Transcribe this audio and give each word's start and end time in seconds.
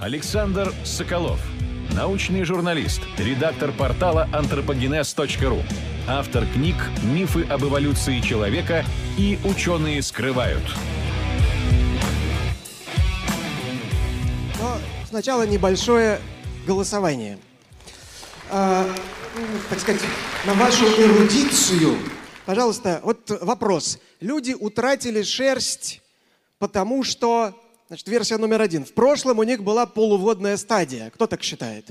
Александр 0.00 0.72
Соколов. 0.82 1.38
Научный 1.94 2.42
журналист, 2.44 3.02
редактор 3.18 3.70
портала 3.70 4.26
anthropogenes.ru. 4.32 5.62
Автор 6.08 6.46
книг 6.54 6.76
«Мифы 7.02 7.42
об 7.44 7.64
эволюции 7.64 8.20
человека» 8.20 8.82
и 9.18 9.38
«Ученые 9.44 10.00
скрывают». 10.00 10.62
Но 14.58 14.78
сначала 15.06 15.46
небольшое 15.46 16.18
голосование. 16.66 17.38
А, 18.50 18.86
так 19.68 19.80
сказать, 19.80 20.00
на 20.46 20.54
вашу 20.54 20.86
эрудицию. 20.86 21.98
Пожалуйста, 22.46 23.02
вот 23.04 23.30
вопрос. 23.42 23.98
Люди 24.20 24.56
утратили 24.58 25.20
шерсть, 25.20 26.00
потому 26.58 27.04
что, 27.04 27.54
значит, 27.90 28.06
версия 28.06 28.36
номер 28.36 28.62
один. 28.62 28.84
В 28.84 28.92
прошлом 28.92 29.40
у 29.40 29.42
них 29.42 29.64
была 29.64 29.84
полуводная 29.84 30.56
стадия. 30.56 31.10
Кто 31.10 31.26
так 31.26 31.42
считает? 31.42 31.90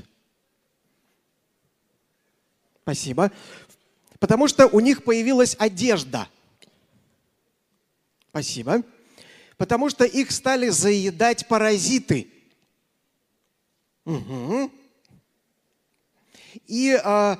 Спасибо. 2.80 3.30
Потому 4.18 4.48
что 4.48 4.66
у 4.66 4.80
них 4.80 5.04
появилась 5.04 5.54
одежда. 5.58 6.26
Спасибо. 8.30 8.82
Потому 9.58 9.90
что 9.90 10.04
их 10.06 10.30
стали 10.30 10.70
заедать 10.70 11.46
паразиты. 11.46 12.28
Угу. 14.06 14.72
И, 16.66 16.98
э, 16.98 17.36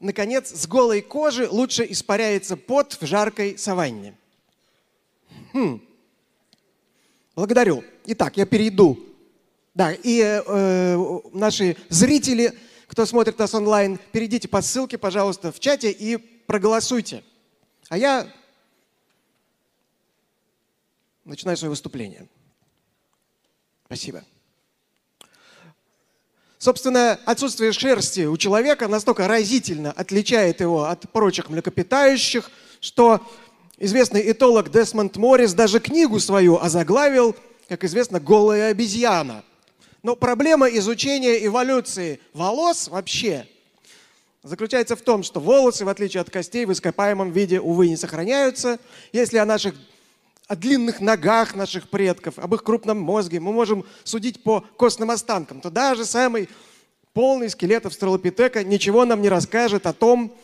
наконец, 0.00 0.50
с 0.50 0.66
голой 0.66 1.02
кожи 1.02 1.48
лучше 1.48 1.86
испаряется 1.88 2.56
пот 2.56 2.98
в 3.00 3.06
жаркой 3.06 3.56
саванне. 3.56 4.18
Хм. 5.52 5.80
Благодарю. 7.36 7.84
Итак, 8.06 8.36
я 8.36 8.46
перейду. 8.46 8.98
Да, 9.74 9.92
и 9.92 10.20
э, 10.20 10.42
э, 10.46 11.20
наши 11.32 11.76
зрители, 11.88 12.52
кто 12.86 13.06
смотрит 13.06 13.38
нас 13.38 13.54
онлайн, 13.54 13.98
перейдите 14.12 14.48
по 14.48 14.60
ссылке, 14.60 14.98
пожалуйста, 14.98 15.50
в 15.50 15.60
чате 15.60 15.90
и 15.90 16.16
проголосуйте. 16.16 17.24
А 17.88 17.96
я 17.96 18.30
начинаю 21.24 21.56
свое 21.56 21.70
выступление. 21.70 22.28
Спасибо. 23.86 24.24
Собственно, 26.58 27.18
отсутствие 27.24 27.72
шерсти 27.72 28.26
у 28.26 28.36
человека 28.36 28.88
настолько 28.88 29.26
разительно 29.26 29.90
отличает 29.90 30.60
его 30.60 30.84
от 30.84 31.10
прочих 31.10 31.50
млекопитающих, 31.50 32.50
что 32.80 33.26
известный 33.78 34.30
этолог 34.30 34.70
Десмонд 34.70 35.16
Моррис 35.16 35.54
даже 35.54 35.80
книгу 35.80 36.20
свою 36.20 36.58
озаглавил, 36.58 37.34
как 37.72 37.84
известно, 37.84 38.20
«Голая 38.20 38.70
обезьяна». 38.70 39.44
Но 40.02 40.14
проблема 40.14 40.68
изучения 40.68 41.46
эволюции 41.46 42.20
волос 42.34 42.88
вообще 42.88 43.46
заключается 44.42 44.94
в 44.94 45.00
том, 45.00 45.22
что 45.22 45.40
волосы, 45.40 45.86
в 45.86 45.88
отличие 45.88 46.20
от 46.20 46.28
костей, 46.28 46.66
в 46.66 46.72
ископаемом 46.72 47.30
виде, 47.32 47.60
увы, 47.60 47.88
не 47.88 47.96
сохраняются. 47.96 48.78
Если 49.12 49.38
о 49.38 49.46
наших 49.46 49.74
о 50.48 50.56
длинных 50.56 51.00
ногах 51.00 51.54
наших 51.54 51.88
предков, 51.88 52.38
об 52.38 52.54
их 52.54 52.62
крупном 52.62 52.98
мозге, 52.98 53.40
мы 53.40 53.54
можем 53.54 53.86
судить 54.04 54.42
по 54.42 54.60
костным 54.76 55.10
останкам, 55.10 55.62
то 55.62 55.70
даже 55.70 56.04
самый 56.04 56.50
полный 57.14 57.48
скелет 57.48 57.86
австралопитека 57.86 58.64
ничего 58.64 59.06
нам 59.06 59.22
не 59.22 59.30
расскажет 59.30 59.86
о 59.86 59.94
том, 59.94 60.36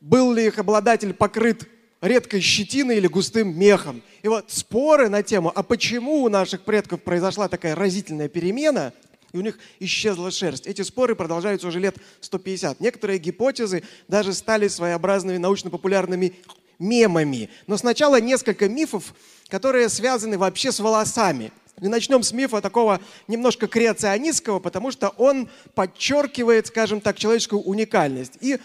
был 0.00 0.32
ли 0.32 0.46
их 0.46 0.60
обладатель 0.60 1.12
покрыт 1.12 1.66
редкой 2.00 2.40
щетиной 2.40 2.96
или 2.96 3.06
густым 3.06 3.58
мехом. 3.58 4.02
И 4.22 4.28
вот 4.28 4.46
споры 4.48 5.08
на 5.08 5.22
тему, 5.22 5.52
а 5.54 5.62
почему 5.62 6.22
у 6.22 6.28
наших 6.28 6.62
предков 6.62 7.02
произошла 7.02 7.48
такая 7.48 7.74
разительная 7.74 8.28
перемена, 8.28 8.92
и 9.32 9.38
у 9.38 9.40
них 9.42 9.58
исчезла 9.78 10.30
шерсть. 10.30 10.66
Эти 10.66 10.82
споры 10.82 11.14
продолжаются 11.14 11.68
уже 11.68 11.80
лет 11.80 11.96
150. 12.20 12.80
Некоторые 12.80 13.18
гипотезы 13.18 13.82
даже 14.08 14.32
стали 14.32 14.68
своеобразными 14.68 15.36
научно-популярными 15.36 16.34
мемами. 16.78 17.50
Но 17.66 17.76
сначала 17.76 18.20
несколько 18.20 18.68
мифов, 18.68 19.14
которые 19.48 19.88
связаны 19.88 20.38
вообще 20.38 20.72
с 20.72 20.80
волосами. 20.80 21.52
И 21.80 21.86
начнем 21.86 22.22
с 22.22 22.32
мифа 22.32 22.60
такого 22.60 23.00
немножко 23.28 23.68
креационистского, 23.68 24.58
потому 24.58 24.90
что 24.90 25.10
он 25.10 25.48
подчеркивает, 25.74 26.66
скажем 26.66 27.00
так, 27.00 27.18
человеческую 27.18 27.62
уникальность. 27.62 28.32
И 28.40 28.58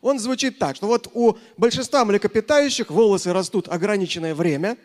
он 0.00 0.18
звучит 0.18 0.58
так, 0.58 0.76
что 0.76 0.86
вот 0.86 1.08
у 1.14 1.36
большинства 1.56 2.04
млекопитающих 2.04 2.90
волосы 2.90 3.32
растут 3.32 3.68
ограниченное 3.68 4.34
время, 4.34 4.76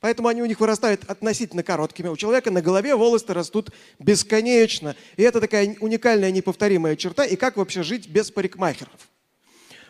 поэтому 0.00 0.28
они 0.28 0.42
у 0.42 0.46
них 0.46 0.60
вырастают 0.60 1.04
относительно 1.04 1.62
короткими. 1.62 2.08
У 2.08 2.16
человека 2.16 2.50
на 2.50 2.62
голове 2.62 2.94
волосы 2.94 3.32
растут 3.32 3.70
бесконечно. 3.98 4.96
И 5.16 5.22
это 5.22 5.40
такая 5.40 5.76
уникальная 5.80 6.30
неповторимая 6.30 6.96
черта. 6.96 7.24
И 7.24 7.36
как 7.36 7.56
вообще 7.56 7.82
жить 7.82 8.08
без 8.08 8.30
парикмахеров? 8.30 9.08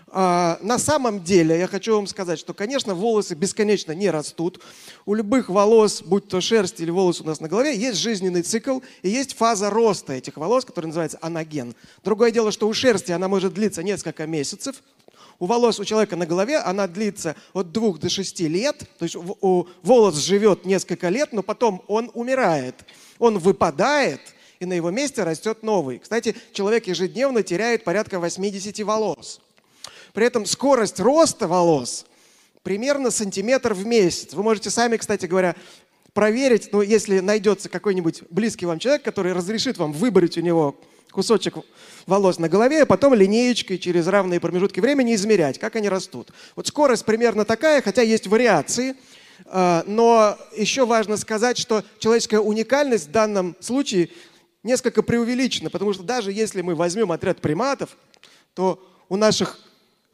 А, 0.09 0.59
на 0.63 0.79
самом 0.79 1.25
деле, 1.25 1.59
я 1.59 1.67
хочу 1.67 1.97
вам 1.97 2.07
сказать, 2.07 2.39
что, 2.39 2.55
конечно, 2.55 2.95
волосы 2.95 3.35
бесконечно 3.35 3.93
не 3.93 4.09
растут. 4.11 4.61
У 5.05 5.15
любых 5.15 5.49
волос, 5.49 6.03
будь 6.03 6.29
то 6.29 6.41
шерсть 6.41 6.81
или 6.81 6.91
волосы 6.91 7.23
у 7.23 7.27
нас 7.27 7.41
на 7.41 7.49
голове, 7.49 7.77
есть 7.77 7.99
жизненный 7.99 8.43
цикл 8.43 8.81
и 9.03 9.09
есть 9.09 9.35
фаза 9.35 9.69
роста 9.69 10.13
этих 10.13 10.37
волос, 10.37 10.65
которая 10.65 10.89
называется 10.89 11.19
анаген. 11.21 11.75
Другое 12.05 12.31
дело, 12.31 12.53
что 12.53 12.69
у 12.69 12.73
шерсти 12.73 13.11
она 13.13 13.29
может 13.29 13.55
длиться 13.55 13.83
несколько 13.83 14.27
месяцев, 14.27 14.83
у 15.39 15.47
волос 15.47 15.79
у 15.79 15.85
человека 15.85 16.17
на 16.17 16.25
голове 16.25 16.57
она 16.59 16.87
длится 16.87 17.37
от 17.53 17.73
двух 17.73 17.99
до 17.99 18.09
шести 18.09 18.49
лет. 18.49 18.85
То 18.99 19.05
есть 19.05 19.17
у 19.17 19.69
волос 19.83 20.17
живет 20.17 20.65
несколько 20.65 21.09
лет, 21.09 21.33
но 21.33 21.43
потом 21.43 21.83
он 21.89 22.11
умирает. 22.15 22.75
Он 23.19 23.39
выпадает, 23.39 24.21
и 24.61 24.67
на 24.67 24.73
его 24.73 24.91
месте 24.91 25.25
растет 25.25 25.63
новый. 25.63 25.99
Кстати, 25.99 26.35
человек 26.53 26.87
ежедневно 26.87 27.43
теряет 27.43 27.85
порядка 27.85 28.19
80 28.19 28.79
волос. 28.81 29.41
При 30.17 30.25
этом 30.25 30.47
скорость 30.47 30.99
роста 30.99 31.47
волос 31.47 32.07
примерно 32.63 33.11
сантиметр 33.11 33.75
в 33.75 33.85
месяц. 33.85 34.33
Вы 34.33 34.43
можете 34.43 34.71
сами, 34.71 34.97
кстати 34.97 35.27
говоря, 35.27 35.55
проверить, 36.15 36.73
но 36.73 36.81
если 36.81 37.19
найдется 37.19 37.69
какой-нибудь 37.69 38.23
близкий 38.31 38.65
вам 38.65 38.79
человек, 38.79 39.03
который 39.03 39.35
разрешит 39.35 39.77
вам 39.77 39.93
выбрать 39.93 40.39
у 40.39 40.41
него 40.41 40.75
кусочек 41.11 41.57
волос 42.07 42.39
на 42.39 42.49
голове, 42.49 42.85
а 42.85 42.87
потом 42.87 43.13
линеечкой 43.13 43.77
через 43.77 44.07
равные 44.07 44.41
промежутки 44.41 44.81
времени 44.81 45.15
измерять, 45.15 45.59
как 45.59 45.77
они 45.77 45.91
растут. 45.91 46.31
Вот 46.55 46.67
скорость 46.67 47.05
примерно 47.05 47.45
такая, 47.45 47.83
хотя 47.83 48.01
есть 48.01 48.27
вариации, 48.27 48.97
а, 49.45 49.85
но 49.87 50.39
еще 50.57 50.87
важно 50.87 51.19
сказать, 51.19 51.59
что 51.59 51.85
человеческая 51.99 52.41
уникальность 52.41 53.09
в 53.09 53.11
данном 53.11 53.55
случае 53.61 54.09
несколько 54.63 55.03
преувеличена, 55.03 55.69
потому 55.69 55.93
что 55.93 56.05
даже 56.05 56.33
если 56.33 56.63
мы 56.63 56.75
возьмем 56.75 57.13
отряд 57.13 57.43
приматов, 57.43 57.99
то 58.55 58.83
у 59.11 59.17
наших 59.17 59.61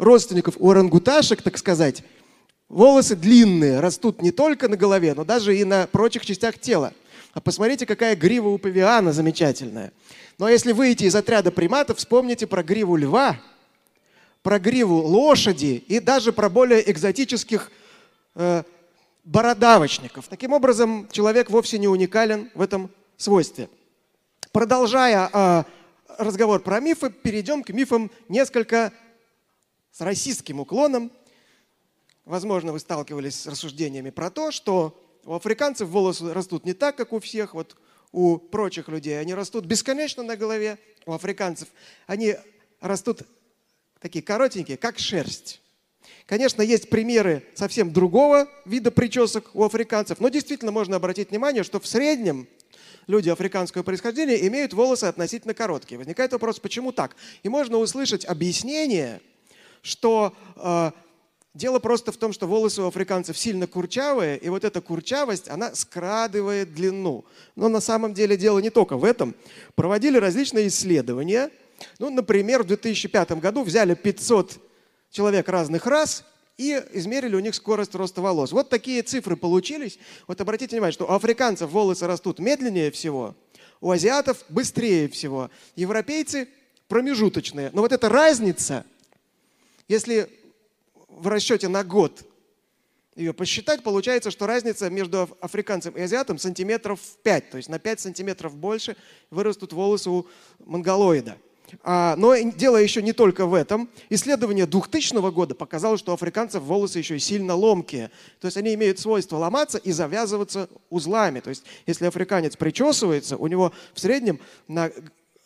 родственников 0.02 0.56
у 0.58 0.70
орангуташек, 0.70 1.42
так 1.42 1.56
сказать, 1.56 2.02
волосы 2.68 3.14
длинные, 3.14 3.80
растут 3.80 4.20
не 4.20 4.32
только 4.32 4.68
на 4.68 4.76
голове, 4.76 5.14
но 5.14 5.24
даже 5.24 5.56
и 5.56 5.64
на 5.64 5.86
прочих 5.86 6.26
частях 6.26 6.58
тела. 6.58 6.92
А 7.32 7.40
посмотрите, 7.40 7.86
какая 7.86 8.16
грива 8.16 8.48
у 8.48 8.58
павиана 8.58 9.12
замечательная. 9.12 9.92
Но 10.38 10.48
если 10.48 10.72
выйти 10.72 11.04
из 11.04 11.14
отряда 11.14 11.50
приматов, 11.50 11.98
вспомните 11.98 12.46
про 12.46 12.62
гриву 12.62 12.96
льва, 12.96 13.40
про 14.42 14.58
гриву 14.58 14.96
лошади 14.96 15.84
и 15.86 16.00
даже 16.00 16.32
про 16.32 16.48
более 16.48 16.90
экзотических 16.90 17.70
э, 18.34 18.64
бородавочников. 19.24 20.26
Таким 20.28 20.52
образом, 20.52 21.08
человек 21.12 21.48
вовсе 21.48 21.78
не 21.78 21.86
уникален 21.86 22.50
в 22.54 22.60
этом 22.60 22.90
свойстве. 23.16 23.68
Продолжая 24.50 25.30
э, 25.32 25.64
разговор 26.18 26.60
про 26.60 26.80
мифы, 26.80 27.08
перейдем 27.08 27.62
к 27.62 27.70
мифам 27.70 28.10
несколько 28.28 28.92
с 29.92 30.00
российским 30.00 30.58
уклоном. 30.58 31.12
Возможно, 32.24 32.72
вы 32.72 32.80
сталкивались 32.80 33.40
с 33.40 33.46
рассуждениями 33.46 34.10
про 34.10 34.30
то, 34.30 34.50
что 34.50 34.98
у 35.24 35.34
африканцев 35.34 35.88
волосы 35.88 36.32
растут 36.32 36.64
не 36.64 36.72
так, 36.72 36.96
как 36.96 37.12
у 37.12 37.20
всех, 37.20 37.54
вот 37.54 37.76
у 38.10 38.38
прочих 38.38 38.88
людей. 38.88 39.20
Они 39.20 39.34
растут 39.34 39.66
бесконечно 39.66 40.22
на 40.22 40.36
голове. 40.36 40.78
У 41.04 41.12
африканцев 41.12 41.68
они 42.06 42.36
растут 42.80 43.22
такие 44.00 44.22
коротенькие, 44.22 44.76
как 44.76 44.98
шерсть. 44.98 45.60
Конечно, 46.26 46.62
есть 46.62 46.88
примеры 46.88 47.44
совсем 47.54 47.92
другого 47.92 48.48
вида 48.64 48.90
причесок 48.90 49.50
у 49.54 49.64
африканцев, 49.64 50.20
но 50.20 50.28
действительно 50.28 50.72
можно 50.72 50.96
обратить 50.96 51.30
внимание, 51.30 51.64
что 51.64 51.80
в 51.80 51.86
среднем 51.86 52.48
люди 53.06 53.28
африканского 53.28 53.82
происхождения 53.82 54.46
имеют 54.46 54.72
волосы 54.72 55.04
относительно 55.04 55.54
короткие. 55.54 55.98
Возникает 55.98 56.32
вопрос, 56.32 56.60
почему 56.60 56.92
так? 56.92 57.16
И 57.42 57.48
можно 57.48 57.76
услышать 57.76 58.24
объяснение– 58.24 59.20
что 59.82 60.32
э, 60.56 60.90
дело 61.54 61.78
просто 61.78 62.12
в 62.12 62.16
том, 62.16 62.32
что 62.32 62.46
волосы 62.46 62.82
у 62.82 62.86
африканцев 62.86 63.36
сильно 63.36 63.66
курчавые, 63.66 64.38
и 64.38 64.48
вот 64.48 64.64
эта 64.64 64.80
курчавость, 64.80 65.48
она 65.48 65.74
скрадывает 65.74 66.72
длину. 66.74 67.24
Но 67.56 67.68
на 67.68 67.80
самом 67.80 68.14
деле 68.14 68.36
дело 68.36 68.58
не 68.60 68.70
только 68.70 68.96
в 68.96 69.04
этом. 69.04 69.34
Проводили 69.74 70.18
различные 70.18 70.68
исследования. 70.68 71.50
Ну, 71.98 72.10
например, 72.10 72.62
в 72.62 72.66
2005 72.66 73.32
году 73.32 73.62
взяли 73.62 73.94
500 73.94 74.58
человек 75.10 75.48
разных 75.48 75.86
рас 75.86 76.24
и 76.56 76.80
измерили 76.92 77.34
у 77.34 77.40
них 77.40 77.54
скорость 77.54 77.94
роста 77.94 78.20
волос. 78.20 78.52
Вот 78.52 78.68
такие 78.68 79.02
цифры 79.02 79.36
получились. 79.36 79.98
Вот 80.26 80.40
обратите 80.40 80.76
внимание, 80.76 80.92
что 80.92 81.06
у 81.06 81.10
африканцев 81.10 81.70
волосы 81.70 82.06
растут 82.06 82.38
медленнее 82.38 82.90
всего, 82.90 83.34
У 83.80 83.90
азиатов 83.90 84.44
быстрее 84.48 85.08
всего. 85.08 85.50
Европейцы 85.74 86.48
промежуточные. 86.88 87.70
Но 87.72 87.82
вот 87.82 87.92
эта 87.92 88.08
разница, 88.08 88.84
если 89.92 90.30
в 91.08 91.28
расчете 91.28 91.68
на 91.68 91.84
год 91.84 92.24
ее 93.14 93.34
посчитать, 93.34 93.82
получается, 93.82 94.30
что 94.30 94.46
разница 94.46 94.88
между 94.88 95.28
африканцем 95.42 95.92
и 95.94 96.00
азиатом 96.00 96.38
сантиметров 96.38 96.98
5, 97.22 97.50
то 97.50 97.56
есть 97.58 97.68
на 97.68 97.78
5 97.78 98.00
сантиметров 98.00 98.56
больше 98.56 98.96
вырастут 99.30 99.74
волосы 99.74 100.08
у 100.08 100.26
монголоида. 100.64 101.36
А, 101.82 102.16
но 102.16 102.34
дело 102.36 102.78
еще 102.78 103.02
не 103.02 103.12
только 103.12 103.44
в 103.44 103.52
этом. 103.52 103.90
Исследование 104.08 104.64
2000 104.64 105.30
года 105.30 105.54
показало, 105.54 105.98
что 105.98 106.12
у 106.12 106.14
африканцев 106.14 106.62
волосы 106.62 106.98
еще 106.98 107.16
и 107.16 107.18
сильно 107.18 107.54
ломкие. 107.54 108.10
То 108.40 108.46
есть 108.46 108.56
они 108.56 108.72
имеют 108.72 108.98
свойство 108.98 109.36
ломаться 109.36 109.76
и 109.76 109.92
завязываться 109.92 110.70
узлами. 110.88 111.40
То 111.40 111.50
есть 111.50 111.64
если 111.86 112.06
африканец 112.06 112.56
причесывается, 112.56 113.36
у 113.36 113.46
него 113.46 113.72
в 113.92 114.00
среднем 114.00 114.40
на 114.68 114.90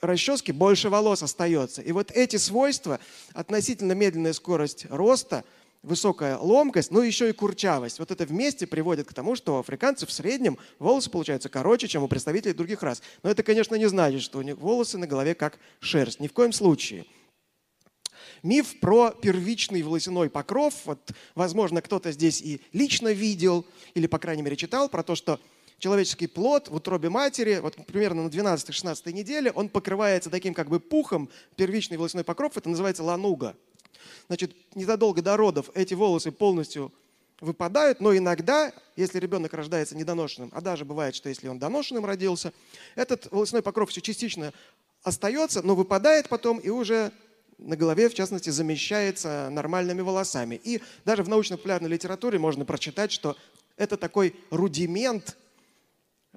расческе 0.06 0.52
больше 0.52 0.88
волос 0.88 1.22
остается. 1.22 1.82
И 1.82 1.92
вот 1.92 2.10
эти 2.10 2.36
свойства, 2.36 3.00
относительно 3.34 3.92
медленная 3.92 4.32
скорость 4.32 4.86
роста– 4.90 5.44
высокая 5.86 6.36
ломкость, 6.36 6.90
но 6.90 7.02
еще 7.02 7.30
и 7.30 7.32
курчавость. 7.32 8.00
Вот 8.00 8.10
это 8.10 8.24
вместе 8.24 8.66
приводит 8.66 9.08
к 9.08 9.14
тому, 9.14 9.36
что 9.36 9.54
у 9.54 9.58
африканцев 9.60 10.08
в 10.08 10.12
среднем 10.12 10.58
волосы 10.78 11.10
получаются 11.10 11.48
короче, 11.48 11.86
чем 11.86 12.02
у 12.02 12.08
представителей 12.08 12.54
других 12.54 12.82
рас. 12.82 13.02
Но 13.22 13.30
это, 13.30 13.42
конечно, 13.42 13.76
не 13.76 13.88
значит, 13.88 14.20
что 14.22 14.38
у 14.38 14.42
них 14.42 14.58
волосы 14.58 14.98
на 14.98 15.06
голове 15.06 15.34
как 15.34 15.58
шерсть. 15.78 16.20
Ни 16.20 16.26
в 16.26 16.32
коем 16.32 16.52
случае. 16.52 17.06
Миф 18.42 18.80
про 18.80 19.12
первичный 19.12 19.82
волосяной 19.82 20.28
покров. 20.28 20.74
Вот, 20.84 21.12
возможно, 21.36 21.80
кто-то 21.80 22.10
здесь 22.12 22.42
и 22.42 22.60
лично 22.72 23.12
видел, 23.12 23.64
или, 23.94 24.08
по 24.08 24.18
крайней 24.18 24.42
мере, 24.42 24.56
читал 24.56 24.88
про 24.88 25.02
то, 25.04 25.14
что 25.14 25.40
человеческий 25.78 26.26
плод 26.26 26.69
в 26.69 26.75
утробе 26.75 27.08
матери, 27.08 27.58
вот 27.61 27.76
примерно 27.87 28.25
на 28.25 28.28
12-16 28.28 29.12
неделе, 29.12 29.52
он 29.52 29.69
покрывается 29.69 30.31
таким 30.31 30.55
как 30.55 30.69
бы 30.69 30.81
пухом, 30.81 31.28
первичный 31.56 31.96
волосяной 31.96 32.25
покров, 32.25 32.56
это 32.56 32.69
называется 32.69 33.02
лануга. 33.02 33.56
Значит, 34.28 34.55
незадолго 34.75 35.23
до 35.23 35.37
родов 35.37 35.70
эти 35.75 35.94
волосы 35.94 36.32
полностью 36.32 36.93
выпадают, 37.40 38.00
но 38.00 38.17
иногда, 38.17 38.73
если 38.96 39.19
ребенок 39.19 39.52
рождается 39.52 39.96
недоношенным, 39.96 40.50
а 40.55 40.61
даже 40.61 40.84
бывает, 40.84 41.14
что 41.14 41.28
если 41.28 41.49
он 41.49 41.58
доношенным 41.58 42.05
родился, 42.05 42.52
этот 42.94 43.31
волосяной 43.31 43.62
покров 43.62 43.90
еще 43.90 44.00
частично 44.00 44.52
остается, 45.02 45.62
но 45.62 45.75
выпадает 45.75 46.28
потом 46.28 46.58
и 46.58 46.70
уже 46.70 47.12
на 47.58 47.76
голове, 47.76 48.08
в 48.08 48.14
частности, 48.14 48.50
замещается 48.50 49.49
нормальными 49.50 50.02
волосами. 50.02 50.61
И 50.62 50.82
даже 51.05 51.23
в 51.23 51.28
научно-популярной 51.28 51.88
литературе 51.88 52.38
можно 52.38 52.64
прочитать, 52.64 53.12
что 53.12 53.37
это 53.76 53.96
такой 53.96 54.34
рудимент, 54.50 55.37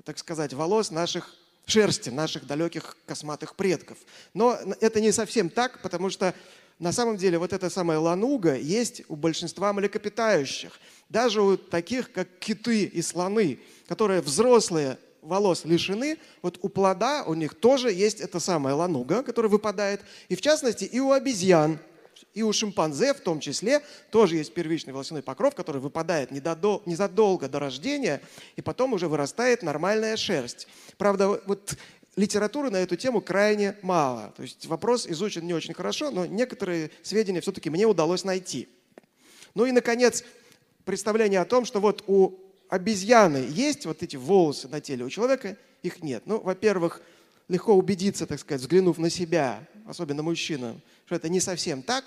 так 0.05 0.17
сказать, 0.17 0.53
волос 0.53 0.91
наших 0.91 1.35
шерсти 1.65 2.09
наших 2.09 2.47
далеких 2.47 2.97
косматых 3.05 3.55
предков. 3.55 3.97
Но 4.33 4.57
это 4.81 4.99
не 5.01 5.11
совсем 5.11 5.49
так, 5.49 5.81
потому 5.81 6.09
что 6.09 6.33
на 6.79 6.91
самом 6.91 7.17
деле 7.17 7.37
вот 7.37 7.53
эта 7.53 7.69
самая 7.69 7.99
лануга 7.99 8.55
есть 8.55 9.03
у 9.07 9.15
большинства 9.15 9.73
млекопитающих. 9.73 10.79
Даже 11.09 11.41
у 11.41 11.57
таких, 11.57 12.11
как 12.11 12.27
киты 12.39 12.83
и 12.83 13.01
слоны, 13.01 13.59
которые 13.87 14.21
взрослые 14.21 14.97
волос 15.21 15.65
лишены, 15.65 16.17
вот 16.41 16.57
у 16.61 16.69
плода 16.69 17.23
у 17.25 17.33
них 17.33 17.53
тоже 17.53 17.91
есть 17.91 18.21
эта 18.21 18.39
самая 18.39 18.75
лануга, 18.75 19.23
которая 19.23 19.49
выпадает. 19.49 20.01
И 20.29 20.35
в 20.35 20.41
частности 20.41 20.85
и 20.85 20.99
у 20.99 21.11
обезьян, 21.11 21.79
и 22.33 22.43
у 22.43 22.53
шимпанзе 22.53 23.13
в 23.13 23.19
том 23.19 23.39
числе 23.39 23.81
тоже 24.11 24.35
есть 24.35 24.53
первичный 24.53 24.93
волосяной 24.93 25.21
покров, 25.21 25.55
который 25.55 25.81
выпадает 25.81 26.31
незадолго 26.31 27.47
до 27.47 27.59
рождения, 27.59 28.21
и 28.55 28.61
потом 28.61 28.93
уже 28.93 29.07
вырастает 29.07 29.63
нормальная 29.63 30.17
шерсть. 30.17 30.67
Правда, 30.97 31.41
вот 31.45 31.77
литературы 32.15 32.69
на 32.69 32.77
эту 32.77 32.95
тему 32.95 33.21
крайне 33.21 33.75
мало. 33.81 34.33
То 34.35 34.43
есть 34.43 34.65
вопрос 34.65 35.07
изучен 35.07 35.45
не 35.45 35.53
очень 35.53 35.73
хорошо, 35.73 36.11
но 36.11 36.25
некоторые 36.25 36.91
сведения 37.01 37.41
все-таки 37.41 37.69
мне 37.69 37.85
удалось 37.85 38.23
найти. 38.23 38.67
Ну 39.55 39.65
и, 39.65 39.71
наконец, 39.71 40.23
представление 40.85 41.39
о 41.39 41.45
том, 41.45 41.65
что 41.65 41.79
вот 41.79 42.03
у 42.07 42.33
обезьяны 42.69 43.47
есть 43.49 43.85
вот 43.85 44.03
эти 44.03 44.15
волосы 44.15 44.67
на 44.67 44.79
теле, 44.79 45.05
у 45.05 45.09
человека 45.09 45.57
их 45.81 46.03
нет. 46.03 46.23
Ну, 46.25 46.39
во-первых, 46.39 47.01
легко 47.47 47.73
убедиться, 47.73 48.27
так 48.27 48.39
сказать, 48.39 48.61
взглянув 48.61 48.97
на 48.99 49.09
себя, 49.09 49.67
особенно 49.87 50.21
мужчина, 50.21 50.75
что 51.09 51.15
это 51.15 51.27
не 51.27 51.39
совсем 51.39 51.81
так. 51.81 52.03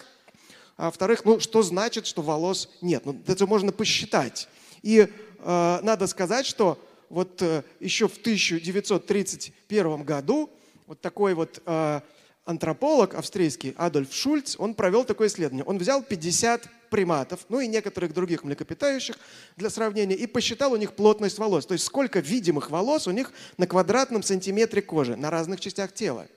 А 0.76 0.84
во-вторых, 0.84 1.25
ну, 1.25 1.40
что 1.40 1.64
значит, 1.64 2.06
что 2.06 2.22
волос 2.22 2.69
нет? 2.82 3.04
Ну, 3.04 3.20
это 3.26 3.49
можно 3.49 3.72
посчитать. 3.72 4.49
И 4.82 5.08
э, 5.40 5.78
надо 5.82 6.06
сказать, 6.06 6.46
что 6.46 6.78
вот 7.10 7.43
э, 7.43 7.64
еще 7.81 8.06
в 8.06 8.16
1931 8.16 10.04
году 10.04 10.50
вот 10.87 11.00
такой 11.00 11.34
вот 11.34 11.60
э, 11.66 12.00
антрополог 12.44 13.14
австрийский 13.14 13.75
Адольф 13.76 14.14
Шульц, 14.14 14.54
он 14.56 14.75
провел 14.75 15.05
такое 15.05 15.26
исследование. 15.26 15.64
Он 15.64 15.78
взял 15.78 16.00
50 16.00 16.69
приматов, 16.88 17.40
ну 17.48 17.58
и 17.58 17.66
некоторых 17.66 18.14
других 18.14 18.44
млекопитающих 18.44 19.16
для 19.56 19.69
сравнения, 19.69 20.14
и 20.14 20.28
посчитал 20.28 20.75
у 20.75 20.76
них 20.76 20.93
плотность 20.93 21.38
волос, 21.38 21.66
то 21.66 21.72
есть 21.72 21.87
сколько 21.87 22.20
видимых 22.20 22.70
волос 22.70 23.08
у 23.08 23.10
них 23.10 23.32
на 23.58 23.66
квадратном 23.66 24.22
сантиметре 24.22 24.81
кожи 24.81 25.16
на 25.16 25.28
разных 25.28 25.58
частях 25.58 25.93
тела. 25.93 26.28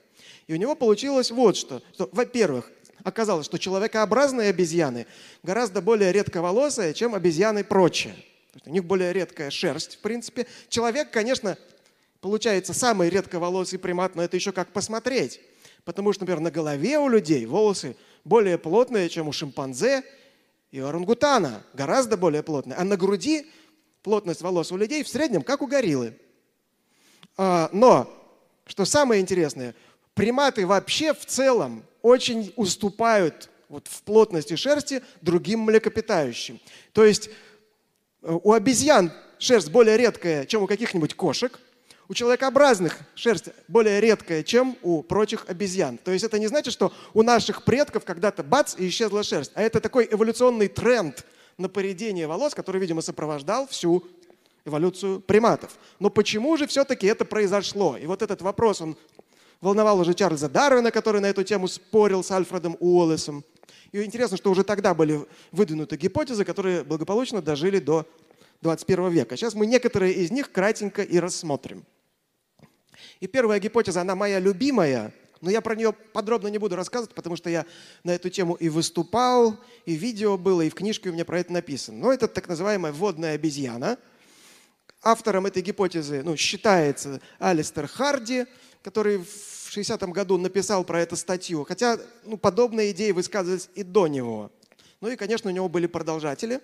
И 0.46 0.54
у 0.54 0.56
него 0.56 0.74
получилось 0.74 1.30
вот 1.30 1.56
что. 1.56 1.82
что 1.92 2.08
во-первых, 2.12 2.70
оказалось, 3.02 3.46
что 3.46 3.58
человекообразные 3.58 4.50
обезьяны 4.50 5.06
гораздо 5.42 5.80
более 5.80 6.12
редковолосые, 6.12 6.94
чем 6.94 7.14
обезьяны 7.14 7.64
прочие 7.64 8.14
у 8.64 8.70
них 8.70 8.84
более 8.84 9.12
редкая 9.12 9.50
шерсть, 9.50 9.96
в 9.96 9.98
принципе. 9.98 10.46
Человек, 10.68 11.10
конечно, 11.10 11.58
получается 12.20 12.72
самый 12.72 13.10
редковолосый 13.10 13.78
примат, 13.78 14.14
но 14.14 14.22
это 14.22 14.36
еще 14.36 14.52
как 14.52 14.72
посмотреть. 14.72 15.40
Потому 15.84 16.12
что, 16.12 16.22
например, 16.22 16.40
на 16.40 16.50
голове 16.50 16.98
у 16.98 17.08
людей 17.08 17.44
волосы 17.46 17.96
более 18.24 18.58
плотные, 18.58 19.08
чем 19.08 19.28
у 19.28 19.32
шимпанзе 19.32 20.02
и 20.70 20.80
орангутана, 20.80 21.62
гораздо 21.74 22.16
более 22.16 22.42
плотные. 22.42 22.76
А 22.76 22.84
на 22.84 22.96
груди 22.96 23.46
плотность 24.02 24.40
волос 24.40 24.72
у 24.72 24.76
людей 24.76 25.04
в 25.04 25.08
среднем 25.08 25.42
как 25.42 25.62
у 25.62 25.66
гориллы. 25.66 26.14
А, 27.36 27.68
но, 27.72 28.10
что 28.66 28.84
самое 28.84 29.20
интересное, 29.20 29.74
приматы 30.16 30.66
вообще 30.66 31.12
в 31.14 31.24
целом 31.26 31.84
очень 32.02 32.52
уступают 32.56 33.50
вот 33.68 33.86
в 33.86 34.02
плотности 34.02 34.56
шерсти 34.56 35.02
другим 35.20 35.60
млекопитающим. 35.60 36.58
То 36.92 37.04
есть 37.04 37.30
у 38.22 38.52
обезьян 38.52 39.12
шерсть 39.38 39.70
более 39.70 39.96
редкая, 39.96 40.46
чем 40.46 40.62
у 40.62 40.66
каких-нибудь 40.66 41.14
кошек. 41.14 41.60
У 42.08 42.14
человекообразных 42.14 43.00
шерсть 43.14 43.48
более 43.68 44.00
редкая, 44.00 44.42
чем 44.42 44.78
у 44.82 45.02
прочих 45.02 45.44
обезьян. 45.48 45.98
То 45.98 46.12
есть 46.12 46.24
это 46.24 46.38
не 46.38 46.46
значит, 46.46 46.72
что 46.72 46.92
у 47.14 47.22
наших 47.22 47.64
предков 47.64 48.04
когда-то 48.04 48.42
бац 48.42 48.76
и 48.78 48.88
исчезла 48.88 49.22
шерсть. 49.22 49.50
А 49.54 49.62
это 49.62 49.80
такой 49.80 50.08
эволюционный 50.10 50.68
тренд 50.68 51.26
на 51.58 51.68
поредение 51.68 52.28
волос, 52.28 52.54
который, 52.54 52.80
видимо, 52.80 53.02
сопровождал 53.02 53.66
всю 53.66 54.06
эволюцию 54.64 55.20
приматов. 55.20 55.76
Но 55.98 56.08
почему 56.08 56.56
же 56.56 56.68
все-таки 56.68 57.08
это 57.08 57.24
произошло? 57.24 57.96
И 57.96 58.06
вот 58.06 58.22
этот 58.22 58.40
вопрос, 58.40 58.80
он 58.80 58.96
волновал 59.60 59.98
уже 60.00 60.14
Чарльза 60.14 60.48
Дарвина, 60.48 60.90
который 60.90 61.20
на 61.20 61.26
эту 61.26 61.44
тему 61.44 61.68
спорил 61.68 62.22
с 62.22 62.30
Альфредом 62.30 62.76
Уоллесом. 62.80 63.44
И 63.92 64.02
интересно, 64.02 64.36
что 64.36 64.50
уже 64.50 64.64
тогда 64.64 64.94
были 64.94 65.26
выдвинуты 65.52 65.96
гипотезы, 65.96 66.44
которые 66.44 66.84
благополучно 66.84 67.40
дожили 67.40 67.78
до 67.78 68.06
21 68.62 69.10
века. 69.10 69.36
Сейчас 69.36 69.54
мы 69.54 69.66
некоторые 69.66 70.12
из 70.14 70.30
них 70.30 70.52
кратенько 70.52 71.02
и 71.02 71.18
рассмотрим. 71.18 71.84
И 73.20 73.26
первая 73.26 73.60
гипотеза, 73.60 74.00
она 74.00 74.14
моя 74.14 74.38
любимая, 74.38 75.12
но 75.40 75.50
я 75.50 75.60
про 75.60 75.74
нее 75.74 75.92
подробно 75.92 76.48
не 76.48 76.58
буду 76.58 76.76
рассказывать, 76.76 77.14
потому 77.14 77.36
что 77.36 77.50
я 77.50 77.66
на 78.04 78.12
эту 78.12 78.30
тему 78.30 78.54
и 78.54 78.68
выступал, 78.68 79.56
и 79.84 79.94
видео 79.94 80.36
было, 80.36 80.62
и 80.62 80.70
в 80.70 80.74
книжке 80.74 81.10
у 81.10 81.12
меня 81.12 81.24
про 81.24 81.40
это 81.40 81.52
написано. 81.52 81.98
Но 81.98 82.12
это 82.12 82.26
так 82.26 82.48
называемая 82.48 82.92
водная 82.92 83.34
обезьяна. 83.34 83.98
Автором 85.02 85.46
этой 85.46 85.62
гипотезы 85.62 86.22
ну, 86.22 86.36
считается 86.36 87.20
Алистер 87.38 87.86
Харди, 87.86 88.46
который 88.86 89.18
в 89.18 89.76
60-м 89.76 90.12
году 90.12 90.38
написал 90.38 90.84
про 90.84 91.00
это 91.00 91.16
статью, 91.16 91.64
хотя 91.64 91.98
ну, 92.24 92.36
подобные 92.36 92.92
идеи 92.92 93.10
высказывались 93.10 93.68
и 93.74 93.82
до 93.82 94.06
него. 94.06 94.52
Ну 95.02 95.10
и, 95.10 95.16
конечно, 95.16 95.50
у 95.50 95.52
него 95.52 95.68
были 95.68 95.86
продолжатели. 95.86 96.60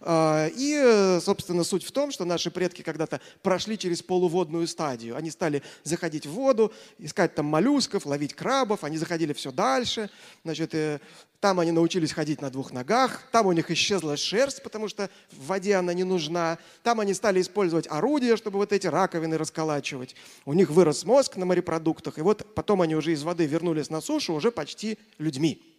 А, 0.00 0.48
и, 0.48 1.18
собственно, 1.20 1.62
суть 1.62 1.84
в 1.84 1.92
том, 1.92 2.10
что 2.10 2.24
наши 2.24 2.50
предки 2.50 2.82
когда-то 2.82 3.20
прошли 3.42 3.78
через 3.78 4.02
полуводную 4.02 4.66
стадию. 4.66 5.16
Они 5.16 5.30
стали 5.30 5.62
заходить 5.84 6.26
в 6.26 6.32
воду, 6.32 6.72
искать 6.98 7.34
там 7.36 7.46
моллюсков, 7.46 8.04
ловить 8.04 8.34
крабов. 8.34 8.82
Они 8.82 8.98
заходили 8.98 9.32
все 9.32 9.52
дальше. 9.52 10.10
Значит, 10.42 10.74
э, 10.74 10.98
там 11.38 11.60
они 11.60 11.70
научились 11.70 12.12
ходить 12.12 12.42
на 12.42 12.50
двух 12.50 12.72
ногах. 12.72 13.22
Там 13.30 13.46
у 13.46 13.52
них 13.52 13.70
исчезла 13.70 14.16
шерсть, 14.16 14.64
потому 14.64 14.88
что 14.88 15.08
в 15.30 15.46
воде 15.46 15.76
она 15.76 15.94
не 15.94 16.02
нужна. 16.02 16.58
Там 16.82 16.98
они 16.98 17.14
стали 17.14 17.40
использовать 17.40 17.86
орудия, 17.88 18.36
чтобы 18.36 18.58
вот 18.58 18.72
эти 18.72 18.88
раковины 18.88 19.38
расколачивать. 19.38 20.16
У 20.44 20.54
них 20.54 20.70
вырос 20.70 21.04
мозг 21.04 21.36
на 21.36 21.46
морепродуктах. 21.46 22.18
И 22.18 22.22
вот 22.22 22.54
потом 22.56 22.82
они 22.82 22.96
уже 22.96 23.12
из 23.12 23.22
воды 23.22 23.46
вернулись 23.46 23.90
на 23.90 24.00
сушу 24.00 24.34
уже 24.34 24.50
почти 24.50 24.98
людьми. 25.18 25.75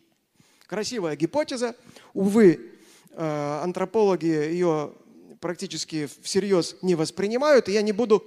Красивая 0.68 1.16
гипотеза. 1.16 1.76
Увы, 2.14 2.74
э, 3.12 3.60
антропологи 3.64 4.26
ее 4.26 4.94
практически 5.40 6.10
всерьез 6.22 6.76
не 6.82 6.96
воспринимают, 6.96 7.70
и 7.70 7.72
я 7.72 7.82
не 7.82 7.94
буду 7.94 8.26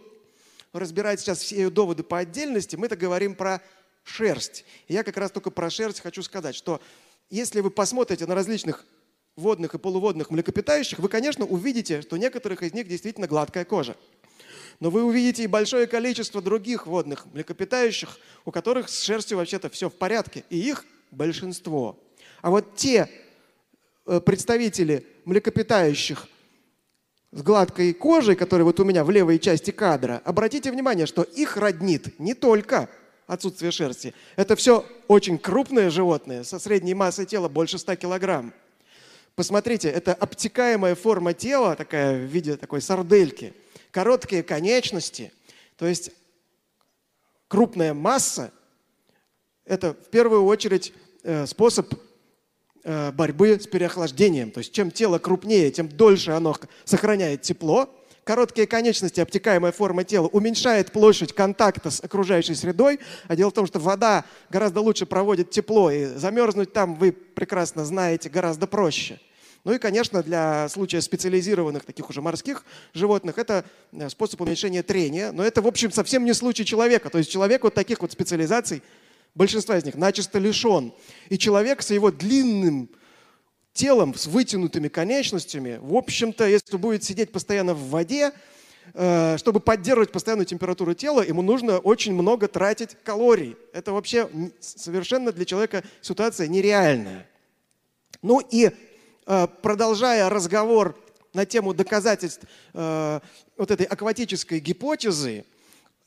разбирать 0.73 1.21
сейчас 1.21 1.41
все 1.41 1.57
ее 1.57 1.71
доводы 1.71 2.03
по 2.03 2.19
отдельности, 2.19 2.77
мы-то 2.77 2.97
говорим 2.97 3.35
про 3.35 3.61
шерсть. 4.05 4.65
И 4.89 4.95
я 4.95 5.03
как 5.03 5.17
раз 5.17 5.31
только 5.31 5.51
про 5.51 5.69
шерсть 5.69 6.01
хочу 6.01 6.23
сказать, 6.23 6.55
что 6.55 6.81
если 7.29 7.61
вы 7.61 7.71
посмотрите 7.71 8.27
на 8.27 8.35
различных 8.35 8.87
водных 9.37 9.75
и 9.75 9.79
полуводных 9.79 10.31
млекопитающих, 10.31 10.99
вы, 10.99 11.09
конечно, 11.09 11.45
увидите, 11.45 12.03
что 12.03 12.17
у 12.17 12.19
некоторых 12.19 12.63
из 12.63 12.73
них 12.73 12.89
действительно 12.89 13.27
гладкая 13.27 13.65
кожа. 13.65 13.97
Но 14.79 14.89
вы 14.89 15.05
увидите 15.05 15.45
и 15.45 15.47
большое 15.47 15.87
количество 15.87 16.41
других 16.41 16.87
водных 16.87 17.27
млекопитающих, 17.27 18.19
у 18.47 18.51
которых 18.51 18.89
с 18.89 19.03
шерстью 19.03 19.37
вообще-то 19.37 19.69
все 19.69 19.91
в 19.91 19.95
порядке, 19.95 20.45
и 20.49 20.59
их 20.59 20.87
большинство. 21.11 21.99
А 22.43 22.51
вот 22.51 22.75
те 22.75 23.09
э, 24.07 24.21
представители 24.21 25.07
млекопитающих 25.25 26.27
с 27.33 27.43
гладкой 27.43 27.93
кожей, 27.93 28.35
которые 28.35 28.65
вот 28.65 28.81
у 28.81 28.85
меня 28.85 29.05
в 29.05 29.11
левой 29.11 29.39
части 29.39 29.71
кадра, 29.71 30.21
обратите 30.25 30.73
внимание, 30.73 31.07
что 31.07 31.23
их 31.23 31.57
роднит 31.57 32.19
не 32.19 32.35
только 32.35 32.89
отсутствие 33.27 33.71
шерсти. 33.71 34.15
Это 34.37 34.57
все 34.57 34.85
очень 35.07 35.39
крупные 35.39 35.91
животные 35.91 36.43
со 36.43 36.59
средней 36.59 36.95
массой 36.95 37.27
тела 37.27 37.49
больше 37.49 37.79
100 37.79 37.97
килограмм. 37.97 38.53
Посмотрите, 39.37 39.89
это 39.89 40.13
обтекаемая 40.13 40.97
форма 40.97 41.33
тела, 41.33 41.77
такая 41.77 42.17
в 42.17 42.29
виде 42.29 42.57
такой 42.57 42.83
сардельки, 42.83 43.55
короткие 43.93 44.43
конечности, 44.43 45.33
то 45.77 45.87
есть 45.87 46.11
крупная 47.47 47.95
масса– 47.95 48.53
это 49.65 49.95
в 49.95 50.11
первую 50.11 50.45
очередь 50.47 50.93
э, 51.23 51.47
способ 51.47 51.95
борьбы 52.85 53.59
с 53.61 53.67
переохлаждением. 53.67 54.51
То 54.51 54.59
есть 54.59 54.73
чем 54.73 54.91
тело 54.91 55.19
крупнее, 55.19 55.71
тем 55.71 55.89
дольше 55.89 56.33
оно 56.33 56.57
сохраняет 56.85 57.43
тепло. 57.43 57.89
Короткие 58.25 58.67
конечности, 58.67 59.21
обтекаемая 59.21 59.73
форма 59.73 60.05
тела 60.05 60.29
уменьшает 60.29 60.93
площадь 60.93 61.33
контакта 61.33 61.91
с 61.91 62.01
окружающей 62.01 62.55
средой. 62.55 63.01
А 63.29 63.37
дело 63.37 63.51
в 63.51 63.55
том, 63.55 63.67
что 63.67 63.79
вода 63.79 64.25
гораздо 64.51 64.81
лучше 64.81 65.07
проводит 65.07 65.51
тепло, 65.51 65.91
и 65.91 66.07
замерзнуть 66.07 66.73
там, 66.73 66.95
вы 66.95 67.13
прекрасно 67.13 67.85
знаете, 67.85 68.29
гораздо 68.29 68.67
проще– 68.67 69.19
ну 69.65 69.75
и, 69.75 69.79
конечно, 69.79 70.23
для 70.23 70.69
случая 70.71 71.03
специализированных 71.03 71.85
таких 71.85 72.09
уже 72.09 72.23
морских 72.23 72.65
животных 72.95 73.37
это 73.37 73.65
э, 73.93 74.09
способ 74.09 74.41
уменьшения 74.41 74.83
трения. 74.83 75.33
Но 75.33 75.45
это, 75.45 75.61
в 75.61 75.67
общем, 75.67 75.93
совсем 75.93 76.25
не 76.25 76.33
случай 76.33 76.65
человека. 76.65 77.11
То 77.11 77.19
есть 77.19 77.31
человек 77.31 77.63
вот 77.63 77.75
таких 77.75 78.01
вот 78.01 78.11
специализаций, 78.11 78.83
большинства 79.35 79.77
из 79.77 79.85
них, 79.85 79.95
начисто 79.95 80.39
лишен. 80.39 80.93
И 81.29 81.39
человек 81.39 81.83
с 81.83 81.91
его 81.91 82.11
длинным 82.11 82.91
телом, 83.73 84.15
с 84.15 84.27
вытянутыми 84.27 84.89
конечностями, 84.89 85.79
в 85.81 85.95
общем-то, 85.95 86.47
если 86.47 86.77
будет 86.77 87.05
сидеть 87.05 87.33
постоянно 87.33 87.75
в 87.75 87.89
воде, 87.91 88.33
э, 88.95 89.37
чтобы 89.39 89.61
поддерживать 89.61 90.13
постоянную 90.13 90.47
температуру 90.47 90.95
тела, 90.95 91.23
ему 91.23 91.43
нужно 91.43 91.79
очень 91.79 92.15
много 92.15 92.49
тратить 92.49 92.97
калорий. 93.05 93.57
Это 93.73 93.93
вообще 93.93 94.29
совершенно 94.61 95.33
для 95.33 95.45
человека 95.45 95.85
ситуация 96.03 96.49
нереальная. 96.49 97.27
Ну 98.23 98.41
и 98.51 98.71
Э, 99.33 99.47
продолжая 99.47 100.29
разговор 100.29 100.99
на 101.35 101.47
тему 101.47 101.73
доказательств 101.73 102.47
э, 102.75 103.21
вот 103.57 103.71
этой 103.71 103.87
акватической 103.87 104.59
гипотезы, 104.59 105.45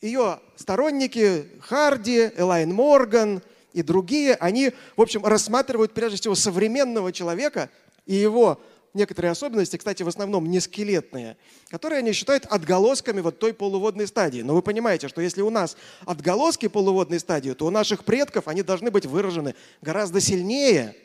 ее 0.04 0.40
сторонники 0.58 1.48
Харди, 1.62 2.32
Элайн 2.36 2.74
Морган 2.74 3.42
и 3.72 3.82
другие, 3.82 4.36
они, 4.36 4.74
в 4.98 5.02
общем, 5.02 5.26
рассматривают 5.26 5.94
прежде 5.94 6.18
всего 6.18 6.36
современного 6.36 7.14
человека 7.14 7.70
и 8.06 8.14
его 8.14 8.62
некоторые 8.94 9.32
особенности, 9.32 9.78
кстати, 9.78 10.04
в 10.04 10.08
основном 10.08 10.52
не 10.52 10.60
скелетные, 10.60 11.38
которые 11.70 12.00
они 12.00 12.12
считают 12.12 12.46
отголосками 12.46 13.22
вот 13.22 13.40
той 13.40 13.54
полуводной 13.54 14.06
стадии. 14.06 14.42
Но 14.42 14.54
вы 14.54 14.62
понимаете, 14.62 15.08
что 15.08 15.22
если 15.22 15.42
у 15.42 15.50
нас 15.50 15.78
отголоски 16.06 16.68
полуводной 16.68 17.20
стадии, 17.20 17.52
то 17.54 17.66
у 17.66 17.72
наших 17.72 18.04
предков 18.04 18.48
они 18.48 18.62
должны 18.62 18.92
быть 18.92 19.06
выражены 19.06 19.56
гораздо 19.82 20.20
сильнее– 20.20 20.96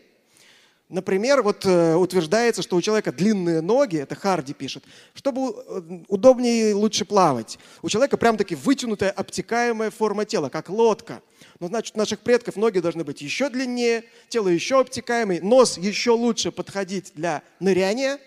Например, 0.89 1.43
вот 1.43 1.67
э, 1.67 1.95
утверждается, 1.97 2.63
что 2.63 2.75
у 2.77 2.81
человека 2.81 3.13
длинные 3.13 3.61
ноги, 3.61 3.99
это 3.99 4.15
Харди 4.15 4.55
пишет, 4.55 4.85
чтобы 5.13 5.55
э, 5.55 5.83
удобнее 6.09 6.71
и 6.71 6.73
лучше 6.73 7.05
плавать. 7.05 7.59
У 7.83 7.91
человека 7.91 8.17
прям 8.17 8.39
таки 8.39 8.55
вытянутая 8.55 9.11
обтекаемая 9.11 9.91
форма 9.91 10.25
тела, 10.25 10.49
как 10.49 10.71
лодка. 10.71 11.21
Но 11.61 11.67
значит, 11.67 11.95
у 11.95 11.99
наших 11.99 12.21
предков 12.21 12.57
ноги 12.57 12.79
должны 12.79 13.05
быть 13.05 13.21
еще 13.21 13.51
длиннее, 13.51 14.05
тело 14.31 14.49
еще 14.49 14.81
обтекаемый, 14.81 15.41
нос 15.41 15.77
еще 15.77 16.13
лучше 16.13 16.53
подходить 16.53 17.13
для 17.15 17.43
ныряния. 17.61 18.19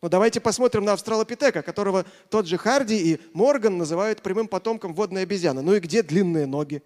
Но 0.00 0.08
давайте 0.08 0.40
посмотрим 0.40 0.84
на 0.84 0.94
австралопитека, 0.94 1.62
которого 1.62 2.04
тот 2.30 2.48
же 2.48 2.58
Харди 2.58 2.96
и 2.96 3.20
Морган 3.32 3.78
называют 3.78 4.22
прямым 4.22 4.48
потомком 4.48 4.92
водной 4.92 5.22
обезьяны. 5.22 5.62
Ну 5.62 5.76
и 5.76 5.78
где 5.78 6.02
длинные 6.02 6.46
ноги? 6.46 6.82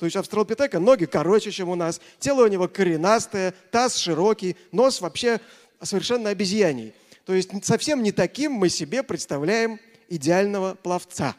То 0.00 0.06
есть 0.06 0.16
австралопитека 0.16 0.80
ноги 0.80 1.04
короче, 1.04 1.50
чем 1.50 1.68
у 1.68 1.74
нас, 1.74 2.00
тело 2.18 2.44
у 2.44 2.46
него 2.46 2.68
коренастое, 2.68 3.52
таз 3.70 3.96
широкий, 3.96 4.56
нос 4.72 5.02
вообще 5.02 5.40
совершенно 5.82 6.30
обезьяний. 6.30 6.94
То 7.26 7.34
есть 7.34 7.50
совсем 7.66 8.02
не 8.02 8.10
таким 8.10 8.52
мы 8.52 8.70
себе 8.70 9.02
представляем 9.02 9.78
идеального 10.08 10.74
пловца. 10.74 11.36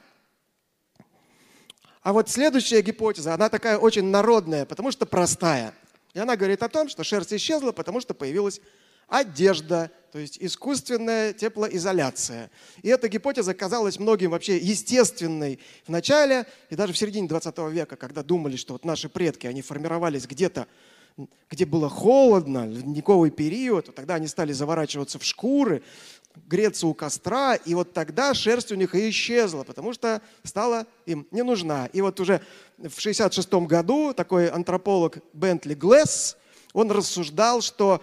А 2.04 2.14
вот 2.14 2.30
следующая 2.30 2.84
гипотеза, 2.84 3.34
она 3.34 3.50
такая 3.50 3.80
очень 3.80 4.06
народная, 4.06 4.68
потому 4.68 4.92
что 4.92 5.08
простая. 5.08 5.74
И 6.14 6.20
она 6.20 6.36
говорит 6.36 6.62
о 6.62 6.70
том, 6.70 6.88
что 6.88 7.04
шерсть 7.04 7.34
исчезла, 7.34 7.72
потому 7.72 8.00
что 8.00 8.14
появилась 8.14 8.62
одежда, 9.12 9.92
то 10.14 10.20
есть 10.20 10.38
искусственная 10.40 11.34
теплоизоляция. 11.34 12.50
И 12.82 12.88
эта 12.88 13.10
гипотеза 13.10 13.54
казалась 13.54 14.00
многим 14.00 14.32
вообще 14.32 14.58
естественной 14.58 15.60
в 15.86 15.90
начале 15.90 16.48
и 16.70 16.76
даже 16.76 16.94
в 16.94 16.98
середине 16.98 17.28
20 17.28 17.58
века, 17.72 17.98
когда 17.98 18.24
думали, 18.24 18.56
что 18.56 18.74
вот 18.74 18.86
наши 18.86 19.10
предки, 19.10 19.48
они 19.48 19.62
формировались 19.62 20.26
где-то, 20.26 20.66
где 21.50 21.66
было 21.66 21.90
холодно, 21.90 22.66
ледниковый 22.66 23.32
период, 23.32 23.94
тогда 23.94 24.16
они 24.16 24.28
стали 24.28 24.54
заворачиваться 24.54 25.20
в 25.20 25.26
шкуры, 25.26 25.84
греться 26.48 26.88
у 26.88 26.94
костра, 26.94 27.56
и 27.56 27.74
вот 27.76 27.92
тогда 27.92 28.34
шерсть 28.34 28.72
у 28.72 28.76
них 28.76 28.96
и 28.96 29.10
исчезла, 29.10 29.66
потому 29.66 29.92
что 29.92 30.22
стала 30.44 30.88
им 31.06 31.28
не 31.32 31.44
нужна. 31.44 31.88
И 31.88 32.00
вот 32.00 32.18
уже 32.22 32.42
в 32.78 32.98
66 32.98 33.54
году 33.54 34.14
такой 34.14 34.48
антрополог 34.48 35.18
Бентли 35.34 35.74
Глесс, 35.74 36.38
он 36.72 36.90
рассуждал, 36.90 37.60
что 37.60 38.02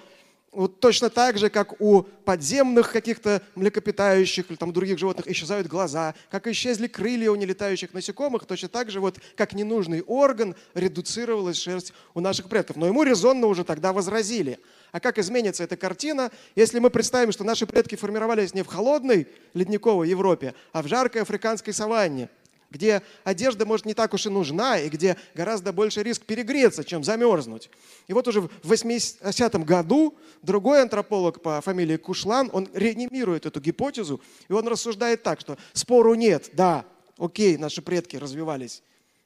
вот 0.58 0.80
точно 0.80 1.08
так 1.08 1.38
же, 1.38 1.50
как 1.50 1.80
у 1.80 2.02
подземных 2.02 2.90
каких-то 2.90 3.42
млекопитающих 3.54 4.50
или 4.50 4.56
там 4.56 4.72
других 4.72 4.98
животных 4.98 5.28
исчезают 5.28 5.68
глаза, 5.68 6.16
как 6.32 6.48
исчезли 6.48 6.88
крылья 6.88 7.30
у 7.30 7.36
нелетающих 7.36 7.94
насекомых, 7.94 8.44
точно 8.44 8.68
так 8.68 8.90
же 8.90 8.98
вот 8.98 9.18
как 9.36 9.52
ненужный 9.52 10.02
орган 10.02 10.56
редуцировалась 10.74 11.58
шерсть 11.58 11.92
у 12.12 12.20
наших 12.20 12.48
предков. 12.48 12.74
Но 12.74 12.86
ему 12.86 13.04
резонно 13.04 13.46
уже 13.46 13.62
тогда 13.62 13.92
возразили. 13.92 14.58
А 14.90 14.98
как 14.98 15.18
изменится 15.18 15.62
эта 15.62 15.76
картина, 15.76 16.32
если 16.56 16.80
мы 16.80 16.90
представим, 16.90 17.30
что 17.30 17.44
наши 17.44 17.64
предки 17.64 17.94
формировались 17.94 18.52
не 18.52 18.62
в 18.62 18.66
холодной 18.66 19.28
ледниковой 19.54 20.08
Европе, 20.08 20.54
а 20.72 20.82
в 20.82 20.88
жаркой 20.88 21.22
африканской 21.22 21.72
саванне, 21.72 22.30
где 22.70 23.02
одежда, 23.24 23.64
может, 23.64 23.86
не 23.86 23.94
так 23.94 24.12
уж 24.14 24.26
и 24.26 24.30
нужна, 24.30 24.78
и 24.78 24.88
где 24.88 25.16
гораздо 25.34 25.72
больше 25.72 26.02
риск 26.02 26.24
перегреться, 26.24 26.84
чем 26.84 27.02
замерзнуть. 27.02 27.70
И 28.08 28.12
вот 28.12 28.28
уже 28.28 28.42
в 28.42 28.50
80-м 28.64 29.64
году 29.64 30.14
другой 30.42 30.82
антрополог 30.82 31.40
по 31.40 31.60
фамилии 31.60 31.96
Кушлан, 31.96 32.50
он 32.52 32.68
реанимирует 32.74 33.46
эту 33.46 33.60
гипотезу, 33.60 34.20
и 34.48 34.52
он 34.52 34.68
рассуждает 34.68 35.22
так, 35.22 35.40
что 35.40 35.56
спору 35.72 36.14
нет, 36.14 36.50
да, 36.52 36.84
окей, 37.16 37.56
наши 37.56 37.80
предки 37.80 38.16
развивались 38.16 38.82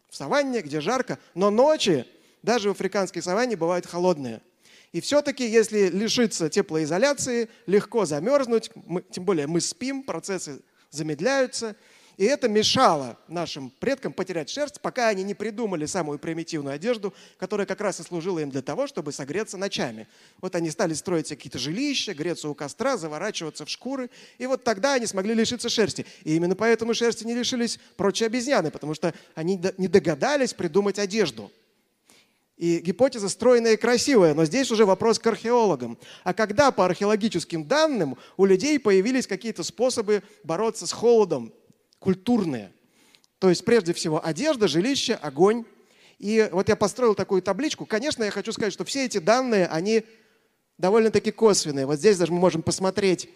в 0.08 0.16
саванне, 0.16 0.60
где 0.60 0.80
жарко, 0.80 1.18
но 1.34 1.50
ночи 1.50 2.06
даже 2.42 2.68
в 2.68 2.72
африканской 2.72 3.22
саванне 3.22 3.56
бывают 3.56 3.86
холодные. 3.86 4.40
И 4.92 5.00
все-таки, 5.00 5.48
если 5.48 5.88
лишиться 5.88 6.50
теплоизоляции, 6.50 7.48
легко 7.66 8.04
замерзнуть, 8.04 8.70
мы, 8.74 9.02
тем 9.10 9.24
более 9.24 9.46
мы 9.46 9.60
спим, 9.60 10.02
процессы 10.02 10.60
замедляются– 10.90 11.74
и 12.18 12.24
это 12.24 12.48
мешало 12.48 13.18
нашим 13.26 13.70
предкам 13.70 14.12
потерять 14.12 14.50
шерсть, 14.50 14.80
пока 14.80 15.08
они 15.08 15.22
не 15.22 15.34
придумали 15.34 15.86
самую 15.86 16.18
примитивную 16.18 16.74
одежду, 16.74 17.14
которая 17.38 17.66
как 17.66 17.80
раз 17.80 18.00
и 18.00 18.02
служила 18.02 18.38
им 18.38 18.50
для 18.50 18.60
того, 18.62 18.86
чтобы 18.86 19.12
согреться 19.12 19.56
ночами. 19.56 20.06
Вот 20.40 20.54
они 20.54 20.70
стали 20.70 20.92
строить 20.92 21.28
какие-то 21.28 21.58
жилища, 21.58 22.12
греться 22.12 22.48
у 22.48 22.54
костра, 22.54 22.96
заворачиваться 22.96 23.64
в 23.64 23.70
шкуры. 23.70 24.10
И 24.38 24.46
вот 24.46 24.62
тогда 24.62 24.94
они 24.94 25.06
смогли 25.06 25.32
лишиться 25.32 25.70
шерсти. 25.70 26.04
И 26.24 26.36
именно 26.36 26.54
поэтому 26.54 26.92
шерсти 26.92 27.24
не 27.24 27.34
лишились 27.34 27.78
прочие 27.96 28.26
обезьяны, 28.26 28.70
потому 28.70 28.94
что 28.94 29.14
они 29.34 29.60
не 29.78 29.88
догадались 29.88 30.52
придумать 30.52 30.98
одежду. 30.98 31.50
И 32.58 32.78
гипотеза 32.78 33.28
стройная 33.28 33.72
и 33.72 33.76
красивая, 33.76 34.34
но 34.34 34.44
здесь 34.44 34.70
уже 34.70 34.84
вопрос 34.84 35.18
к 35.18 35.26
археологам. 35.26 35.98
А 36.22 36.32
когда 36.32 36.70
по 36.70 36.84
археологическим 36.84 37.64
данным 37.64 38.16
у 38.36 38.44
людей 38.44 38.78
появились 38.78 39.26
какие-то 39.26 39.64
способы 39.64 40.22
бороться 40.44 40.86
с 40.86 40.92
холодом, 40.92 41.52
культурные. 42.02 42.72
То 43.38 43.48
есть 43.48 43.64
прежде 43.64 43.92
всего 43.92 44.24
одежда, 44.24 44.68
жилище, 44.68 45.14
огонь. 45.14 45.64
И 46.18 46.48
вот 46.52 46.68
я 46.68 46.76
построил 46.76 47.14
такую 47.14 47.42
табличку. 47.42 47.86
Конечно, 47.86 48.24
я 48.24 48.30
хочу 48.30 48.52
сказать, 48.52 48.72
что 48.72 48.84
все 48.84 49.06
эти 49.06 49.18
данные, 49.18 49.66
они 49.66 50.04
довольно-таки 50.78 51.30
косвенные. 51.30 51.86
Вот 51.86 51.98
здесь 51.98 52.18
даже 52.18 52.32
мы 52.32 52.38
можем 52.38 52.62
посмотреть 52.62 53.28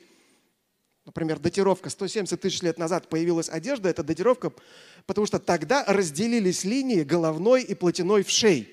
например, 1.06 1.38
датировка 1.38 1.88
170 1.88 2.38
тысяч 2.38 2.62
лет 2.62 2.78
назад 2.78 3.08
появилась 3.08 3.48
одежда, 3.48 3.88
это 3.88 4.02
датировка, 4.02 4.52
потому 5.06 5.26
что 5.26 5.38
тогда 5.38 5.84
разделились 5.86 6.64
линии 6.64 7.02
головной 7.02 7.62
и 7.62 7.74
плотяной 7.74 8.24
вшей. 8.24 8.68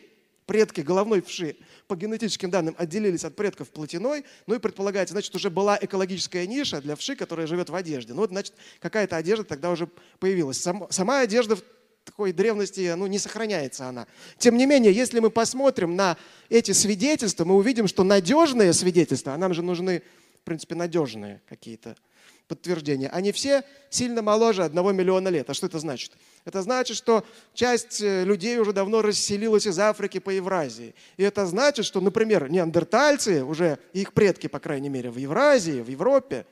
Предки 0.46 0.82
головной 0.82 1.22
вши 1.22 1.56
по 1.88 1.96
генетическим 1.96 2.50
данным 2.50 2.76
отделились 2.78 3.24
от 3.24 3.36
предков 3.36 3.70
плотяной, 3.70 4.26
ну 4.46 4.56
и 4.56 4.60
предполагается, 4.60 5.14
значит, 5.14 5.34
уже 5.36 5.50
была 5.50 5.78
экологическая 5.80 6.46
ниша 6.48 6.82
для 6.82 6.96
вши, 6.96 7.16
которая 7.16 7.48
живет 7.48 7.70
в 7.70 7.76
одежде. 7.76 8.14
Ну 8.14 8.22
вот, 8.22 8.30
значит, 8.30 8.54
какая-то 8.80 9.16
одежда 9.16 9.46
тогда 9.46 9.70
уже 9.70 9.88
появилась. 10.20 10.60
Сам, 10.60 10.88
сама 10.90 11.22
одежда 11.22 11.56
в 11.56 11.64
такой 12.04 12.34
древности, 12.34 12.94
ну, 12.96 13.08
не 13.08 13.20
сохраняется 13.20 13.88
она. 13.88 14.08
Тем 14.38 14.58
не 14.58 14.66
менее, 14.66 14.92
если 14.92 15.20
мы 15.20 15.30
посмотрим 15.30 15.96
на 15.96 16.18
эти 16.50 16.72
свидетельства, 16.72 17.46
мы 17.46 17.56
увидим, 17.56 17.88
что 17.88 18.04
надежные 18.04 18.74
свидетельства, 18.74 19.34
а 19.34 19.38
нам 19.38 19.54
же 19.54 19.62
нужны, 19.62 20.04
в 20.42 20.44
принципе, 20.44 20.76
надежные 20.76 21.42
какие-то 21.48 21.96
подтверждения, 22.48 23.08
они 23.08 23.32
все 23.32 23.64
сильно 23.90 24.22
моложе 24.22 24.64
одного 24.64 24.92
миллиона 24.92 25.30
лет. 25.30 25.50
А 25.50 25.54
что 25.54 25.68
это 25.68 25.80
значит? 25.80 26.12
Это 26.46 26.62
значит, 26.62 26.98
что 26.98 27.26
часть 27.54 28.02
э, 28.02 28.24
людей 28.26 28.58
уже 28.58 28.74
давно 28.74 29.02
расселилась 29.02 29.66
из 29.66 29.80
Африки 29.80 30.20
по 30.20 30.30
Евразии. 30.30 30.94
И 31.18 31.24
это 31.24 31.46
значит, 31.46 31.86
что, 31.86 32.02
например, 32.02 32.50
неандертальцы, 32.50 33.44
уже 33.44 33.80
их 33.94 34.14
предки, 34.14 34.48
по 34.48 34.60
крайней 34.60 34.90
мере, 34.90 35.10
в 35.10 35.18
Евразии, 35.18 35.82
в 35.82 35.88
Европе, 35.88 36.46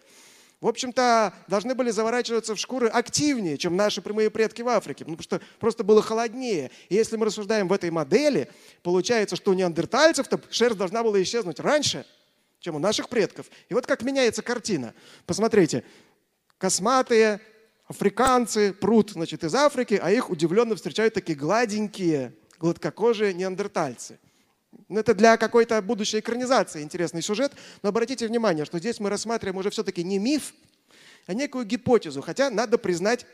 в 0.61 0.67
общем-то, 0.67 1.33
должны 1.47 1.75
были 1.75 1.89
заворачиваться 1.89 2.55
в 2.55 2.59
шкуры 2.59 2.87
активнее, 2.87 3.57
чем 3.57 3.75
наши 3.75 4.01
прямые 4.01 4.29
предки 4.29 4.61
в 4.61 4.69
Африке, 4.69 5.03
ну, 5.07 5.17
потому 5.17 5.23
что 5.23 5.41
просто 5.59 5.83
было 5.83 6.01
холоднее. 6.01 6.71
И 6.87 6.95
если 6.95 7.17
мы 7.17 7.25
рассуждаем 7.25 7.67
в 7.67 7.73
этой 7.73 7.89
модели, 7.89 8.47
получается, 8.83 9.35
что 9.35 9.51
у 9.51 9.53
неандертальцев-то 9.55 10.39
шерсть 10.51 10.77
должна 10.77 11.03
была 11.03 11.21
исчезнуть 11.21 11.59
раньше– 11.59 12.05
чем 12.61 12.75
у 12.75 12.79
наших 12.79 13.09
предков. 13.09 13.47
И 13.67 13.73
вот 13.73 13.85
как 13.85 14.03
меняется 14.03 14.41
картина. 14.41 14.93
Посмотрите, 15.25 15.83
косматые 16.57 17.41
африканцы 17.91 18.73
прут 18.73 19.11
значит, 19.11 19.43
из 19.43 19.53
Африки, 19.53 19.99
а 20.01 20.11
их 20.11 20.29
удивленно 20.29 20.75
встречают 20.75 21.13
такие 21.13 21.37
гладенькие, 21.37 22.33
гладкокожие 22.59 23.33
неандертальцы. 23.33 24.19
Ну, 24.87 24.99
это 24.99 25.13
для 25.13 25.37
какой-то 25.37 25.81
будущей 25.81 26.19
экранизации 26.19 26.81
интересный 26.81 27.21
сюжет, 27.21 27.53
но 27.83 27.89
обратите 27.89 28.27
внимание, 28.27 28.65
что 28.65 28.79
здесь 28.79 28.99
мы 28.99 29.09
рассматриваем 29.09 29.57
уже 29.57 29.69
все-таки 29.69 30.03
не 30.03 30.19
миф, 30.19 30.53
а 31.27 31.33
некую 31.33 31.65
гипотезу, 31.65 32.21
хотя 32.21 32.49
надо 32.49 32.77
признать, 32.77 33.25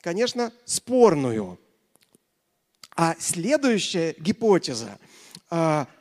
конечно, 0.00 0.52
спорную. 0.64 1.58
А 2.96 3.16
следующая 3.18 4.14
гипотеза 4.18 4.98
а,– 5.48 5.86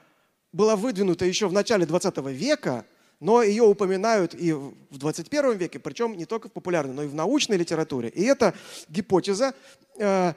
была 0.52 0.76
выдвинута 0.76 1.26
еще 1.26 1.48
в 1.48 1.54
начале 1.54 1.86
20 1.86 2.18
века, 2.28 2.86
но 3.20 3.44
ее 3.44 3.64
упоминают 3.64 4.34
и 4.34 4.54
в 4.54 4.98
21 4.98 5.58
веке, 5.58 5.80
причем 5.80 6.16
не 6.16 6.26
только 6.26 6.48
в 6.48 6.52
популярной, 6.52 6.94
но 6.94 7.04
и 7.04 7.08
в 7.08 7.14
научной 7.14 7.58
литературе. 7.58 8.10
И 8.10 8.24
это 8.24 8.54
гипотеза, 8.88 9.54
э, 9.98 10.34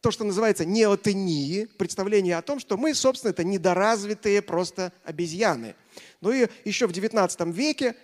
то, 0.00 0.10
что 0.10 0.24
называется 0.24 0.64
неотении, 0.64 1.64
представление 1.64 2.36
о 2.36 2.42
том, 2.42 2.60
что 2.60 2.76
мы, 2.76 2.94
собственно, 2.94 3.30
это 3.30 3.44
недоразвитые 3.44 4.42
просто 4.42 4.92
обезьяны. 5.04 5.74
Ну 6.20 6.30
и 6.30 6.48
еще 6.64 6.86
в 6.86 6.92
19 6.92 7.40
веке 7.52 7.96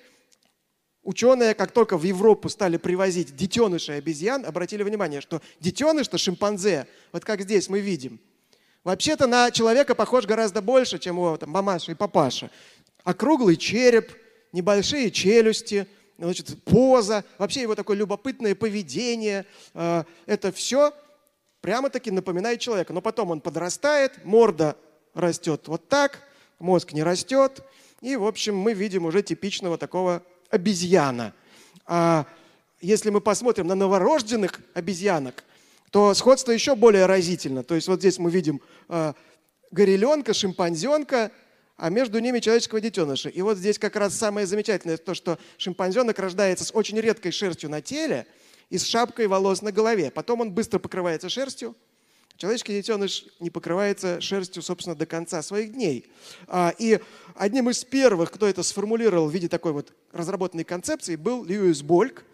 ученые, 1.02 1.54
как 1.54 1.70
только 1.70 1.98
в 1.98 2.02
Европу 2.02 2.48
стали 2.48 2.78
привозить 2.78 3.36
детенышей 3.36 3.98
обезьян, 3.98 4.44
обратили 4.46 4.82
внимание, 4.82 5.20
что 5.20 5.42
детеныш, 5.60 6.06
что 6.06 6.18
шимпанзе, 6.18 6.88
вот 7.12 7.24
как 7.24 7.42
здесь 7.42 7.68
мы 7.68 7.80
видим– 7.80 8.18
Вообще-то 8.84 9.26
на 9.26 9.50
человека 9.50 9.94
похож 9.94 10.26
гораздо 10.26 10.60
больше, 10.60 10.98
чем 10.98 11.18
у 11.18 11.36
там, 11.38 11.48
мамаша 11.48 11.92
и 11.92 11.94
папаша. 11.94 12.50
Округлый 13.04 13.56
череп, 13.56 14.12
небольшие 14.52 15.10
челюсти, 15.10 15.86
значит, 16.18 16.62
поза, 16.64 17.24
вообще 17.38 17.62
его 17.62 17.74
такое 17.74 17.96
любопытное 17.96 18.54
поведение. 18.54 19.46
Э, 19.74 20.04
это 20.26 20.50
все 20.50 20.92
прямо-таки 21.60 22.10
напоминает 22.10 22.60
человека. 22.60 22.92
Но 22.92 23.00
потом 23.00 23.30
он 23.30 23.40
подрастает, 23.40 24.24
морда 24.24 24.76
растет 25.14 25.68
вот 25.68 25.88
так, 25.88 26.20
мозг 26.58 26.92
не 26.92 27.02
растет. 27.02 27.62
И, 28.00 28.16
в 28.16 28.26
общем, 28.26 28.56
мы 28.56 28.72
видим 28.72 29.04
уже 29.04 29.22
типичного 29.22 29.78
такого 29.78 30.22
обезьяна. 30.50 31.32
А 31.86 32.26
если 32.80 33.10
мы 33.10 33.20
посмотрим 33.20 33.68
на 33.68 33.76
новорожденных 33.76 34.60
обезьянок– 34.74 35.44
то 35.94 36.12
сходство 36.12 36.50
еще 36.50 36.74
более 36.74 37.06
разительно. 37.06 37.62
То 37.62 37.76
есть 37.76 37.86
вот 37.86 38.00
здесь 38.00 38.18
мы 38.18 38.28
видим 38.28 38.60
э, 38.88 39.12
гореленка, 39.70 40.34
шимпанзенка, 40.34 41.30
а 41.76 41.90
между 41.90 42.18
ними 42.20 42.38
человеческого 42.38 42.80
детеныша. 42.80 43.28
И 43.28 43.42
вот 43.42 43.58
здесь 43.58 43.78
как 43.78 43.96
раз 43.96 44.14
самое 44.14 44.46
замечательное 44.46 44.96
то, 44.96 45.14
что 45.14 45.38
шимпанзенок 45.58 46.18
рождается 46.18 46.64
с 46.64 46.74
очень 46.74 46.98
редкой 47.00 47.32
шерстью 47.32 47.70
на 47.70 47.82
теле 47.82 48.26
и 48.70 48.78
с 48.78 48.84
шапкой 48.84 49.26
волос 49.26 49.62
на 49.62 49.72
голове. 49.72 50.10
Потом 50.10 50.40
он 50.40 50.52
быстро 50.52 50.78
покрывается 50.78 51.28
шерстью. 51.28 51.74
Человеческий 52.36 52.72
детеныш 52.72 53.26
не 53.38 53.50
покрывается 53.50 54.20
шерстью, 54.20 54.62
собственно, 54.62 54.96
до 54.96 55.06
конца 55.06 55.40
своих 55.42 55.72
дней. 55.72 56.10
А, 56.48 56.74
и 56.78 56.98
одним 57.36 57.70
из 57.70 57.84
первых, 57.84 58.32
кто 58.32 58.48
это 58.48 58.64
сформулировал 58.64 59.28
в 59.28 59.32
виде 59.32 59.48
такой 59.48 59.72
вот 59.72 59.92
разработанной 60.12 60.64
концепции, 60.64 61.14
был 61.14 61.44
Льюис 61.44 61.82
Больк, 61.82 62.24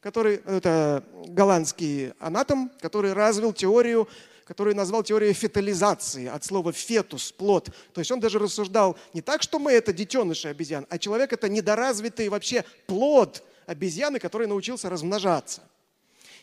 который, 0.00 0.36
это 0.46 1.04
голландский 1.26 2.12
анатом, 2.20 2.70
который 2.80 3.12
развил 3.12 3.52
теорию, 3.52 4.08
который 4.50 4.74
назвал 4.74 5.04
теорией 5.04 5.32
фетализации, 5.32 6.26
от 6.26 6.44
слова 6.44 6.72
фетус, 6.72 7.30
плод. 7.30 7.70
То 7.92 8.00
есть 8.00 8.10
он 8.10 8.18
даже 8.18 8.40
рассуждал 8.40 8.98
не 9.14 9.22
так, 9.22 9.42
что 9.44 9.60
мы 9.60 9.70
это 9.70 9.92
детеныши 9.92 10.48
обезьян, 10.48 10.88
а 10.90 10.98
человек 10.98 11.32
это 11.32 11.48
недоразвитый 11.48 12.28
вообще 12.28 12.64
плод 12.88 13.44
обезьяны, 13.66 14.18
который 14.18 14.48
научился 14.48 14.90
размножаться. 14.90 15.62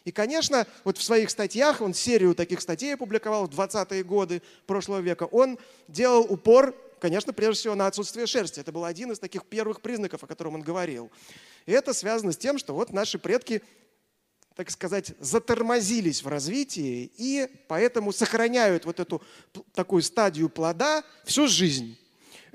И, 0.05 0.13
конечно, 0.13 0.65
вот 0.85 0.97
в 0.97 1.03
своих 1.03 1.29
статьях, 1.29 1.81
он 1.81 1.93
серию 1.93 2.33
таких 2.33 2.61
статей 2.61 2.93
опубликовал 2.93 3.45
в 3.45 3.49
20-е 3.49 4.05
годы 4.05 4.41
прошлого 4.67 4.99
века, 4.99 5.23
он 5.23 5.59
делал 5.89 6.25
упор, 6.29 6.73
конечно, 7.01 7.33
прежде 7.33 7.59
всего 7.59 7.75
на 7.75 7.87
отсутствие 7.87 8.25
шерсти. 8.25 8.61
Это 8.61 8.71
был 8.71 8.85
один 8.85 9.11
из 9.11 9.19
таких 9.19 9.43
первых 9.45 9.81
признаков, 9.81 10.23
о 10.23 10.27
котором 10.27 10.55
он 10.55 10.61
говорил. 10.61 11.11
И 11.65 11.73
это 11.73 11.91
связано 11.91 12.31
с 12.31 12.37
тем, 12.37 12.57
что 12.57 12.73
вот 12.73 12.93
наши 12.93 13.19
предки, 13.19 13.61
так 14.57 14.71
сказать, 14.71 15.13
затормозились 15.19 16.23
в 16.23 16.27
развитии 16.27 17.11
и 17.15 17.47
поэтому 17.67 18.11
сохраняют 18.11 18.85
вот 18.85 18.99
эту 18.99 19.21
такую 19.75 20.01
стадию 20.01 20.49
плода 20.49 21.03
всю 21.25 21.47
жизнь. 21.47 21.95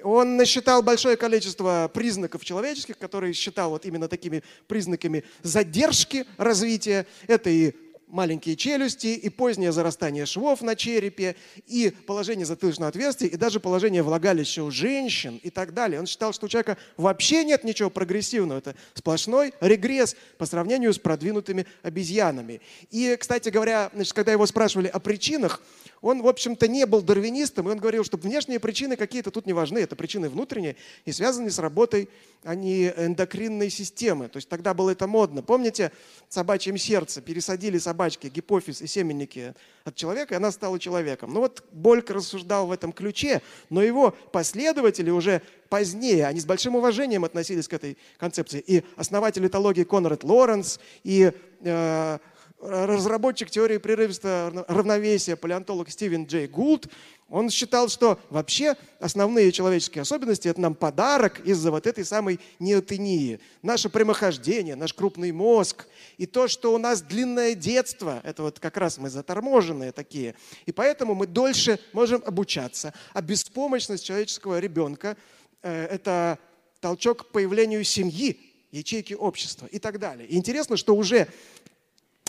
Он 0.02 0.36
насчитал 0.36 0.82
большое 0.82 1.16
количество 1.16 1.88
признаков 1.94 2.44
человеческих, 2.44 2.98
которые 2.98 3.32
считал 3.34 3.70
вот 3.70 3.86
именно 3.86 4.08
такими 4.08 4.42
признаками 4.66 5.22
задержки 5.42 6.26
развития. 6.38 7.06
Это 7.28 7.50
и 7.50 7.72
маленькие 8.12 8.56
челюсти, 8.56 9.06
и 9.08 9.28
позднее 9.30 9.72
зарастание 9.72 10.26
швов 10.26 10.60
на 10.60 10.76
черепе, 10.76 11.34
и 11.66 11.90
положение 12.06 12.44
затылочного 12.44 12.90
отверстия, 12.90 13.26
и 13.26 13.36
даже 13.36 13.58
положение 13.58 14.02
влагалища 14.02 14.62
у 14.62 14.70
женщин 14.70 15.40
и 15.42 15.48
так 15.48 15.72
далее. 15.72 15.98
Он 15.98 16.06
считал, 16.06 16.32
что 16.34 16.46
у 16.46 16.48
человека 16.48 16.76
вообще 16.98 17.42
нет 17.42 17.64
ничего 17.64 17.88
прогрессивного. 17.88 18.58
Это 18.58 18.76
сплошной 18.94 19.54
регресс 19.60 20.14
по 20.36 20.44
сравнению 20.44 20.92
с 20.92 20.98
продвинутыми 20.98 21.66
обезьянами. 21.82 22.60
И, 22.90 23.16
кстати 23.18 23.48
говоря, 23.48 23.90
значит, 23.94 24.12
когда 24.12 24.32
его 24.32 24.46
спрашивали 24.46 24.88
о 24.88 25.00
причинах, 25.00 25.62
он, 26.02 26.20
в 26.20 26.28
общем-то, 26.28 26.68
не 26.68 26.84
был 26.84 27.00
дарвинистом, 27.00 27.68
и 27.68 27.72
он 27.72 27.78
говорил, 27.78 28.04
что 28.04 28.16
внешние 28.16 28.60
причины 28.60 28.96
какие-то 28.96 29.30
тут 29.30 29.46
не 29.46 29.52
важны, 29.52 29.78
это 29.78 29.96
причины 29.96 30.28
внутренние 30.28 30.76
и 31.04 31.12
связаны 31.12 31.50
с 31.50 31.58
работой 31.58 32.08
а 32.44 32.56
не 32.56 32.88
эндокринной 32.88 33.70
системы. 33.70 34.28
То 34.28 34.38
есть 34.38 34.48
тогда 34.48 34.74
было 34.74 34.90
это 34.90 35.06
модно. 35.06 35.42
Помните, 35.42 35.92
собачьем 36.28 36.76
сердце 36.76 37.20
пересадили 37.20 37.78
собачки 37.78 38.26
гипофиз 38.26 38.82
и 38.82 38.86
семенники 38.86 39.54
от 39.84 39.94
человека, 39.94 40.34
и 40.34 40.36
она 40.36 40.50
стала 40.50 40.78
человеком. 40.78 41.32
Ну 41.32 41.40
вот 41.40 41.64
Больк 41.70 42.10
рассуждал 42.10 42.66
в 42.66 42.72
этом 42.72 42.92
ключе, 42.92 43.42
но 43.70 43.82
его 43.82 44.10
последователи 44.32 45.10
уже 45.10 45.42
позднее, 45.68 46.26
они 46.26 46.40
с 46.40 46.44
большим 46.44 46.74
уважением 46.74 47.24
относились 47.24 47.68
к 47.68 47.72
этой 47.72 47.96
концепции. 48.18 48.62
И 48.66 48.82
основатель 48.96 49.46
этологии 49.46 49.84
Конрад 49.84 50.24
Лоренс, 50.24 50.80
и 51.04 51.32
э, 51.60 52.18
разработчик 52.62 53.50
теории 53.50 53.78
прерывистого 53.78 54.64
равновесия, 54.68 55.34
палеонтолог 55.34 55.90
Стивен 55.90 56.26
Джей 56.26 56.46
Гулд, 56.46 56.86
он 57.28 57.50
считал, 57.50 57.88
что 57.88 58.20
вообще 58.30 58.76
основные 59.00 59.52
человеческие 59.52 60.02
особенности– 60.02 60.48
это 60.48 60.60
нам 60.60 60.74
подарок 60.74 61.40
из-за 61.40 61.70
вот 61.70 61.86
этой 61.86 62.04
самой 62.04 62.38
неотении. 62.58 63.40
Наше 63.62 63.88
прямохождение, 63.88 64.76
наш 64.76 64.92
крупный 64.92 65.32
мозг 65.32 65.86
и 66.18 66.26
то, 66.26 66.46
что 66.46 66.74
у 66.74 66.78
нас 66.78 67.02
длинное 67.02 67.54
детство– 67.54 68.20
это 68.24 68.42
вот 68.42 68.60
как 68.60 68.76
раз 68.76 68.98
мы 68.98 69.08
заторможенные 69.10 69.92
такие. 69.92 70.34
И 70.66 70.72
поэтому 70.72 71.14
мы 71.14 71.26
дольше 71.26 71.80
можем 71.92 72.22
обучаться. 72.24 72.92
А 73.12 73.22
беспомощность 73.22 74.04
человеческого 74.04 74.60
ребенка 74.60 75.16
э,– 75.62 75.86
это 75.90 76.38
толчок 76.80 77.28
к 77.28 77.32
появлению 77.32 77.82
семьи, 77.82 78.38
ячейки 78.72 79.14
общества 79.14 79.66
и 79.66 79.78
так 79.78 79.98
далее. 79.98 80.28
И 80.28 80.36
интересно, 80.36 80.76
что 80.76 80.94
уже 80.94 81.28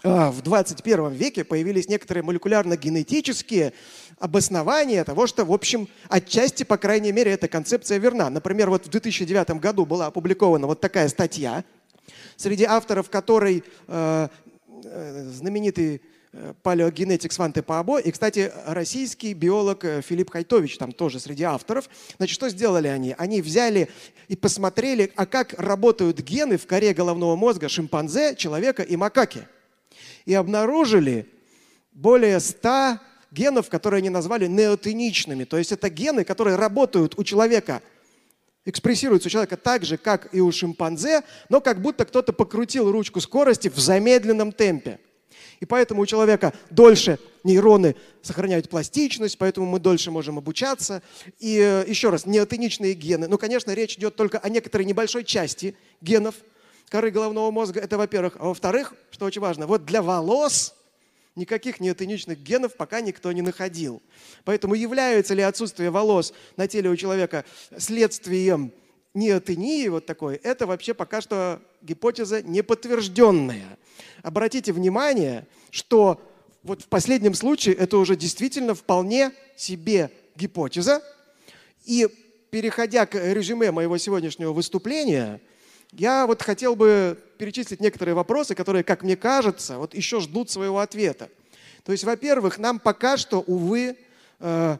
в 0.03 0.41
21 0.41 1.13
веке 1.13 1.43
появились 1.43 1.87
некоторые 1.87 2.23
молекулярно-генетические 2.23 3.73
обоснования 4.19 5.03
того, 5.03 5.27
что, 5.27 5.45
в 5.45 5.53
общем, 5.53 5.87
отчасти, 6.09 6.63
по 6.63 6.77
крайней 6.77 7.11
мере, 7.11 7.31
эта 7.31 7.47
концепция 7.47 7.97
верна. 7.97 8.29
Например, 8.29 8.69
вот 8.69 8.85
в 8.85 8.89
2009 8.89 9.61
году 9.61 9.85
была 9.85 10.07
опубликована 10.07 10.67
вот 10.67 10.81
такая 10.81 11.07
статья 11.07 11.63
среди 12.37 12.63
авторов 12.63 13.09
которой 13.09 13.63
э, 13.87 14.27
э, 14.83 15.29
знаменитый 15.29 16.01
э, 16.31 16.53
палеогенетик 16.61 17.31
Сванте 17.31 17.61
Паабо 17.61 17.99
и, 17.99 18.11
кстати, 18.11 18.51
российский 18.65 19.33
биолог 19.33 19.85
э, 19.85 20.01
Филипп 20.01 20.31
Хайтович 20.31 20.77
там 20.77 20.91
тоже 20.91 21.19
среди 21.19 21.43
авторов. 21.43 21.89
Значит, 22.17 22.33
что 22.33 22.49
сделали 22.49 22.87
они? 22.87 23.15
Они 23.17 23.41
взяли 23.41 23.89
и 24.27 24.35
посмотрели, 24.35 25.11
а 25.15 25.25
как 25.25 25.53
работают 25.53 26.19
гены 26.21 26.57
в 26.57 26.67
коре 26.67 26.93
головного 26.93 27.35
мозга 27.35 27.69
шимпанзе, 27.69 28.35
человека 28.35 28.83
и 28.83 28.95
макаки. 28.95 29.47
И 30.25 30.33
обнаружили 30.33 31.27
более 31.91 32.39
100 32.39 32.99
генов, 33.31 33.69
которые 33.69 33.99
они 33.99 34.09
назвали 34.09 34.47
неотеничными. 34.47 35.43
То 35.43 35.57
есть 35.57 35.71
это 35.71 35.89
гены, 35.89 36.23
которые 36.23 36.55
работают 36.55 37.17
у 37.17 37.23
человека– 37.23 37.81
экспрессируется 38.65 39.27
у 39.27 39.31
человека 39.31 39.57
так 39.57 39.83
же, 39.83 39.97
как 39.97 40.33
и 40.33 40.39
у 40.39 40.51
шимпанзе, 40.51 41.23
но 41.49 41.61
как 41.61 41.81
будто 41.81 42.05
кто-то 42.05 42.33
покрутил 42.33 42.91
ручку 42.91 43.19
скорости 43.19 43.67
в 43.67 43.77
замедленном 43.77 44.51
темпе. 44.51 44.99
И 45.59 45.65
поэтому 45.65 46.01
у 46.01 46.05
человека 46.05 46.53
дольше 46.69 47.19
нейроны 47.43 47.95
сохраняют 48.21 48.69
пластичность, 48.69 49.37
поэтому 49.37 49.65
мы 49.65 49.79
дольше 49.79 50.11
можем 50.11 50.37
обучаться. 50.37 51.01
И 51.39 51.57
э, 51.57 51.85
еще 51.87 52.09
раз, 52.09 52.25
неотеничные 52.25 52.93
гены. 52.93 53.27
Ну, 53.27 53.37
конечно, 53.37 53.71
речь 53.71 53.95
идет 53.97 54.15
только 54.15 54.39
о 54.39 54.49
некоторой 54.49 54.85
небольшой 54.85 55.23
части 55.23 55.75
генов 56.01 56.35
коры 56.89 57.11
головного 57.11 57.51
мозга. 57.51 57.79
Это 57.79 57.97
во-первых. 57.97 58.35
А 58.39 58.45
во-вторых, 58.45 58.93
что 59.11 59.25
очень 59.25 59.41
важно, 59.41 59.67
вот 59.67 59.85
для 59.85 60.01
волос 60.01 60.75
никаких 61.35 61.79
неотеничных 61.79 62.39
генов 62.39 62.75
пока 62.75 63.01
никто 63.01 63.31
не 63.31 63.41
находил. 63.41 64.01
Поэтому 64.45 64.75
является 64.75 65.33
ли 65.33 65.41
отсутствие 65.41 65.89
волос 65.89 66.33
на 66.57 66.67
теле 66.67 66.89
у 66.89 66.95
человека 66.95 67.45
следствием 67.77 68.71
неотении 69.13 69.87
вот 69.87 70.05
такой, 70.05 70.35
это 70.35 70.65
вообще 70.65 70.93
пока 70.93 71.21
что 71.21 71.61
гипотеза 71.81 72.41
неподтвержденная. 72.41 73.77
Обратите 74.21 74.71
внимание, 74.73 75.47
что 75.69 76.21
вот 76.63 76.81
в 76.81 76.87
последнем 76.87 77.33
случае 77.33 77.75
это 77.75 77.97
уже 77.97 78.15
действительно 78.15 78.73
вполне 78.73 79.31
себе 79.55 80.11
гипотеза. 80.35 81.03
И 81.85 82.07
переходя 82.49 83.05
к 83.05 83.15
резюме 83.15 83.71
моего 83.71 83.97
сегодняшнего 83.97 84.53
выступления, 84.53 85.41
я 85.97 86.25
вот 86.27 86.41
хотел 86.41 86.75
бы 86.75 87.17
перечислить 87.37 87.79
некоторые 87.79 88.15
вопросы, 88.15 88.55
которые, 88.55 88.83
как 88.83 89.03
мне 89.03 89.15
кажется, 89.15 89.77
вот 89.77 89.93
еще 89.93 90.19
ждут 90.19 90.49
своего 90.49 90.79
ответа. 90.79 91.29
То 91.83 91.91
есть, 91.91 92.03
во-первых, 92.03 92.57
нам 92.57 92.79
пока 92.79 93.17
что, 93.17 93.41
увы, 93.41 93.97
э, 94.39 94.77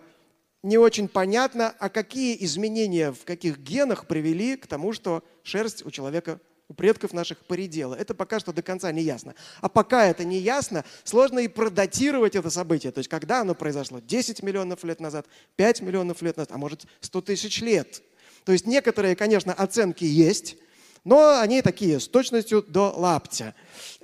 не 0.64 0.78
очень 0.78 1.08
понятно, 1.08 1.76
а 1.80 1.90
какие 1.90 2.42
изменения 2.46 3.12
в 3.12 3.26
каких 3.26 3.60
генах 3.60 4.08
привели 4.08 4.56
к 4.56 4.66
тому, 4.68 4.94
что 4.94 5.24
шерсть 5.44 5.86
у 5.86 5.92
человека, 5.92 6.40
у 6.70 6.74
предков 6.74 7.12
наших 7.12 7.40
поредела. 7.40 7.94
Это 7.94 8.16
пока 8.16 8.40
что 8.40 8.54
до 8.54 8.62
конца 8.62 8.90
не 8.94 9.02
ясно. 9.02 9.36
А 9.60 9.68
пока 9.68 10.06
это 10.06 10.24
не 10.24 10.40
ясно, 10.40 10.86
сложно 11.04 11.40
и 11.40 11.50
продатировать 11.50 12.36
это 12.36 12.50
событие. 12.50 12.94
То 12.94 13.00
есть 13.00 13.10
когда 13.10 13.42
оно 13.42 13.54
произошло? 13.54 14.00
10 14.00 14.42
миллионов 14.42 14.86
лет 14.86 15.02
назад, 15.02 15.28
5 15.58 15.82
миллионов 15.82 16.22
лет 16.22 16.38
назад, 16.38 16.52
а 16.54 16.58
может 16.58 16.86
100 17.02 17.22
тысяч 17.22 17.62
лет. 17.62 18.02
То 18.46 18.54
есть 18.54 18.66
некоторые, 18.66 19.18
конечно, 19.18 19.54
оценки 19.54 20.06
есть, 20.06 20.58
но 21.04 21.40
они 21.40 21.62
такие, 21.62 22.00
с 22.00 22.08
точностью 22.08 22.64
до 22.64 22.94
лаптя. 22.96 23.54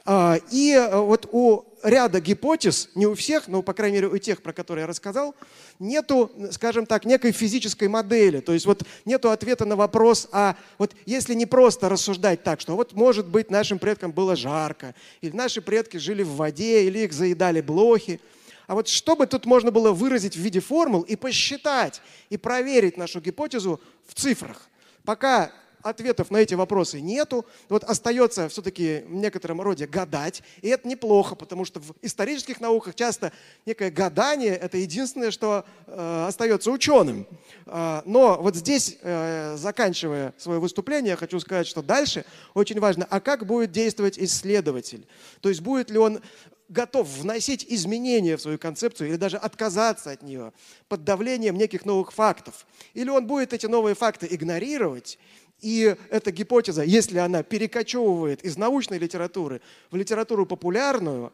А, 0.05 0.37
и 0.51 0.73
э, 0.73 0.97
вот 0.97 1.29
у 1.31 1.65
ряда 1.83 2.19
гипотез, 2.19 2.89
не 2.95 3.05
у 3.05 3.15
всех, 3.15 3.47
но, 3.47 3.61
по 3.61 3.73
крайней 3.73 3.97
мере, 3.97 4.07
у 4.07 4.17
тех, 4.17 4.41
про 4.41 4.53
которые 4.53 4.83
я 4.83 4.87
рассказал, 4.87 5.35
нету, 5.77 6.31
скажем 6.51 6.85
так, 6.85 7.05
некой 7.05 7.31
физической 7.31 7.87
модели. 7.87 8.39
То 8.39 8.53
есть 8.53 8.65
вот 8.65 8.83
нету 9.05 9.31
ответа 9.31 9.65
на 9.65 9.75
вопрос, 9.75 10.27
а 10.31 10.55
вот 10.77 10.93
если 11.05 11.33
не 11.33 11.45
просто 11.45 11.89
рассуждать 11.89 12.43
так, 12.43 12.59
что 12.59 12.75
вот 12.75 12.93
может 12.93 13.27
быть 13.27 13.49
нашим 13.49 13.79
предкам 13.79 14.11
было 14.11 14.35
жарко, 14.35 14.95
или 15.21 15.35
наши 15.35 15.61
предки 15.61 15.97
жили 15.97 16.23
в 16.23 16.35
воде, 16.35 16.83
или 16.83 16.99
их 16.99 17.13
заедали 17.13 17.61
блохи, 17.61 18.19
а 18.67 18.75
вот 18.75 18.87
что 18.87 19.15
бы 19.15 19.25
тут 19.25 19.45
можно 19.45 19.71
было 19.71 19.91
выразить 19.91 20.35
в 20.35 20.39
виде 20.39 20.59
формул 20.59 21.01
и 21.01 21.15
посчитать, 21.15 22.01
и 22.29 22.37
проверить 22.37 22.97
нашу 22.97 23.19
гипотезу 23.19 23.81
в 24.05 24.13
цифрах. 24.13 24.69
Пока 25.03 25.51
ответов 25.81 26.31
на 26.31 26.37
эти 26.37 26.53
вопросы 26.53 27.01
нету. 27.01 27.45
Вот 27.69 27.83
остается 27.83 28.49
все-таки 28.49 29.03
в 29.07 29.13
некотором 29.13 29.61
роде 29.61 29.87
гадать. 29.87 30.43
И 30.61 30.69
это 30.69 30.87
неплохо, 30.87 31.35
потому 31.35 31.65
что 31.65 31.79
в 31.79 31.93
исторических 32.01 32.59
науках 32.59 32.95
часто 32.95 33.31
некое 33.65 33.91
гадание– 33.91 34.55
это 34.57 34.77
единственное, 34.77 35.31
что 35.31 35.65
э, 35.87 36.25
остается 36.27 36.71
ученым. 36.71 37.25
Э, 37.65 38.01
но 38.05 38.41
вот 38.41 38.55
здесь, 38.55 38.97
э, 39.01 39.55
заканчивая 39.57 40.33
свое 40.37 40.59
выступление, 40.59 41.11
я 41.11 41.17
хочу 41.17 41.39
сказать, 41.39 41.67
что 41.67 41.81
дальше 41.81 42.25
очень 42.53 42.79
важно, 42.79 43.07
а 43.09 43.19
как 43.19 43.45
будет 43.45 43.71
действовать 43.71 44.17
исследователь? 44.19 45.07
То 45.41 45.49
есть 45.49 45.61
будет 45.61 45.89
ли 45.89 45.97
он 45.97 46.21
готов 46.69 47.07
вносить 47.07 47.65
изменения 47.67 48.37
в 48.37 48.41
свою 48.41 48.57
концепцию 48.57 49.09
или 49.09 49.15
даже 49.17 49.37
отказаться 49.37 50.11
от 50.11 50.21
нее 50.21 50.53
под 50.87 51.03
давлением 51.03 51.57
неких 51.57 51.83
новых 51.83 52.13
фактов. 52.13 52.65
Или 52.93 53.09
он 53.09 53.27
будет 53.27 53.53
эти 53.53 53.65
новые 53.65 53.95
факты 53.95 54.27
игнорировать 54.29 55.17
и 55.61 55.95
эта 56.09 56.31
гипотеза, 56.31 56.83
если 56.83 57.17
она 57.17 57.43
перекочевывает 57.43 58.43
из 58.43 58.57
научной 58.57 58.97
литературы 58.97 59.61
в 59.91 59.95
литературу 59.95 60.45
популярную, 60.45 61.33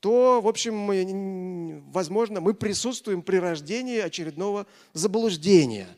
то, 0.00 0.40
в 0.40 0.48
общем, 0.48 0.76
мы, 0.76 1.82
возможно, 1.92 2.40
мы 2.40 2.54
присутствуем 2.54 3.22
при 3.22 3.36
рождении 3.36 3.98
очередного 3.98 4.66
заблуждения. 4.94 5.88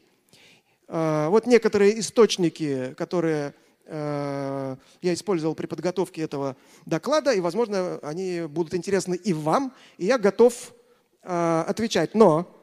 А, 0.89 1.29
вот 1.29 1.47
некоторые 1.47 2.01
источники, 2.01 2.95
которые 2.95 3.55
а, 3.87 4.77
я 5.01 5.15
использовал 5.15 5.55
при 5.55 5.67
подготовке 5.67 6.23
этого 6.23 6.57
доклада, 6.85 7.33
и, 7.33 7.41
возможно, 7.41 8.01
они 8.03 8.43
будут 8.49 8.75
интересны 8.75 9.15
и 9.15 9.33
вам, 9.33 9.73
и 9.99 10.07
я 10.07 10.19
готов 10.19 10.75
а, 11.23 11.65
отвечать. 11.69 12.15
Но, 12.15 12.61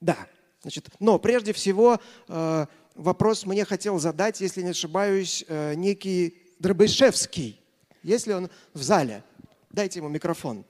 да, 0.00 0.16
значит, 0.62 0.88
но 0.98 1.18
прежде 1.18 1.52
всего 1.52 2.00
вопрос 2.94 3.46
мне 3.46 3.64
хотел 3.64 3.98
задать, 3.98 4.40
если 4.40 4.62
не 4.62 4.70
ошибаюсь, 4.70 5.44
э, 5.48 5.74
некий 5.74 6.38
Дробышевский. 6.58 7.60
Есть 8.02 8.26
ли 8.26 8.34
он 8.34 8.50
в 8.72 8.82
зале? 8.82 9.22
Дайте 9.70 9.98
ему 9.98 10.08
микрофон. 10.08 10.64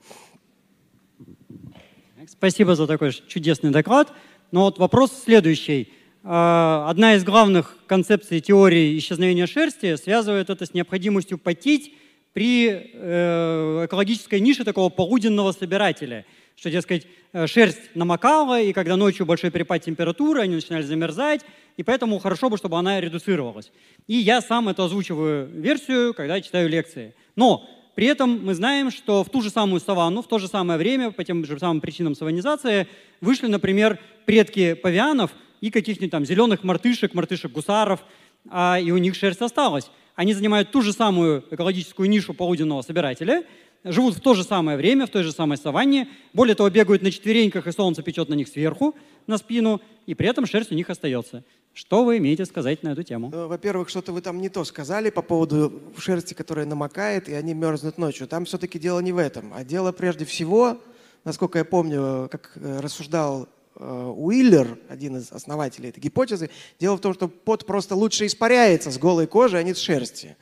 Спасибо 2.27 2.75
за 2.75 2.87
такой 2.87 3.13
чудесный 3.13 3.71
доклад. 3.71 4.11
Но 4.51 4.61
вот 4.61 4.79
вопрос 4.79 5.11
следующий. 5.23 5.93
Э, 6.23 6.85
одна 6.87 7.15
из 7.15 7.23
главных 7.23 7.77
концепций 7.87 8.41
теории 8.41 8.97
исчезновения 8.97 9.47
шерсти 9.47 9.95
связывает 9.95 10.49
это 10.49 10.65
с 10.65 10.73
необходимостью 10.73 11.37
потеть 11.37 11.93
при 12.33 12.69
э, 12.69 13.85
экологической 13.85 14.39
нише 14.39 14.63
такого 14.63 14.89
полуденного 14.89 15.51
собирателя– 15.51 16.25
что, 16.55 16.71
дескать, 16.71 17.05
шерсть 17.47 17.95
намокала, 17.95 18.61
и 18.61 18.71
когда 18.73 18.95
ночью 18.95 19.25
большой 19.25 19.51
перепад 19.51 19.83
температуры, 19.83 20.41
они 20.41 20.55
начинали 20.55 20.83
замерзать, 20.83 21.41
и 21.77 21.83
поэтому 21.83 22.19
хорошо 22.19 22.49
бы, 22.49 22.57
чтобы 22.57 22.77
она 22.77 22.99
редуцировалась. 23.01 23.71
И 24.07 24.15
я 24.15 24.41
сам 24.41 24.69
эту 24.69 24.83
озвучиваю 24.83 25.47
версию, 25.47 26.13
когда 26.13 26.41
читаю 26.41 26.69
лекции. 26.69 27.15
Но 27.35 27.67
при 27.95 28.07
этом 28.07 28.45
мы 28.45 28.53
знаем, 28.53 28.91
что 28.91 29.23
в 29.23 29.29
ту 29.29 29.41
же 29.41 29.49
самую 29.49 29.79
саванну, 29.79 30.21
в 30.21 30.27
то 30.27 30.37
же 30.37 30.47
самое 30.47 30.77
время, 30.77 31.11
по 31.11 31.23
тем 31.23 31.45
же 31.45 31.57
самым 31.57 31.81
причинам 31.81 32.15
саванизации, 32.15 32.87
вышли, 33.21 33.47
например, 33.47 33.99
предки 34.25 34.73
павианов 34.73 35.31
и 35.61 35.71
каких-нибудь 35.71 36.11
там 36.11 36.25
зеленых 36.25 36.63
мартышек, 36.63 37.13
мартышек-гусаров, 37.13 38.01
а, 38.49 38.79
и 38.79 38.91
у 38.91 38.97
них 38.97 39.15
шерсть 39.15 39.41
осталась. 39.41 39.89
Они 40.15 40.33
занимают 40.33 40.71
ту 40.71 40.81
же 40.81 40.93
самую 40.93 41.43
экологическую 41.49 42.09
нишу 42.09 42.33
полуденного 42.33 42.81
собирателя, 42.81 43.43
живут 43.85 44.15
в 44.15 44.19
то 44.19 44.33
же 44.33 44.43
самое 44.43 44.77
время, 44.77 45.05
в 45.05 45.09
той 45.09 45.23
же 45.23 45.31
самой 45.31 45.57
саванне. 45.57 46.09
Более 46.33 46.55
того, 46.55 46.69
бегают 46.69 47.01
на 47.01 47.11
четвереньках, 47.11 47.67
и 47.67 47.71
солнце 47.71 48.01
печет 48.01 48.29
на 48.29 48.33
них 48.33 48.47
сверху, 48.47 48.95
на 49.27 49.37
спину, 49.37 49.81
и 50.05 50.15
при 50.15 50.27
этом 50.27 50.45
шерсть 50.45 50.71
у 50.71 50.75
них 50.75 50.89
остается. 50.89 51.43
Что 51.75 52.05
вы 52.05 52.19
имеете 52.19 52.45
сказать 52.45 52.83
на 52.83 52.93
эту 52.93 53.03
тему? 53.03 53.29
Ну, 53.33 53.49
во-первых, 53.49 53.89
что-то 53.89 54.13
вы 54.13 54.21
там 54.21 54.39
не 54.39 54.47
то 54.47 54.63
сказали 54.63 55.09
по 55.09 55.21
поводу 55.21 55.81
шерсти, 55.97 56.33
которая 56.33 56.65
намокает, 56.65 57.27
и 57.27 57.33
они 57.33 57.53
мерзнут 57.53 57.97
ночью. 57.97 58.29
Там 58.29 58.45
все-таки 58.45 58.79
дело 58.79 59.01
не 59.01 59.11
в 59.11 59.17
этом, 59.17 59.53
а 59.53 59.65
дело 59.65 59.91
прежде 59.91 60.23
всего, 60.23 60.81
насколько 61.25 61.57
я 61.57 61.65
помню, 61.65 62.29
как 62.31 62.53
э, 62.55 62.79
рассуждал 62.79 63.49
э, 63.75 64.13
Уиллер, 64.15 64.79
один 64.87 65.17
из 65.17 65.33
основателей 65.33 65.89
этой 65.89 65.99
гипотезы, 65.99 66.49
дело 66.79 66.95
в 66.95 67.01
том, 67.01 67.13
что 67.13 67.27
пот 67.27 67.65
просто 67.65 67.93
лучше 67.93 68.25
испаряется 68.25 68.89
с 68.89 68.97
голой 68.97 69.27
кожи, 69.27 69.57
а 69.57 69.63
не 69.63 69.73
с 69.73 69.79
шерсти. 69.79 70.37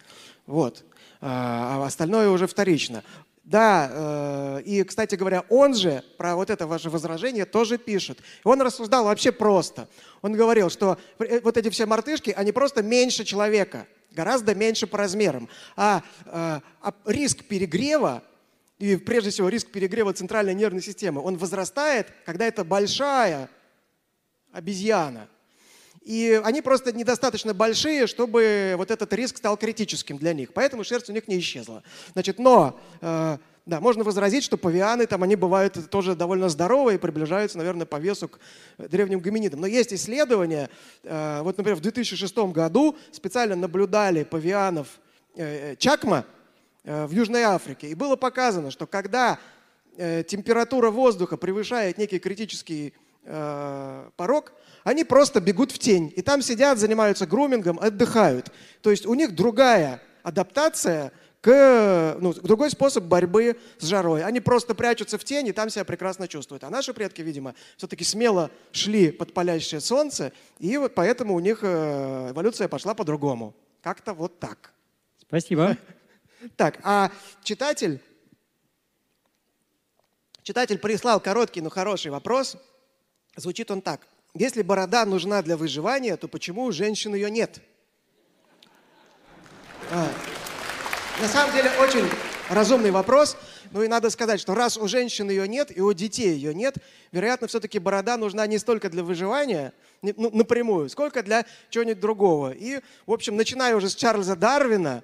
Вот. 0.46 0.86
А, 1.20 1.82
а 1.82 1.88
остальное 1.88 2.30
уже 2.30 2.46
вторично. 2.46 3.04
Да, 3.44 3.90
э, 3.92 4.62
и, 4.64 4.84
кстати 4.84 5.16
говоря, 5.16 5.44
он 5.50 5.76
же 5.76 6.02
про 6.18 6.36
вот 6.38 6.50
это 6.50 6.66
ваше 6.66 6.90
возражение 6.90 7.44
тоже 7.44 7.78
пишет. 7.78 8.20
Он 8.46 8.62
рассуждал 8.62 9.04
вообще 9.04 9.34
просто. 9.34 9.90
Он 10.22 10.32
говорил, 10.32 10.70
что 10.70 10.98
э, 11.20 11.42
вот 11.42 11.58
эти 11.58 11.70
все 11.70 11.86
мартышки, 11.86 12.32
они 12.32 12.54
просто 12.54 12.82
меньше 12.82 13.26
человека, 13.26 13.86
гораздо 14.12 14.56
меньше 14.56 14.88
по 14.88 14.98
размерам. 14.98 15.50
А, 15.76 16.04
а, 16.28 16.62
а 16.82 16.94
риск 17.06 17.44
перегрева, 17.44 18.24
и 18.80 18.96
прежде 18.96 19.30
всего 19.30 19.50
риск 19.50 19.72
перегрева 19.72 20.14
центральной 20.14 20.54
нервной 20.54 20.82
системы, 20.82 21.22
он 21.22 21.38
возрастает, 21.38 22.08
когда 22.26 22.46
это 22.46 22.64
большая 22.64 23.50
обезьяна. 24.54 25.28
И 26.04 26.42
они 26.44 26.62
просто 26.62 26.92
недостаточно 26.92 27.54
большие, 27.54 28.08
чтобы 28.08 28.76
вот 28.78 28.92
этот 28.92 29.12
риск 29.14 29.38
стал 29.38 29.58
критическим 29.58 30.18
для 30.18 30.34
них. 30.34 30.54
Поэтому 30.54 30.84
шерсть 30.84 31.10
у 31.10 31.14
них 31.14 31.28
не 31.28 31.40
исчезла. 31.40 31.82
Значит, 32.14 32.40
но 32.40 32.80
э, 33.00 33.38
да, 33.66 33.80
можно 33.80 34.04
возразить, 34.04 34.44
что 34.44 34.58
павианы, 34.58 35.06
там 35.06 35.24
они 35.24 35.38
бывают 35.38 35.90
тоже 35.90 36.16
довольно 36.16 36.50
здоровые 36.50 36.98
и 36.98 37.00
приближаются, 37.00 37.58
наверное, 37.58 37.86
по 37.86 37.96
весу 37.96 38.28
к 38.28 38.40
древним 38.78 39.20
гоминидам. 39.20 39.62
Но 39.62 39.68
есть 39.68 39.94
исследования, 39.94 40.70
э, 41.04 41.40
вот, 41.42 41.58
например, 41.58 41.78
в 41.78 41.82
2006 41.82 42.38
году 42.52 42.98
специально 43.12 43.56
наблюдали 43.56 44.26
павианов 44.26 44.88
э, 45.36 45.72
э, 45.72 45.76
Чакма 45.78 46.26
в 46.84 47.12
Южной 47.12 47.44
Африке. 47.44 47.88
И 47.88 47.96
было 47.96 48.18
показано, 48.18 48.70
что 48.70 48.86
когда 48.86 49.40
температура 49.96 50.92
воздуха 50.92 51.38
превышает 51.38 51.98
некий 51.98 52.20
критический 52.20 52.94
порог, 54.18 54.52
они 54.84 55.04
просто 55.04 55.42
бегут 55.42 55.72
в 55.72 55.80
тень. 55.80 56.12
И 56.16 56.22
там 56.22 56.42
сидят, 56.42 56.78
занимаются 56.78 57.26
грумингом, 57.26 57.80
отдыхают. 57.80 58.52
То 58.82 58.92
есть 58.92 59.06
у 59.06 59.14
них 59.14 59.36
другая 59.36 60.02
адаптация– 60.24 61.12
к, 61.44 62.16
ну, 62.22 62.34
другой 62.34 62.72
способ 62.72 63.04
борьбы 63.04 63.60
с 63.78 63.86
жарой. 63.86 64.24
Они 64.24 64.40
просто 64.40 64.74
прячутся 64.74 65.18
в 65.18 65.26
тени, 65.26 65.52
там 65.52 65.70
себя 65.70 65.84
прекрасно 65.84 66.30
чувствуют. 66.30 66.64
А 66.64 66.70
наши 66.70 66.94
предки, 66.94 67.22
видимо, 67.22 67.54
все-таки 67.76 68.06
смело 68.06 68.50
шли 68.72 69.12
под 69.12 69.34
палящее 69.34 69.82
солнце, 69.82 70.32
и 70.60 70.78
вот 70.78 70.96
поэтому 70.96 71.34
у 71.36 71.42
них 71.42 71.60
э, 71.62 72.30
эволюция 72.32 72.70
пошла 72.70 72.94
по-другому. 72.94 73.54
Как-то 73.82 74.14
вот 74.14 74.40
так. 74.40 74.74
Спасибо. 75.22 75.78
Так, 76.58 76.80
а 76.84 77.10
читатель, 77.42 78.02
читатель 80.44 80.78
прислал 80.78 81.22
короткий, 81.22 81.62
но 81.62 81.70
хороший 81.70 82.12
вопрос. 82.12 82.58
Звучит 83.38 83.72
он 83.72 83.82
так. 83.82 84.02
Если 84.36 84.64
борода 84.64 85.06
нужна 85.06 85.44
для 85.44 85.56
выживания, 85.58 86.18
то 86.18 86.28
почему 86.28 86.64
у 86.64 86.72
женщин 86.72 87.14
ее 87.14 87.30
нет? 87.30 87.60
А. 89.92 90.10
На 91.22 91.28
самом 91.28 91.54
деле 91.54 91.70
очень 91.80 92.04
разумный 92.50 92.90
вопрос. 92.90 93.38
Ну 93.72 93.84
и 93.84 93.88
надо 93.88 94.10
сказать, 94.10 94.40
что 94.40 94.56
раз 94.56 94.76
у 94.78 94.88
женщин 94.88 95.30
ее 95.30 95.48
нет 95.48 95.76
и 95.76 95.82
у 95.82 95.94
детей 95.94 96.34
ее 96.34 96.54
нет, 96.54 96.78
вероятно, 97.12 97.48
все-таки 97.48 97.78
борода 97.78 98.18
нужна 98.18 98.46
не 98.48 98.58
столько 98.58 98.90
для 98.90 99.04
выживания, 99.04 99.74
ну, 100.02 100.32
напрямую, 100.32 100.90
сколько 100.90 101.22
для 101.22 101.46
чего-нибудь 101.70 102.00
другого. 102.00 102.52
И, 102.52 102.82
в 103.06 103.14
общем, 103.14 103.36
начиная 103.36 103.76
уже 103.76 103.90
с 103.90 103.96
Чарльза 103.96 104.36
Дарвина, 104.36 105.04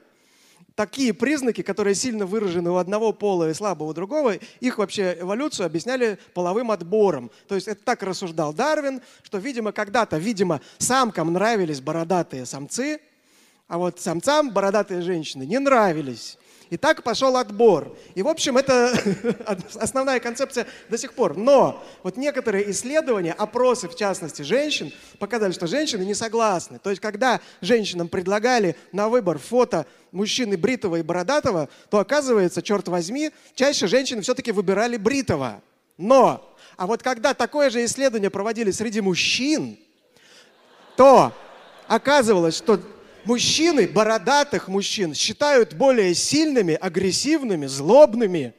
такие 0.79 1.13
признаки, 1.13 1.61
которые 1.61 1.93
сильно 1.93 2.25
выражены 2.25 2.69
у 2.71 2.77
одного 2.77 3.11
пола 3.11 3.49
и 3.49 3.53
слабо 3.53 3.83
у 3.83 3.91
другого, 3.91 4.35
их 4.61 4.77
вообще 4.77 5.17
эволюцию 5.19 5.65
объясняли 5.65 6.17
половым 6.33 6.71
отбором. 6.71 7.31
То 7.49 7.55
есть 7.55 7.67
это 7.67 7.83
так 7.83 8.01
рассуждал 8.01 8.53
Дарвин, 8.53 9.01
что, 9.21 9.39
видимо, 9.39 9.73
когда-то, 9.73 10.17
видимо, 10.17 10.61
самкам 10.77 11.33
нравились 11.33 11.81
бородатые 11.81 12.45
самцы, 12.45 13.01
а 13.67 13.77
вот 13.77 13.99
самцам 13.99 14.51
бородатые 14.51 15.01
женщины 15.01 15.43
не 15.43 15.59
нравились. 15.59 16.37
И 16.69 16.77
так 16.77 17.01
пошел 17.01 17.35
отбор. 17.35 17.97
И, 18.13 18.21
в 18.21 18.27
общем, 18.27 18.57
это 18.57 18.93
основная 19.75 20.19
концепция 20.19 20.67
до 20.87 20.97
сих 20.99 21.13
пор. 21.13 21.35
Но 21.35 21.83
вот 22.03 22.15
некоторые 22.15 22.69
исследования, 22.69 23.33
опросы, 23.33 23.89
в 23.89 23.95
частности, 23.95 24.43
женщин, 24.43 24.93
показали, 25.17 25.51
что 25.51 25.65
женщины 25.65 26.03
не 26.03 26.13
согласны. 26.13 26.77
То 26.77 26.91
есть, 26.91 27.01
когда 27.01 27.39
женщинам 27.61 28.07
предлагали 28.07 28.75
на 28.91 29.09
выбор 29.09 29.39
фото 29.39 29.87
мужчины 30.11 30.57
бритого 30.57 30.97
и 30.97 31.01
бородатого, 31.01 31.69
то, 31.89 31.97
оказывается, 31.97 32.61
черт 32.61 32.87
возьми, 32.87 33.31
чаще 33.55 33.87
женщины 33.87 34.21
все-таки 34.21 34.51
выбирали 34.51 34.97
бритого. 34.97 35.63
Но, 35.97 36.55
а 36.77 36.85
вот 36.85 37.01
когда 37.01 37.33
такое 37.33 37.71
же 37.71 37.83
исследование 37.83 38.29
проводили 38.29 38.69
среди 38.69 39.01
мужчин, 39.01 39.79
то 40.95 41.33
оказывалось, 41.87 42.55
что 42.57 42.79
мужчины, 43.29 43.87
бородатых 43.87 44.67
мужчин, 44.67 45.13
считают 45.13 45.73
более 45.73 46.13
сильными, 46.15 46.73
агрессивными, 46.73 47.67
злобными 47.67 48.53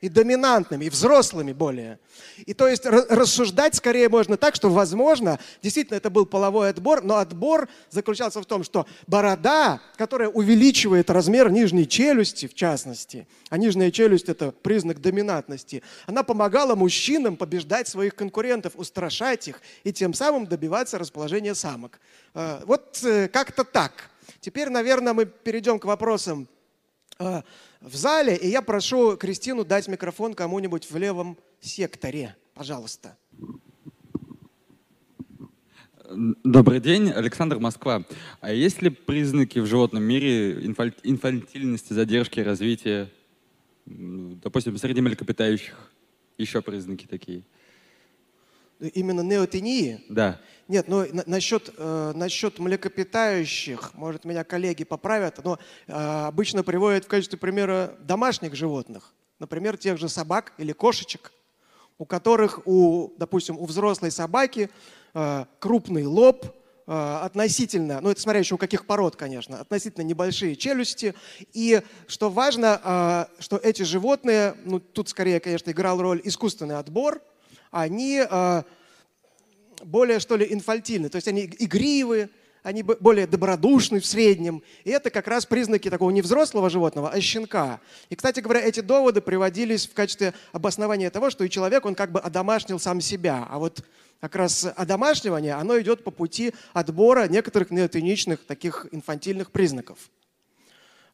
и 0.00 0.08
доминантными, 0.08 0.84
и 0.84 0.90
взрослыми 0.90 1.52
более. 1.52 1.98
И 2.44 2.52
то 2.52 2.68
есть 2.68 2.84
рассуждать 2.84 3.74
скорее 3.74 4.08
можно 4.08 4.36
так, 4.36 4.54
что, 4.54 4.68
возможно, 4.68 5.38
действительно 5.62 5.96
это 5.96 6.10
был 6.10 6.26
половой 6.26 6.70
отбор, 6.70 7.02
но 7.02 7.16
отбор 7.16 7.68
заключался 7.90 8.42
в 8.42 8.46
том, 8.46 8.64
что 8.64 8.86
борода, 9.06 9.80
которая 9.96 10.28
увеличивает 10.28 11.08
размер 11.10 11.50
нижней 11.50 11.88
челюсти, 11.88 12.46
в 12.46 12.54
частности, 12.54 13.26
а 13.48 13.56
нижняя 13.56 13.90
челюсть– 13.90 14.28
это 14.28 14.52
признак 14.52 15.00
доминантности, 15.00 15.82
она 16.06 16.22
помогала 16.22 16.74
мужчинам 16.74 17.36
побеждать 17.36 17.88
своих 17.88 18.14
конкурентов, 18.14 18.72
устрашать 18.76 19.48
их 19.48 19.60
и 19.84 19.92
тем 19.92 20.12
самым 20.12 20.46
добиваться 20.46 20.98
расположения 20.98 21.54
самок. 21.54 21.98
Э, 22.34 22.60
вот 22.66 23.00
э, 23.04 23.28
как-то 23.28 23.64
так. 23.64 24.10
Теперь, 24.44 24.68
наверное, 24.68 25.14
мы 25.14 25.24
перейдем 25.24 25.78
к 25.78 25.86
вопросам 25.86 26.46
э, 27.18 27.40
в 27.80 27.96
зале, 27.96 28.36
и 28.36 28.48
я 28.48 28.60
прошу 28.60 29.16
Кристину 29.16 29.64
дать 29.64 29.88
микрофон 29.88 30.34
кому-нибудь 30.34 30.90
в 30.90 30.94
левом 30.98 31.38
секторе. 31.62 32.36
Пожалуйста. 32.52 33.16
Добрый 36.44 36.80
день, 36.80 37.10
Александр 37.10 37.58
Москва. 37.58 38.04
А 38.42 38.52
есть 38.52 38.82
ли 38.82 38.90
признаки 38.90 39.60
в 39.60 39.66
животном 39.66 40.02
мире 40.02 40.62
инфантильности, 40.62 41.94
задержки 41.94 42.40
развития, 42.40 43.10
допустим, 43.86 44.76
среди 44.76 45.00
млекопитающих? 45.00 45.90
Еще 46.36 46.60
признаки 46.60 47.06
такие? 47.06 47.44
Именно 48.78 49.22
неотении? 49.22 50.04
Да. 50.10 50.38
Нет, 50.66 50.88
ну 50.88 51.04
насчет, 51.26 51.74
э, 51.76 52.12
насчет 52.14 52.58
млекопитающих, 52.58 53.92
может, 53.94 54.24
меня 54.24 54.44
коллеги 54.44 54.84
поправят, 54.84 55.44
но 55.44 55.58
э, 55.86 55.92
обычно 55.92 56.62
приводят 56.62 57.04
в 57.04 57.08
качестве 57.08 57.38
примера 57.38 57.94
домашних 58.00 58.54
животных. 58.54 59.12
Например, 59.38 59.76
тех 59.76 59.98
же 59.98 60.08
собак 60.08 60.54
или 60.56 60.72
кошечек, 60.72 61.32
у 61.98 62.06
которых, 62.06 62.66
у, 62.66 63.12
допустим, 63.18 63.58
у 63.58 63.66
взрослой 63.66 64.10
собаки 64.10 64.70
э, 65.12 65.44
крупный 65.58 66.06
лоб, 66.06 66.46
э, 66.86 66.92
относительно, 67.22 68.00
ну 68.00 68.08
это 68.08 68.22
смотря 68.22 68.40
еще 68.40 68.54
у 68.54 68.58
каких 68.58 68.86
пород, 68.86 69.16
конечно, 69.16 69.60
относительно 69.60 70.02
небольшие 70.02 70.56
челюсти. 70.56 71.14
И 71.52 71.82
что 72.06 72.30
важно, 72.30 73.28
э, 73.38 73.42
что 73.42 73.58
эти 73.58 73.82
животные, 73.82 74.54
ну 74.64 74.80
тут 74.80 75.10
скорее, 75.10 75.40
конечно, 75.40 75.70
играл 75.70 76.00
роль 76.00 76.22
искусственный 76.24 76.78
отбор, 76.78 77.20
они 77.70 78.24
э, 78.26 78.62
более, 79.84 80.18
что 80.18 80.36
ли, 80.36 80.46
инфальтильны, 80.50 81.08
то 81.08 81.16
есть 81.16 81.28
они 81.28 81.50
игривые, 81.58 82.30
они 82.64 82.82
более 82.82 83.26
добродушны 83.26 84.00
в 84.00 84.06
среднем. 84.06 84.62
И 84.84 84.90
это 84.90 85.10
как 85.10 85.28
раз 85.28 85.44
признаки 85.44 85.90
такого 85.90 86.10
не 86.10 86.22
взрослого 86.22 86.70
животного, 86.70 87.10
а 87.10 87.20
щенка. 87.20 87.80
И, 88.08 88.16
кстати 88.16 88.40
говоря, 88.40 88.60
эти 88.60 88.80
доводы 88.80 89.20
приводились 89.20 89.86
в 89.86 89.92
качестве 89.92 90.32
обоснования 90.50 91.10
того, 91.10 91.28
что 91.28 91.44
и 91.44 91.50
человек, 91.50 91.84
он 91.84 91.94
как 91.94 92.10
бы 92.10 92.20
одомашнил 92.20 92.80
сам 92.80 93.02
себя. 93.02 93.46
А 93.50 93.58
вот 93.58 93.84
как 94.18 94.34
раз 94.36 94.66
одомашнивание, 94.76 95.52
оно 95.52 95.78
идет 95.78 96.04
по 96.04 96.10
пути 96.10 96.54
отбора 96.72 97.28
некоторых 97.28 97.70
неотеничных 97.70 98.46
таких 98.46 98.86
инфантильных 98.90 99.50
признаков. 99.50 99.98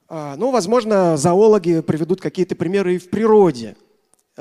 А, 0.09 0.37
ну, 0.37 0.53
возможно, 0.53 1.17
зоологи 1.17 1.81
приведут 1.81 2.21
какие-то 2.21 2.55
примеры 2.55 2.95
и 2.95 2.99
в 2.99 3.11
природе. 3.11 3.77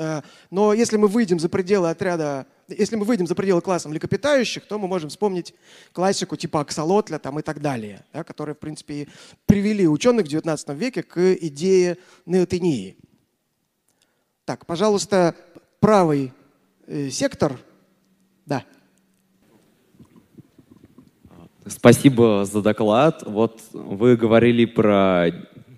А, 0.02 0.22
но 0.50 0.72
если 0.72 0.96
мы 0.96 1.08
выйдем 1.08 1.38
за 1.38 1.50
пределы 1.50 1.90
отряда 1.90 2.46
если 2.68 2.94
мы 2.94 3.04
выйдем 3.04 3.26
за 3.26 3.34
пределы 3.34 3.60
класса 3.60 3.88
млекопитающих, 3.88 4.64
то 4.64 4.78
мы 4.78 4.86
можем 4.86 5.10
вспомнить 5.10 5.54
классику 5.92 6.36
типа 6.36 6.60
аксолотля 6.60 7.18
там, 7.18 7.40
и 7.40 7.42
так 7.42 7.60
далее, 7.60 8.04
да, 8.12 8.22
которые, 8.22 8.54
в 8.54 8.58
принципе, 8.58 9.08
привели 9.46 9.88
ученых 9.88 10.26
в 10.26 10.30
XIX 10.30 10.76
веке 10.76 11.02
к 11.02 11.34
идее 11.34 11.98
неотении. 12.26 12.96
Так, 14.44 14.66
пожалуйста, 14.66 15.34
правый 15.80 16.32
э, 16.86 17.10
сектор. 17.10 17.58
Да. 18.46 18.64
Спасибо 21.66 22.44
за 22.44 22.62
доклад. 22.62 23.24
Вот 23.26 23.60
вы 23.72 24.16
говорили 24.16 24.64
про 24.64 25.30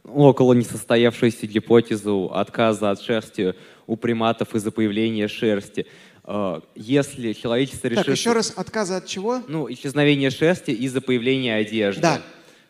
около 0.05 0.53
несостоявшуюся 0.53 1.47
гипотезу 1.47 2.31
отказа 2.33 2.91
от 2.91 3.01
шерсти 3.01 3.55
у 3.93 3.97
приматов 3.97 4.55
из-за 4.55 4.71
появления 4.71 5.29
шерсти. 5.29 5.87
Э, 6.25 6.61
если 6.75 7.35
человечество 7.35 7.89
решит... 7.89 8.07
Так, 8.07 8.17
еще 8.17 8.33
раз, 8.33 8.55
отказа 8.57 8.97
от 8.97 9.07
чего? 9.07 9.43
Ну, 9.49 9.71
исчезновение 9.71 10.31
шерсти 10.31 10.71
из-за 10.71 11.03
появления 11.03 11.57
одежды. 11.57 12.01
Да. 12.01 12.23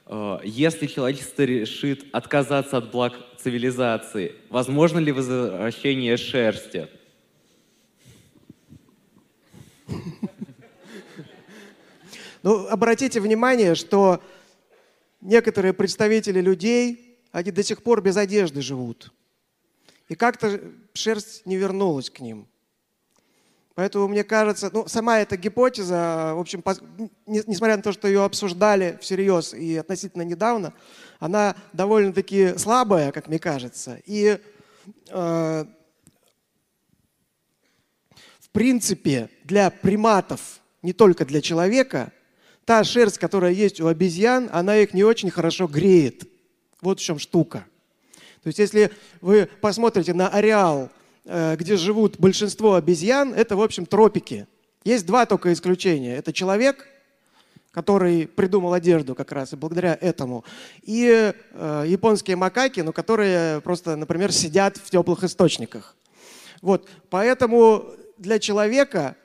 Э, 0.06 0.38
если 0.42 0.88
человечество 0.88 1.42
решит 1.42 2.04
отказаться 2.12 2.78
от 2.78 2.90
благ 2.90 3.14
цивилизации, 3.38 4.34
возможно 4.50 4.98
ли 4.98 5.12
возвращение 5.12 6.16
шерсти? 6.16 6.88
Ну, 12.44 12.66
обратите 12.66 13.20
внимание, 13.20 13.76
что 13.76 14.20
некоторые 15.20 15.72
представители 15.72 16.40
людей, 16.40 17.20
они 17.30 17.52
до 17.52 17.62
сих 17.62 17.84
пор 17.84 18.02
без 18.02 18.16
одежды 18.16 18.62
живут. 18.62 19.12
И 20.08 20.14
как-то 20.14 20.60
шерсть 20.94 21.46
не 21.46 21.56
вернулась 21.56 22.10
к 22.10 22.20
ним. 22.20 22.48
Поэтому 23.74 24.06
мне 24.06 24.22
кажется, 24.22 24.68
ну, 24.72 24.86
сама 24.86 25.20
эта 25.20 25.36
гипотеза, 25.38 26.32
в 26.34 26.40
общем, 26.40 26.62
несмотря 27.26 27.76
на 27.76 27.82
то, 27.82 27.92
что 27.92 28.06
ее 28.06 28.22
обсуждали 28.22 28.98
всерьез 29.00 29.54
и 29.54 29.76
относительно 29.76 30.22
недавно, 30.22 30.74
она 31.18 31.56
довольно-таки 31.72 32.58
слабая, 32.58 33.12
как 33.12 33.28
мне 33.28 33.38
кажется. 33.38 33.98
И 34.04 34.38
э, 35.08 35.64
в 38.40 38.48
принципе 38.52 39.30
для 39.44 39.70
приматов, 39.70 40.60
не 40.82 40.92
только 40.92 41.24
для 41.24 41.40
человека, 41.40 42.12
та 42.66 42.84
шерсть, 42.84 43.18
которая 43.18 43.52
есть 43.52 43.80
у 43.80 43.86
обезьян, 43.86 44.50
она 44.52 44.76
их 44.76 44.92
не 44.92 45.02
очень 45.02 45.30
хорошо 45.30 45.66
греет. 45.66 46.28
Вот 46.82 47.00
в 47.00 47.02
чем 47.02 47.18
штука. 47.18 47.64
То 48.42 48.48
есть 48.48 48.58
если 48.58 48.90
вы 49.20 49.48
посмотрите 49.60 50.14
на 50.14 50.28
ареал 50.28 50.90
Э, 51.24 51.54
где 51.56 51.76
живут 51.76 52.18
большинство 52.18 52.74
обезьян, 52.74 53.32
это, 53.32 53.56
в 53.56 53.62
общем, 53.62 53.86
тропики. 53.86 54.46
Есть 54.84 55.06
два 55.06 55.24
только 55.24 55.52
исключения. 55.52 56.16
Это 56.16 56.32
человек, 56.32 56.88
который 57.70 58.26
придумал 58.26 58.72
одежду 58.72 59.14
как 59.14 59.30
раз, 59.30 59.52
и 59.52 59.56
благодаря 59.56 59.96
этому. 60.00 60.44
И 60.82 61.32
э, 61.52 61.84
японские 61.86 62.36
макаки, 62.36 62.80
ну, 62.80 62.92
которые 62.92 63.60
просто, 63.60 63.94
например, 63.94 64.32
сидят 64.32 64.76
в 64.78 64.90
теплых 64.90 65.22
источниках. 65.22 65.94
Вот, 66.60 66.88
поэтому 67.08 67.86
для 68.18 68.40
человека 68.40 69.16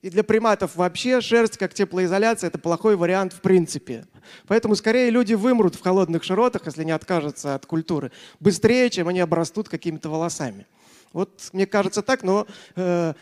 и 0.00 0.10
для 0.10 0.22
приматов 0.22 0.76
вообще 0.76 1.20
шерсть 1.20 1.58
как 1.58 1.74
теплоизоляция– 1.74 2.48
это 2.48 2.58
плохой 2.58 2.96
вариант 2.96 3.32
в 3.32 3.40
принципе. 3.40 4.06
Поэтому 4.46 4.76
скорее 4.76 5.10
люди 5.10 5.34
вымрут 5.34 5.74
в 5.74 5.82
холодных 5.82 6.22
широтах, 6.22 6.66
если 6.66 6.84
не 6.84 6.92
откажутся 6.92 7.54
от 7.54 7.66
культуры, 7.66 8.12
быстрее, 8.38 8.90
чем 8.90 9.08
они 9.08 9.20
обрастут 9.20 9.68
какими-то 9.68 10.08
волосами. 10.08 10.66
Вот 11.12 11.48
мне 11.52 11.66
кажется 11.66 12.02
так, 12.02 12.22
но 12.22 12.46
э, 12.76 13.14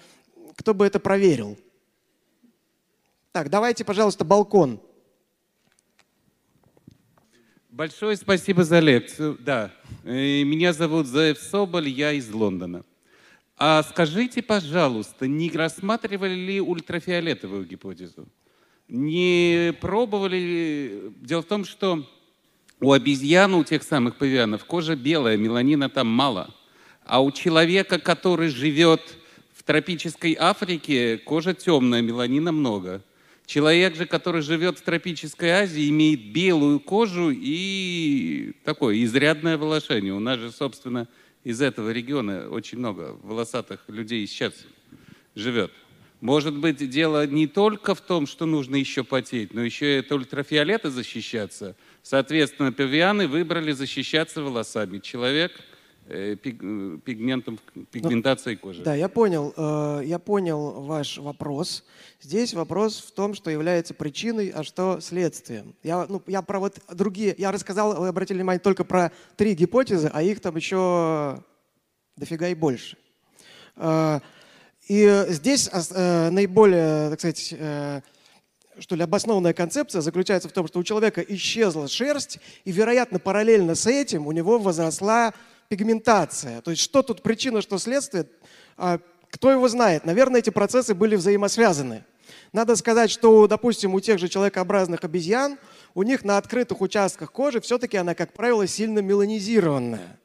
кто 0.56 0.74
бы 0.74 0.86
это 0.86 1.00
проверил? 1.00 1.56
Так, 3.32 3.48
давайте, 3.48 3.84
пожалуйста, 3.84 4.24
балкон. 4.24 4.80
Большое 7.70 8.16
спасибо 8.16 8.64
за 8.64 8.80
лекцию. 8.80 9.38
Да, 9.40 9.72
э, 10.04 10.42
меня 10.42 10.72
зовут 10.72 11.06
Заев 11.06 11.38
Соболь, 11.38 11.88
я 11.88 12.12
из 12.12 12.30
Лондона. 12.30 12.84
А 13.58 13.82
скажите, 13.82 14.42
пожалуйста, 14.42 15.26
не 15.26 15.50
рассматривали 15.50 16.34
ли 16.34 16.60
ультрафиолетовую 16.60 17.64
гипотезу? 17.66 18.26
Не 18.88 19.74
пробовали 19.80 20.36
ли... 20.36 21.02
Дело 21.20 21.42
в 21.42 21.46
том, 21.46 21.64
что 21.64 22.06
у 22.80 22.92
обезьян, 22.92 23.54
у 23.54 23.64
тех 23.64 23.82
самых 23.82 24.16
павианов, 24.16 24.64
кожа 24.64 24.94
белая, 24.94 25.36
меланина 25.36 25.88
там 25.88 26.06
мало– 26.06 26.54
а 27.06 27.22
у 27.22 27.30
человека, 27.30 27.98
который 27.98 28.48
живет 28.48 29.00
в 29.54 29.62
тропической 29.62 30.36
Африке, 30.38 31.18
кожа 31.18 31.54
темная, 31.54 32.02
меланина 32.02 32.50
много. 32.50 33.02
Человек 33.46 33.94
же, 33.94 34.06
который 34.06 34.42
живет 34.42 34.80
в 34.80 34.82
тропической 34.82 35.50
Азии, 35.50 35.88
имеет 35.88 36.32
белую 36.32 36.80
кожу 36.80 37.30
и 37.32 38.54
такое 38.64 39.04
изрядное 39.04 39.56
волошение. 39.56 40.12
У 40.12 40.20
нас 40.20 40.40
же, 40.40 40.50
собственно, 40.50 41.06
из 41.46 41.62
этого 41.62 41.90
региона 41.90 42.48
очень 42.48 42.78
много 42.78 43.16
волосатых 43.22 43.78
людей 43.86 44.26
сейчас 44.26 44.52
живет. 45.36 45.70
Может 46.20 46.56
быть, 46.56 46.78
дело 46.90 47.24
не 47.24 47.46
только 47.46 47.94
в 47.94 48.00
том, 48.00 48.26
что 48.26 48.46
нужно 48.46 48.74
еще 48.74 49.04
потеть, 49.04 49.54
но 49.54 49.62
еще 49.62 49.94
и 49.94 49.98
от 50.00 50.10
ультрафиолета 50.10 50.90
защищаться. 50.90 51.76
Соответственно, 52.02 52.72
павианы 52.72 53.28
выбрали 53.28 53.70
защищаться 53.70 54.42
волосами. 54.42 54.98
Человек– 54.98 55.52
пигментом, 56.06 57.58
пигментацией 57.90 58.56
кожи. 58.56 58.82
Да, 58.82 58.94
я 58.94 59.08
понял, 59.08 59.52
э, 59.56 60.02
я 60.04 60.18
понял 60.20 60.82
ваш 60.82 61.18
вопрос. 61.18 61.84
Здесь 62.20 62.54
вопрос 62.54 63.00
в 63.00 63.10
том, 63.12 63.34
что 63.34 63.50
является 63.50 63.92
причиной, 63.92 64.50
а 64.50 64.62
что 64.62 65.00
следствием. 65.00 65.74
Я, 65.82 66.06
ну, 66.08 66.22
я 66.28 66.42
про 66.42 66.60
вот 66.60 66.78
другие, 66.88 67.34
я 67.36 67.50
рассказал, 67.50 68.00
вы 68.00 68.08
обратили 68.08 68.36
внимание 68.36 68.60
только 68.60 68.84
про 68.84 69.10
три 69.36 69.54
гипотезы, 69.54 70.08
а 70.12 70.22
их 70.22 70.40
там 70.40 70.54
еще 70.54 71.42
дофига 72.16 72.48
и 72.48 72.54
больше. 72.54 72.96
И 74.88 75.24
здесь 75.28 75.68
наиболее, 75.90 77.10
так 77.10 77.18
сказать, 77.18 77.54
что 78.78 78.94
ли, 78.94 79.02
обоснованная 79.02 79.54
концепция 79.54 80.00
заключается 80.02 80.48
в 80.48 80.52
том, 80.52 80.68
что 80.68 80.78
у 80.78 80.84
человека 80.84 81.20
исчезла 81.20 81.88
шерсть, 81.88 82.38
и, 82.64 82.70
вероятно, 82.70 83.18
параллельно 83.18 83.74
с 83.74 83.86
этим 83.86 84.26
у 84.26 84.32
него 84.32 84.58
возросла 84.58 85.34
пигментация. 85.68 86.60
То 86.60 86.70
есть 86.70 86.82
что 86.82 87.02
тут 87.02 87.22
причина, 87.22 87.62
что 87.62 87.78
следствие, 87.78 88.26
а, 88.76 88.98
кто 89.30 89.50
его 89.50 89.68
знает. 89.68 90.04
Наверное, 90.04 90.40
эти 90.40 90.50
процессы 90.50 90.94
были 90.94 91.16
взаимосвязаны. 91.16 92.04
Надо 92.52 92.76
сказать, 92.76 93.10
что, 93.10 93.46
допустим, 93.46 93.94
у 93.94 94.00
тех 94.00 94.18
же 94.18 94.28
человекообразных 94.28 95.04
обезьян, 95.04 95.58
у 95.94 96.02
них 96.02 96.24
на 96.24 96.38
открытых 96.38 96.80
участках 96.80 97.32
кожи 97.32 97.60
все-таки 97.60 97.96
она, 97.96 98.14
как 98.14 98.32
правило, 98.32 98.66
сильно 98.66 99.00
меланизированная. 99.00 100.18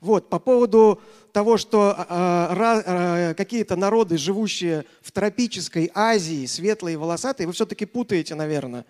Вот, 0.00 0.30
по 0.30 0.38
поводу 0.38 1.00
того, 1.32 1.58
что 1.58 1.94
э, 2.08 2.82
э, 2.86 3.34
какие-то 3.34 3.76
народы, 3.76 4.16
живущие 4.16 4.86
в 5.02 5.12
тропической 5.12 5.90
Азии, 5.94 6.46
светлые 6.46 6.94
и 6.94 6.96
волосатые, 6.96 7.46
вы 7.46 7.52
все-таки 7.52 7.84
путаете, 7.84 8.34
наверное. 8.34 8.86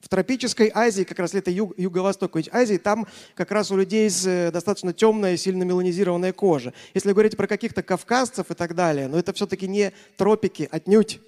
В 0.00 0.08
тропической 0.08 0.70
Азии, 0.74 1.02
как 1.02 1.18
раз 1.18 1.34
это 1.34 1.50
юг, 1.50 1.74
юго-восток 1.78 2.34
Азии, 2.52 2.78
там 2.78 3.06
как 3.34 3.50
раз 3.50 3.70
у 3.70 3.76
людей 3.76 4.08
с 4.08 4.26
э, 4.26 4.50
достаточно 4.50 4.94
темная, 4.94 5.36
сильно 5.36 5.62
меланизированная 5.64 6.32
кожа. 6.32 6.72
Если 6.94 7.12
говорить 7.12 7.36
про 7.36 7.46
каких-то 7.46 7.82
кавказцев 7.82 8.50
и 8.50 8.54
так 8.54 8.74
далее, 8.74 9.08
но 9.08 9.18
это 9.18 9.34
все-таки 9.34 9.68
не 9.68 9.92
тропики, 10.16 10.66
отнюдь. 10.72 11.20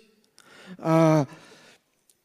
А, 0.78 1.26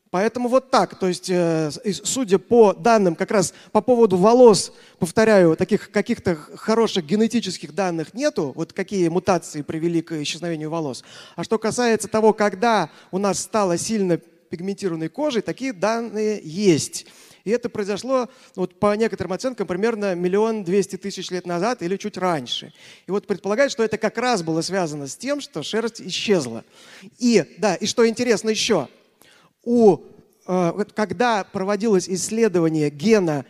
поэтому 0.09 0.47
вот 0.47 0.71
так, 0.71 0.97
то 0.97 1.09
есть, 1.09 1.29
э, 1.29 1.69
судя 2.03 2.39
по 2.39 2.73
данным, 2.73 3.15
как 3.15 3.31
раз 3.31 3.53
по 3.73 3.81
поводу 3.81 4.15
волос, 4.15 4.71
повторяю, 4.99 5.57
таких 5.57 5.91
каких-то 5.91 6.35
хороших 6.55 7.05
генетических 7.05 7.75
данных 7.75 8.13
нету, 8.13 8.53
вот 8.55 8.71
какие 8.71 9.09
мутации 9.09 9.63
привели 9.63 10.01
к 10.01 10.13
исчезновению 10.13 10.69
волос. 10.69 11.03
А 11.35 11.43
что 11.43 11.59
касается 11.59 12.07
того, 12.07 12.31
когда 12.31 12.89
у 13.11 13.17
нас 13.17 13.39
стало 13.39 13.77
сильно 13.77 14.21
пигментированной 14.49 15.09
кожей, 15.09 15.41
такие 15.41 15.73
данные 15.73 16.41
есть. 16.43 17.05
И 17.47 17.49
это 17.49 17.69
произошло, 17.69 18.27
вот, 18.55 18.77
по 18.77 18.93
некоторым 18.97 19.31
оценкам, 19.31 19.67
примерно 19.67 20.15
миллион 20.15 20.65
двести 20.65 20.97
тысяч 20.97 21.31
лет 21.31 21.47
назад 21.47 21.81
или 21.81 21.95
чуть 21.95 22.17
раньше. 22.17 22.73
И 23.07 23.11
вот 23.11 23.25
предполагают, 23.25 23.71
что 23.71 23.83
это 23.83 23.97
как 23.97 24.17
раз 24.17 24.43
было 24.43 24.59
связано 24.59 25.07
с 25.07 25.15
тем, 25.15 25.39
что 25.39 25.63
шерсть 25.63 26.01
исчезла. 26.01 26.65
И, 27.19 27.55
да, 27.57 27.75
и 27.75 27.85
что 27.85 28.05
интересно 28.05 28.49
еще, 28.49 28.89
у, 29.63 29.99
э, 30.45 30.85
когда 30.93 31.45
проводилось 31.45 32.09
исследование 32.09 32.89
гена 32.89 33.45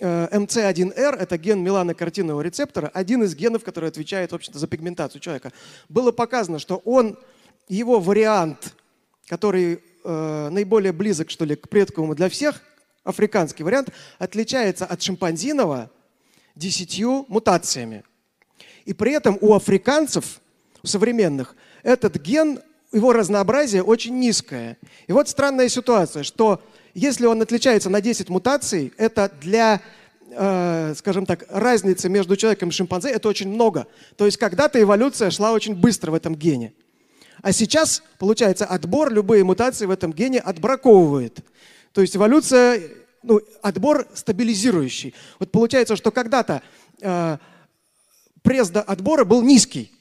э, 0.00 0.28
МЦ1Р, 0.38 1.16
это 1.16 1.36
ген 1.36 1.62
меланокартинного 1.62 2.40
рецептора, 2.40 2.90
один 2.94 3.22
из 3.22 3.34
генов, 3.34 3.64
который 3.64 3.90
отвечает, 3.90 4.32
в 4.32 4.34
общем-то, 4.34 4.58
за 4.58 4.66
пигментацию 4.66 5.20
человека, 5.20 5.52
было 5.90 6.10
показано, 6.10 6.58
что 6.58 6.76
он, 6.86 7.18
его 7.68 8.00
вариант, 8.00 8.74
который 9.26 9.82
э, 10.04 10.48
наиболее 10.50 10.92
близок, 10.92 11.30
что 11.30 11.44
ли, 11.44 11.56
к 11.56 11.68
предковому 11.68 12.14
для 12.14 12.28
всех, 12.28 12.62
африканский 13.04 13.62
вариант, 13.62 13.90
отличается 14.18 14.86
от 14.86 15.02
шимпанзиного 15.02 15.90
десятью 16.54 17.24
мутациями. 17.28 18.04
И 18.84 18.92
при 18.92 19.12
этом 19.12 19.38
у 19.40 19.54
африканцев, 19.54 20.40
у 20.82 20.86
современных, 20.86 21.56
этот 21.82 22.16
ген, 22.16 22.60
его 22.92 23.12
разнообразие 23.12 23.82
очень 23.82 24.18
низкое. 24.18 24.76
И 25.06 25.12
вот 25.12 25.28
странная 25.28 25.68
ситуация, 25.68 26.22
что 26.22 26.62
если 26.94 27.26
он 27.26 27.40
отличается 27.40 27.88
на 27.88 28.00
10 28.00 28.28
мутаций, 28.28 28.92
это 28.98 29.32
для 29.40 29.80
э, 30.30 30.94
скажем 30.96 31.26
так, 31.26 31.44
разницы 31.48 32.08
между 32.08 32.36
человеком 32.36 32.68
и 32.68 32.72
шимпанзе, 32.72 33.10
это 33.10 33.28
очень 33.28 33.48
много. 33.48 33.86
То 34.16 34.26
есть 34.26 34.36
когда-то 34.36 34.80
эволюция 34.80 35.30
шла 35.30 35.52
очень 35.52 35.74
быстро 35.74 36.10
в 36.10 36.14
этом 36.14 36.34
гене. 36.34 36.72
А 37.42 37.52
сейчас, 37.52 38.02
получается, 38.18 38.64
отбор 38.64 39.12
любые 39.12 39.42
мутации 39.44 39.86
в 39.86 39.90
этом 39.90 40.12
гене 40.12 40.38
отбраковывает. 40.38 41.40
То 41.92 42.00
есть 42.00 42.16
эволюция, 42.16 42.80
ну, 43.22 43.40
отбор 43.60 44.06
стабилизирующий. 44.14 45.12
Вот 45.40 45.50
получается, 45.50 45.96
что 45.96 46.12
когда-то 46.12 46.62
э, 47.00 47.38
пресс 48.42 48.70
до 48.70 48.80
отбора 48.80 49.24
был 49.24 49.42
низкий. 49.42 49.92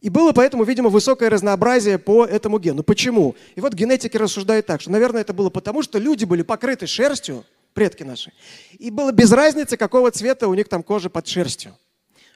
И 0.00 0.08
было 0.08 0.32
поэтому, 0.32 0.64
видимо, 0.64 0.88
высокое 0.88 1.28
разнообразие 1.28 1.98
по 1.98 2.24
этому 2.24 2.58
гену. 2.58 2.82
Почему? 2.82 3.36
И 3.54 3.60
вот 3.60 3.74
генетики 3.74 4.16
рассуждают 4.16 4.64
так, 4.64 4.80
что, 4.80 4.90
наверное, 4.90 5.20
это 5.20 5.34
было 5.34 5.50
потому, 5.50 5.82
что 5.82 5.98
люди 5.98 6.24
были 6.24 6.40
покрыты 6.40 6.86
шерстью, 6.86 7.44
предки 7.74 8.02
наши, 8.02 8.32
и 8.78 8.90
было 8.90 9.12
без 9.12 9.30
разницы, 9.30 9.76
какого 9.76 10.10
цвета 10.10 10.48
у 10.48 10.54
них 10.54 10.68
там 10.68 10.82
кожа 10.82 11.10
под 11.10 11.26
шерстью. 11.26 11.76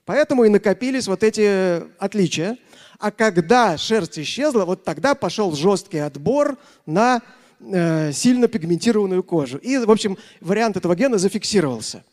Поэтому 0.04 0.44
и 0.44 0.50
накопились 0.50 1.08
вот 1.08 1.22
эти 1.22 1.82
отличия. 1.98 2.58
А 2.98 3.10
когда 3.10 3.76
шерсть 3.76 4.18
исчезла, 4.18 4.64
вот 4.64 4.84
тогда 4.84 5.14
пошел 5.14 5.54
жесткий 5.54 5.98
отбор 5.98 6.56
на 6.86 7.22
э, 7.60 8.12
сильно 8.12 8.48
пигментированную 8.48 9.22
кожу. 9.22 9.58
И, 9.58 9.76
в 9.78 9.90
общем, 9.90 10.16
вариант 10.40 10.76
этого 10.76 10.94
гена 10.94 11.18
зафиксировался. 11.18 12.04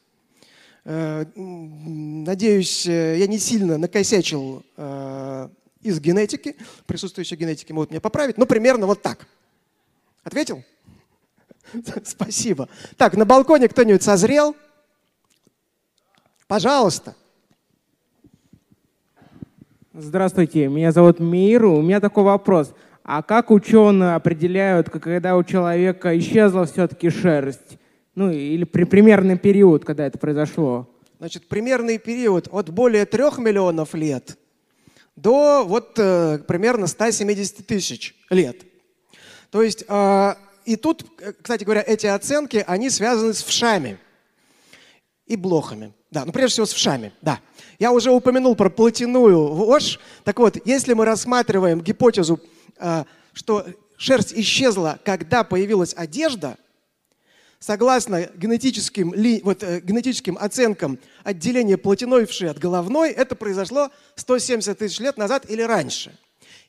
Э, 0.83 1.25
надеюсь, 1.35 2.85
э, 2.87 3.17
я 3.17 3.27
не 3.27 3.39
сильно 3.39 3.77
накосячил 3.77 4.63
из 5.81 5.99
генетики. 5.99 6.55
Присутствующие 6.85 7.37
генетики 7.37 7.71
могут 7.71 7.89
меня 7.89 8.01
поправить. 8.01 8.37
Ну, 8.37 8.45
примерно 8.45 8.85
вот 8.85 9.01
так. 9.01 9.27
Ответил? 10.23 10.63
Спасибо. 12.05 12.69
Так, 12.97 13.15
на 13.15 13.25
балконе 13.25 13.67
кто-нибудь 13.67 14.03
созрел? 14.03 14.55
Пожалуйста. 16.47 17.15
Здравствуйте, 19.93 20.69
меня 20.69 20.93
зовут 20.93 21.19
Миру. 21.19 21.73
У 21.73 21.81
меня 21.81 21.99
такой 21.99 22.23
вопрос. 22.23 22.73
А 23.03 23.21
как 23.21 23.51
ученые 23.51 24.15
определяют, 24.15 24.89
когда 24.89 25.35
у 25.35 25.43
человека 25.43 26.17
исчезла 26.17 26.65
все-таки 26.65 27.09
шерсть? 27.09 27.77
Ну, 28.15 28.31
или 28.31 28.63
при 28.63 28.85
примерный 28.85 29.37
период, 29.37 29.83
когда 29.83 30.07
это 30.07 30.17
произошло? 30.17 30.87
Значит, 31.19 31.45
примерный 31.49 31.97
период 31.97 32.47
от 32.51 32.69
более 32.69 33.05
трех 33.05 33.37
миллионов 33.37 33.93
лет 33.93 34.37
до 35.17 35.65
вот 35.67 35.99
э, 35.99 36.39
примерно 36.47 36.87
170 36.87 37.67
тысяч 37.67 38.15
лет. 38.29 38.61
То 39.49 39.61
есть, 39.61 39.83
э, 39.85 40.33
и 40.63 40.77
тут, 40.77 41.05
э, 41.19 41.33
кстати 41.33 41.65
говоря, 41.65 41.83
эти 41.85 42.07
оценки, 42.07 42.63
они 42.65 42.89
связаны 42.89 43.33
с 43.33 43.43
вшами 43.43 43.97
и 45.25 45.35
блохами. 45.35 45.93
Да, 46.11 46.25
ну 46.25 46.31
прежде 46.31 46.53
всего 46.53 46.65
с 46.65 46.73
вшами, 46.73 47.13
да. 47.21 47.39
Я 47.79 47.91
уже 47.91 48.11
упомянул 48.11 48.55
про 48.55 48.69
плотяную 48.69 49.47
вошь. 49.47 49.99
Так 50.23 50.39
вот, 50.39 50.57
если 50.65 50.93
мы 50.93 51.05
рассматриваем 51.05 51.81
гипотезу, 51.81 52.39
э, 52.77 53.05
что 53.33 53.65
шерсть 53.97 54.33
исчезла, 54.33 54.99
когда 55.05 55.43
появилась 55.43 55.93
одежда, 55.95 56.57
согласно 57.59 58.29
генетическим, 58.35 59.13
вот, 59.43 59.63
э, 59.63 59.79
генетическим 59.79 60.37
оценкам 60.39 60.99
отделения 61.23 61.77
плотяной 61.77 62.25
вши 62.25 62.47
от 62.47 62.59
головной, 62.59 63.11
это 63.11 63.35
произошло 63.35 63.89
170 64.15 64.77
тысяч 64.77 64.99
лет 64.99 65.17
назад 65.17 65.49
или 65.49 65.61
раньше. 65.61 66.17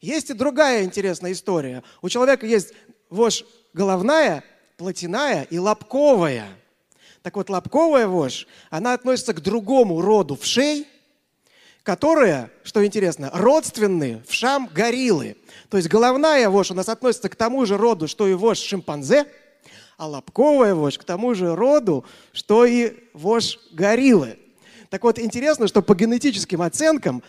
Есть 0.00 0.30
и 0.30 0.34
другая 0.34 0.84
интересная 0.84 1.32
история. 1.32 1.82
У 2.02 2.08
человека 2.08 2.46
есть 2.46 2.74
вошь 3.08 3.44
головная, 3.72 4.44
плотяная 4.76 5.44
и 5.44 5.58
лобковая. 5.58 6.48
Так 7.22 7.36
вот, 7.36 7.48
лобковая 7.48 8.08
вошь, 8.08 8.48
она 8.70 8.94
относится 8.94 9.32
к 9.32 9.40
другому 9.40 10.00
роду 10.00 10.36
вшей, 10.36 10.88
которые, 11.84 12.50
что 12.64 12.84
интересно, 12.84 13.30
родственны 13.32 14.22
вшам 14.26 14.68
гориллы. 14.72 15.36
То 15.68 15.76
есть 15.76 15.88
головная 15.88 16.48
вошь 16.48 16.70
у 16.72 16.74
нас 16.74 16.88
относится 16.88 17.28
к 17.28 17.36
тому 17.36 17.64
же 17.64 17.76
роду, 17.76 18.08
что 18.08 18.26
и 18.26 18.34
вошь 18.34 18.58
шимпанзе, 18.58 19.26
а 19.96 20.08
лобковая 20.08 20.74
вошь 20.74 20.98
к 20.98 21.04
тому 21.04 21.34
же 21.34 21.54
роду, 21.54 22.04
что 22.32 22.64
и 22.64 22.92
вошь 23.12 23.58
гориллы. 23.72 24.38
Так 24.90 25.04
вот, 25.04 25.18
интересно, 25.18 25.68
что 25.68 25.80
по 25.80 25.94
генетическим 25.94 26.60
оценкам 26.60 27.22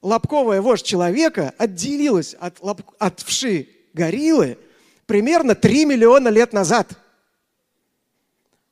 лобковая 0.00 0.62
вошь 0.62 0.82
человека 0.82 1.54
отделилась 1.58 2.34
от, 2.34 2.60
лоб... 2.62 2.82
от 2.98 3.20
вши 3.20 3.68
гориллы 3.94 4.58
примерно 5.06 5.56
3 5.56 5.86
миллиона 5.86 6.28
лет 6.28 6.52
назад. 6.52 6.92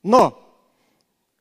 Но 0.05 0.48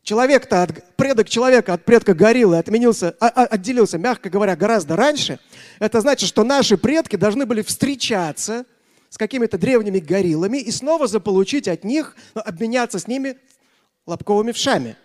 человек-то, 0.07 0.63
от, 0.63 0.95
предок 0.95 1.27
человека 1.27 1.73
от 1.73 1.83
предка 1.83 2.13
гориллы 2.13 2.57
отменился, 2.57 3.17
а, 3.19 3.27
а, 3.27 3.43
отделился, 3.43 3.97
мягко 3.97 4.29
говоря, 4.29 4.55
гораздо 4.55 4.95
раньше, 4.95 5.37
это 5.79 5.99
значит, 5.99 6.29
что 6.29 6.45
наши 6.45 6.77
предки 6.77 7.17
должны 7.17 7.45
были 7.45 7.61
встречаться 7.61 8.65
с 9.09 9.17
какими-то 9.17 9.57
древними 9.57 9.99
гориллами 9.99 10.59
и 10.59 10.71
снова 10.71 11.07
заполучить 11.07 11.67
от 11.67 11.83
них, 11.83 12.15
ну, 12.35 12.41
обменяться 12.45 12.99
с 12.99 13.07
ними 13.07 13.37
лобковыми 14.05 14.53
вшами. 14.53 14.95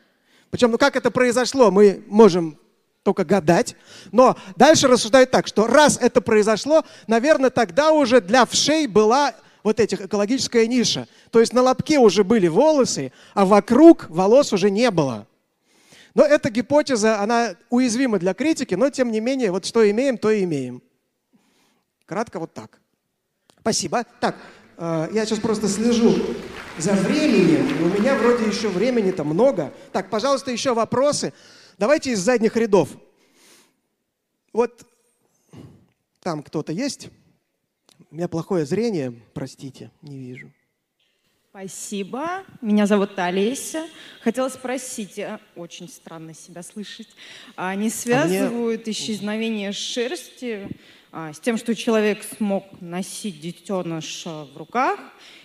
Причем, 0.51 0.71
ну 0.71 0.79
как 0.79 0.95
это 0.95 1.11
произошло, 1.11 1.73
мы 1.73 2.05
можем 2.07 2.57
только 3.03 3.25
гадать. 3.25 3.75
Но 4.13 4.37
дальше 4.55 4.87
рассуждают 4.87 5.33
так, 5.33 5.49
что 5.49 5.67
раз 5.67 5.99
это 6.01 6.21
произошло, 6.21 6.85
наверное, 7.09 7.51
тогда 7.51 7.91
уже 7.91 8.21
для 8.21 8.47
вшей 8.47 8.87
была 8.87 9.35
вот 9.63 9.81
этих 9.81 10.01
экологическая 10.01 10.67
ниша. 10.67 11.09
То 11.31 11.41
есть 11.41 11.53
на 11.53 11.63
лобке 11.63 11.99
уже 11.99 12.25
были 12.25 12.49
волосы, 12.49 13.13
а 13.35 13.45
вокруг 13.45 14.07
волос 14.09 14.53
уже 14.53 14.71
не 14.71 14.91
было. 14.91 15.27
Но 16.15 16.25
эта 16.25 16.51
гипотеза, 16.51 17.21
она 17.21 17.57
уязвима 17.71 18.19
для 18.19 18.35
критики, 18.35 18.75
но 18.75 18.91
тем 18.91 19.11
не 19.11 19.21
менее, 19.21 19.51
вот 19.51 19.65
что 19.65 19.89
имеем, 19.91 20.19
то 20.19 20.31
и 20.31 20.45
имеем. 20.45 20.83
Кратко 22.05 22.39
вот 22.39 22.53
так. 22.53 22.81
Спасибо. 23.61 24.05
Так, 24.21 24.37
э, 24.77 25.09
я 25.13 25.25
сейчас 25.25 25.39
просто 25.39 25.69
слежу 25.69 26.15
за 26.77 26.93
временем. 26.93 27.83
У 27.83 28.01
меня 28.01 28.19
вроде 28.19 28.45
еще 28.45 28.69
времени-то 28.69 29.25
много. 29.25 29.73
Так, 29.93 30.11
пожалуйста, 30.11 30.51
еще 30.51 30.75
вопросы. 30.75 31.33
Давайте 31.79 32.11
из 32.11 32.21
задних 32.21 32.57
рядов. 32.57 32.91
Вот 34.53 34.87
там 36.21 36.43
кто-то 36.43 36.73
есть? 36.73 37.09
У 38.11 38.15
меня 38.15 38.29
плохое 38.29 38.65
зрение, 38.65 39.13
простите, 39.35 39.91
не 40.03 40.19
вижу. 40.19 40.51
Спасибо. 41.51 42.45
Меня 42.63 42.87
зовут 42.87 43.19
Олеся. 43.19 43.87
Хотела 44.23 44.49
спросить, 44.49 45.19
а, 45.19 45.39
очень 45.55 45.87
странно 45.87 46.33
себя 46.33 46.63
слышать, 46.63 47.09
а 47.57 47.75
не 47.75 47.91
связывают 47.91 48.81
а 48.81 48.85
мне... 48.85 48.93
исчезновение 48.93 49.73
шерсти 49.73 50.69
а, 51.11 51.35
с 51.35 51.41
тем, 51.41 51.59
что 51.59 51.75
человек 51.75 52.25
смог 52.25 52.65
носить 52.81 53.39
детеныша 53.41 54.47
в 54.55 54.57
руках, 54.57 54.99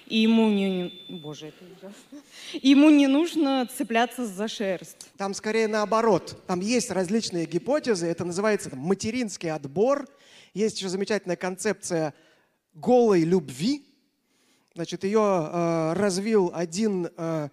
и 0.06 0.20
ему 0.20 0.50
не... 0.50 0.94
Боже, 1.10 1.48
это 1.48 1.66
ужасно. 1.66 2.20
Ему 2.62 2.90
не 2.90 3.08
нужно 3.08 3.68
цепляться 3.76 4.26
за 4.26 4.48
шерсть. 4.48 5.10
Там 5.18 5.34
скорее 5.34 5.68
наоборот. 5.68 6.42
Там 6.48 6.62
есть 6.62 6.90
различные 6.90 7.46
гипотезы. 7.46 8.08
Это 8.08 8.24
называется 8.24 8.70
там, 8.70 8.80
материнский 8.80 9.52
отбор. 9.52 10.08
Есть 10.54 10.78
еще 10.78 10.88
замечательная 10.88 11.36
концепция– 11.36 12.14
голой 12.78 13.22
любви. 13.22 13.84
Значит, 14.74 15.04
ее 15.04 15.20
э, 15.20 15.94
развил 15.94 16.52
один, 16.54 17.10
э, 17.18 17.50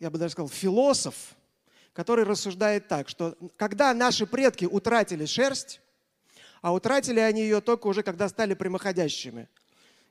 я 0.00 0.10
бы 0.10 0.18
даже 0.18 0.32
сказал, 0.32 0.48
философ, 0.48 1.36
который 1.92 2.24
рассуждает 2.24 2.88
так, 2.88 3.08
что 3.08 3.36
когда 3.56 3.94
наши 3.94 4.26
предки 4.26 4.64
утратили 4.64 5.26
шерсть, 5.26 5.80
а 6.60 6.72
утратили 6.74 7.20
они 7.20 7.42
ее 7.42 7.60
только 7.60 7.86
уже, 7.86 8.02
когда 8.02 8.28
стали 8.28 8.54
прямоходящими. 8.54 9.48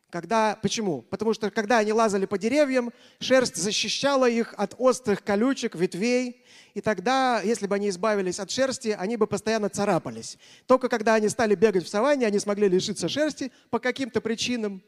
Когда, 0.10 0.58
почему? 0.60 1.04
Потому 1.04 1.34
что 1.36 1.52
когда 1.52 1.78
они 1.78 1.94
лазали 1.94 2.26
по 2.26 2.40
деревьям, 2.40 2.92
шерсть 3.20 3.56
защищала 3.56 4.28
их 4.28 4.56
от 4.58 4.74
острых 4.80 5.24
колючек, 5.24 5.76
ветвей, 5.76 6.44
и 6.74 6.82
тогда, 6.82 7.42
если 7.42 7.68
бы 7.68 7.76
они 7.76 7.90
избавились 7.90 8.40
от 8.40 8.50
шерсти, 8.50 8.96
они 8.98 9.18
бы 9.18 9.28
постоянно 9.28 9.70
царапались. 9.70 10.40
Только 10.66 10.90
когда 10.90 11.14
они 11.14 11.30
стали 11.30 11.54
бегать 11.54 11.86
в 11.86 11.90
саванне, 11.90 12.26
они 12.26 12.40
смогли 12.40 12.68
лишиться 12.68 13.08
шерсти 13.08 13.52
по 13.70 13.78
каким-то 13.78 14.20
причинам. 14.20 14.82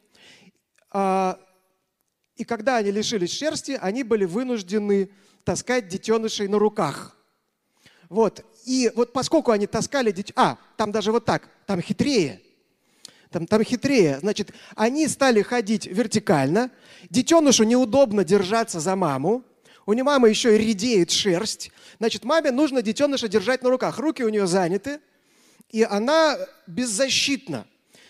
А, 0.89 1.39
и 2.35 2.43
когда 2.43 2.77
они 2.77 2.89
лишились 2.89 3.31
шерсти, 3.31 3.77
они 3.79 4.01
были 4.03 4.25
вынуждены 4.25 5.11
таскать 5.43 5.87
детенышей 5.87 6.47
на 6.47 6.57
руках. 6.57 7.15
Вот. 8.09 8.43
И 8.65 8.91
вот 8.95 9.13
поскольку 9.13 9.51
они 9.51 9.67
таскали 9.67 10.11
детей... 10.11 10.33
А, 10.35 10.57
там 10.77 10.91
даже 10.91 11.11
вот 11.11 11.25
так, 11.25 11.47
там 11.67 11.79
хитрее. 11.79 12.41
Там, 13.31 13.47
там 13.47 13.63
хитрее. 13.63 14.19
Значит, 14.19 14.51
они 14.75 15.07
стали 15.07 15.41
ходить 15.41 15.85
вертикально. 15.85 16.69
Детенышу 17.09 17.63
неудобно 17.63 18.25
держаться 18.25 18.79
за 18.79 18.95
маму. 18.95 19.43
У 19.85 19.93
нее 19.93 20.03
мама 20.03 20.27
еще 20.27 20.55
и 20.55 20.59
редеет 20.59 21.11
шерсть. 21.11 21.71
Значит, 21.97 22.25
маме 22.25 22.51
нужно 22.51 22.81
детеныша 22.81 23.29
держать 23.29 23.63
на 23.63 23.69
руках. 23.69 23.97
Руки 23.99 24.21
у 24.23 24.29
нее 24.29 24.47
заняты, 24.47 24.99
и 25.69 25.83
она 25.83 26.37
беззащитна. 26.67 27.65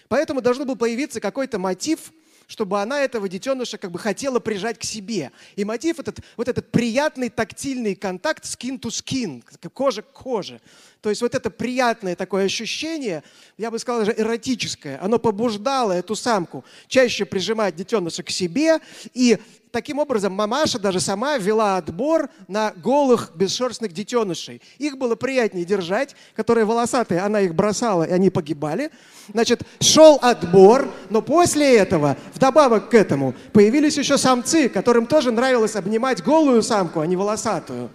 Поэтому 0.08 0.42
должен 0.42 0.66
был 0.66 0.76
появиться 0.76 1.22
какой-то 1.22 1.60
мотив, 1.60 2.12
чтобы 2.52 2.82
она 2.82 3.00
этого 3.00 3.30
детеныша 3.30 3.78
как 3.78 3.92
бы 3.92 3.98
хотела 3.98 4.42
прижать 4.42 4.78
к 4.78 4.84
себе. 4.84 5.32
И 5.56 5.64
мотив 5.64 6.00
этот, 6.00 6.20
вот 6.36 6.50
этот 6.50 6.70
приятный 6.70 7.30
тактильный 7.30 7.96
контакт 7.96 8.44
skin 8.44 8.78
to 8.78 8.90
skin, 8.90 9.42
кожа 9.70 10.02
к 10.02 10.12
коже. 10.12 10.60
То 11.00 11.10
есть 11.10 11.22
вот 11.22 11.34
это 11.34 11.50
приятное 11.50 12.14
такое 12.14 12.44
ощущение, 12.44 13.24
я 13.58 13.72
бы 13.72 13.80
сказал 13.80 14.02
даже 14.02 14.14
эротическое, 14.20 15.02
оно 15.02 15.18
побуждало 15.18 15.94
эту 15.94 16.14
самку 16.14 16.66
чаще 16.90 17.24
прижимать 17.24 17.78
детеныша 17.78 18.22
к 18.22 18.30
себе 18.30 18.80
и 19.14 19.38
таким 19.72 20.00
образом 20.00 20.34
мамаша 20.34 20.80
даже 20.80 21.00
сама 21.00 21.38
вела 21.38 21.78
отбор 21.78 22.30
на 22.48 22.72
голых 22.72 23.32
бесшерстных 23.36 23.94
детенышей. 23.94 24.62
Их 24.78 24.98
было 24.98 25.16
приятнее 25.16 25.66
держать, 25.66 26.16
которые 26.36 26.66
волосатые, 26.66 27.22
она 27.22 27.42
их 27.42 27.56
бросала, 27.56 28.04
и 28.04 28.12
они 28.12 28.30
погибали. 28.30 28.92
Значит, 29.34 29.62
шел 29.80 30.20
отбор, 30.22 30.90
но 31.10 31.22
после 31.22 31.78
этого, 31.78 32.18
вдобавок 32.34 32.90
к 32.90 32.94
этому, 32.94 33.34
появились 33.54 33.98
еще 33.98 34.18
самцы, 34.18 34.70
которым 34.70 35.08
тоже 35.08 35.32
нравилось 35.32 35.76
обнимать 35.76 36.24
голую 36.24 36.62
самку, 36.64 37.00
а 37.00 37.08
не 37.08 37.16
волосатую. 37.16 37.90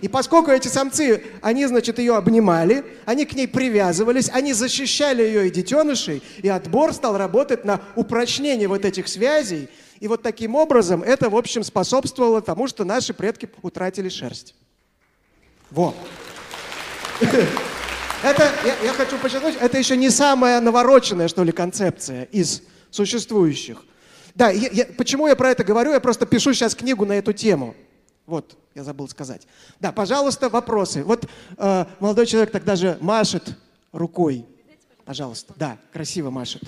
И 0.00 0.08
поскольку 0.08 0.50
эти 0.50 0.68
самцы, 0.68 1.22
они, 1.42 1.66
значит, 1.66 1.98
ее 1.98 2.16
обнимали, 2.16 2.84
они 3.04 3.24
к 3.24 3.34
ней 3.34 3.46
привязывались, 3.46 4.30
они 4.32 4.52
защищали 4.52 5.22
ее 5.22 5.46
и 5.46 5.50
детенышей, 5.50 6.22
и 6.42 6.48
отбор 6.48 6.92
стал 6.92 7.16
работать 7.16 7.64
на 7.64 7.80
упрочнение 7.94 8.68
вот 8.68 8.84
этих 8.84 9.06
связей, 9.06 9.68
и 10.02 10.08
вот 10.08 10.20
таким 10.20 10.56
образом 10.56 11.00
это, 11.04 11.30
в 11.30 11.36
общем, 11.36 11.62
способствовало 11.62 12.42
тому, 12.42 12.66
что 12.66 12.84
наши 12.84 13.14
предки 13.14 13.48
утратили 13.62 14.08
шерсть. 14.08 14.56
Во. 15.70 15.94
Это, 18.24 18.50
я, 18.64 18.86
я 18.86 18.92
хочу 18.94 19.16
подчеркнуть, 19.18 19.56
это 19.60 19.78
еще 19.78 19.96
не 19.96 20.08
самая 20.08 20.60
навороченная, 20.60 21.26
что 21.26 21.42
ли, 21.42 21.50
концепция 21.50 22.24
из 22.24 22.62
существующих. 22.90 23.84
Да, 24.34 24.50
я, 24.50 24.68
я, 24.70 24.84
почему 24.86 25.26
я 25.26 25.34
про 25.34 25.50
это 25.50 25.64
говорю? 25.64 25.92
Я 25.92 25.98
просто 25.98 26.24
пишу 26.24 26.54
сейчас 26.54 26.76
книгу 26.76 27.04
на 27.04 27.14
эту 27.14 27.32
тему. 27.32 27.74
Вот, 28.26 28.56
я 28.76 28.84
забыл 28.84 29.08
сказать. 29.08 29.48
Да, 29.80 29.90
пожалуйста, 29.90 30.48
вопросы. 30.48 31.02
Вот 31.02 31.28
э, 31.58 31.84
молодой 31.98 32.26
человек 32.26 32.52
тогда 32.52 32.76
же 32.76 32.96
машет 33.00 33.56
рукой. 33.90 34.46
Пожалуйста. 35.04 35.52
Да, 35.56 35.78
красиво 35.92 36.30
машет. 36.30 36.62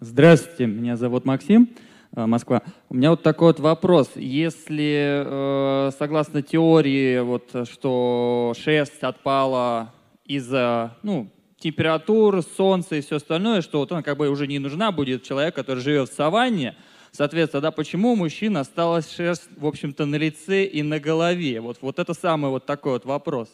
Здравствуйте, 0.00 0.66
меня 0.66 0.96
зовут 0.96 1.24
Максим, 1.24 1.70
э, 2.14 2.24
Москва. 2.24 2.62
У 2.88 2.94
меня 2.94 3.10
вот 3.10 3.24
такой 3.24 3.48
вот 3.48 3.58
вопрос. 3.58 4.12
Если 4.14 5.24
э, 5.26 5.90
согласно 5.98 6.40
теории, 6.40 7.18
вот, 7.18 7.50
что 7.68 8.54
шерсть 8.56 9.02
отпала 9.02 9.92
из-за 10.24 10.96
ну, 11.02 11.28
температур, 11.58 12.44
солнца 12.44 12.94
и 12.94 13.00
все 13.00 13.16
остальное, 13.16 13.60
что 13.60 13.80
вот 13.80 13.90
она 13.90 14.04
как 14.04 14.18
бы 14.18 14.28
уже 14.28 14.46
не 14.46 14.60
нужна 14.60 14.92
будет 14.92 15.24
человек, 15.24 15.56
который 15.56 15.80
живет 15.80 16.08
в 16.08 16.14
саванне, 16.14 16.76
Соответственно, 17.10 17.62
да, 17.62 17.70
почему 17.72 18.12
у 18.12 18.16
мужчин 18.16 18.56
осталась 18.58 19.10
шерсть, 19.10 19.48
в 19.56 19.66
общем-то, 19.66 20.04
на 20.04 20.16
лице 20.16 20.64
и 20.64 20.82
на 20.82 21.00
голове? 21.00 21.60
Вот, 21.60 21.78
вот 21.80 21.98
это 21.98 22.14
самый 22.14 22.50
вот 22.50 22.66
такой 22.66 22.92
вот 22.92 23.06
вопрос. 23.06 23.48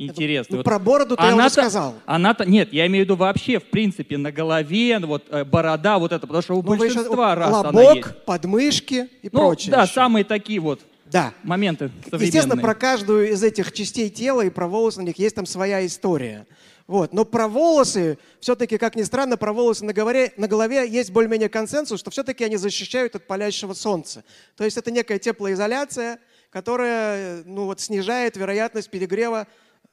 Интересно. 0.00 0.52
Ну, 0.54 0.56
вот 0.58 0.64
про 0.64 0.78
бороду 0.78 1.14
ты 1.14 1.34
уже 1.34 1.50
сказал. 1.50 1.94
Она-то, 2.06 2.46
нет, 2.46 2.72
я 2.72 2.86
имею 2.86 3.04
в 3.04 3.06
виду 3.06 3.16
вообще, 3.16 3.58
в 3.58 3.64
принципе, 3.64 4.16
на 4.16 4.32
голове, 4.32 4.98
вот 4.98 5.24
э, 5.30 5.44
борода, 5.44 5.98
вот 5.98 6.12
это, 6.12 6.26
потому 6.26 6.42
что 6.42 6.54
у 6.54 6.62
ну, 6.62 6.76
большинства 6.76 7.34
раз 7.34 7.52
лобок, 7.52 7.74
она 7.74 7.92
есть. 7.92 8.24
подмышки 8.24 9.08
и 9.22 9.28
ну, 9.30 9.38
прочее. 9.38 9.72
Да, 9.72 9.82
еще. 9.82 9.92
самые 9.92 10.24
такие 10.24 10.58
вот 10.58 10.80
да. 11.04 11.34
моменты. 11.42 11.90
Естественно, 12.12 12.56
про 12.56 12.74
каждую 12.74 13.30
из 13.30 13.42
этих 13.42 13.72
частей 13.72 14.08
тела 14.08 14.40
и 14.42 14.48
про 14.48 14.68
волосы 14.68 15.00
на 15.00 15.06
них 15.06 15.18
есть 15.18 15.34
там 15.34 15.44
своя 15.44 15.84
история. 15.84 16.46
Вот. 16.86 17.12
Но 17.12 17.24
про 17.26 17.46
волосы, 17.46 18.18
все-таки, 18.40 18.78
как 18.78 18.96
ни 18.96 19.02
странно, 19.02 19.36
про 19.36 19.52
волосы 19.52 19.84
на 19.84 19.92
голове, 19.92 20.32
на 20.36 20.48
голове 20.48 20.88
есть 20.88 21.12
более-менее 21.12 21.48
консенсус, 21.48 22.00
что 22.00 22.10
все-таки 22.10 22.42
они 22.42 22.56
защищают 22.56 23.14
от 23.14 23.26
палящего 23.26 23.74
солнца. 23.74 24.24
То 24.56 24.64
есть 24.64 24.76
это 24.76 24.90
некая 24.90 25.18
теплоизоляция, 25.18 26.18
которая 26.50 27.42
ну, 27.44 27.66
вот, 27.66 27.80
снижает 27.80 28.36
вероятность 28.36 28.90
перегрева 28.90 29.46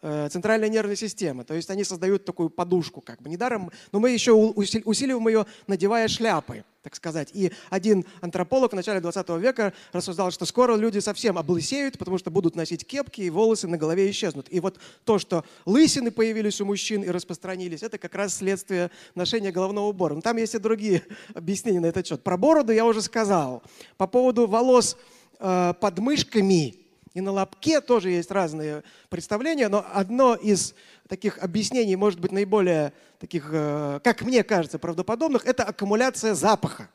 Э, 0.03 0.29
центральной 0.29 0.69
нервной 0.69 0.95
системы. 0.95 1.43
То 1.43 1.55
есть 1.55 1.71
они 1.71 1.83
создают 1.83 2.23
такую 2.23 2.51
подушку, 2.51 3.01
как 3.01 3.19
бы 3.19 3.29
недаром, 3.31 3.71
но 3.91 3.99
мы 3.99 4.11
еще 4.11 4.31
усиливаем 4.31 5.27
ее, 5.27 5.47
надевая 5.65 6.07
шляпы, 6.07 6.65
так 6.83 6.95
сказать. 6.95 7.31
И 7.33 7.51
один 7.71 8.05
антрополог 8.21 8.73
в 8.73 8.75
начале 8.75 9.01
20 9.01 9.27
века 9.39 9.73
рассуждал, 9.93 10.29
что 10.29 10.45
скоро 10.45 10.75
люди 10.75 10.99
совсем 10.99 11.35
облысеют, 11.39 11.97
потому 11.97 12.19
что 12.19 12.29
будут 12.29 12.55
носить 12.55 12.85
кепки, 12.85 13.21
и 13.21 13.31
волосы 13.31 13.67
на 13.67 13.79
голове 13.79 14.07
исчезнут. 14.11 14.45
И 14.51 14.59
вот 14.59 14.77
то, 15.03 15.17
что 15.17 15.43
лысины 15.65 16.11
появились 16.11 16.61
у 16.61 16.65
мужчин 16.65 17.01
и 17.01 17.09
распространились, 17.09 17.81
это 17.81 17.97
как 17.97 18.13
раз 18.13 18.35
следствие 18.35 18.91
ношения 19.15 19.51
головного 19.51 19.87
убора. 19.87 20.13
Но 20.13 20.21
там 20.21 20.37
есть 20.37 20.53
и 20.53 20.59
другие 20.59 21.01
объяснения 21.33 21.79
на 21.79 21.87
этот 21.87 22.05
счет. 22.05 22.21
Про 22.23 22.37
бороду 22.37 22.71
я 22.71 22.85
уже 22.85 23.01
сказал. 23.01 23.63
По 23.97 24.05
поводу 24.05 24.45
волос 24.45 24.95
э, 25.39 25.73
под 25.81 25.97
мышками– 25.97 26.75
и 27.17 27.21
на 27.21 27.31
лобке 27.31 27.81
тоже 27.81 28.11
есть 28.11 28.29
разные 28.29 28.83
представления, 29.09 29.69
но 29.69 29.83
одно 29.91 30.35
из 30.35 30.75
таких 31.07 31.39
объяснений, 31.39 31.95
может 31.95 32.19
быть, 32.19 32.31
наиболее 32.31 32.93
таких, 33.17 33.49
э, 33.51 33.99
как 34.03 34.21
мне 34.21 34.43
кажется, 34.43 34.77
правдоподобных, 34.77 35.43
это 35.47 35.63
аккумуляция 35.63 36.35
запаха. 36.35 36.91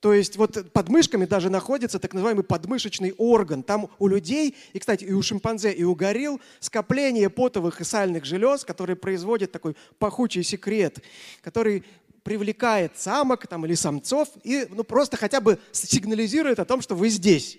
То 0.00 0.14
есть 0.14 0.38
вот 0.38 0.72
под 0.72 0.88
мышками 0.88 1.26
даже 1.26 1.50
находится 1.50 1.98
так 1.98 2.14
называемый 2.14 2.44
подмышечный 2.44 3.12
орган. 3.18 3.62
Там 3.62 3.90
у 3.98 4.08
людей, 4.08 4.56
и, 4.72 4.78
кстати, 4.78 5.04
и 5.04 5.12
у 5.12 5.20
шимпанзе, 5.20 5.70
и 5.70 5.84
у 5.84 5.94
горилл 5.94 6.40
скопление 6.58 7.28
потовых 7.28 7.82
и 7.82 7.84
сальных 7.84 8.24
желез, 8.24 8.64
которые 8.64 8.96
производят 8.96 9.52
такой 9.52 9.76
пахучий 9.98 10.42
секрет, 10.42 11.00
который 11.42 11.84
привлекает 12.22 12.98
самок 12.98 13.46
там, 13.46 13.66
или 13.66 13.74
самцов 13.74 14.30
и 14.44 14.66
ну, 14.70 14.82
просто 14.82 15.18
хотя 15.18 15.42
бы 15.42 15.58
сигнализирует 15.72 16.58
о 16.58 16.64
том, 16.64 16.80
что 16.80 16.94
вы 16.94 17.10
здесь. 17.10 17.58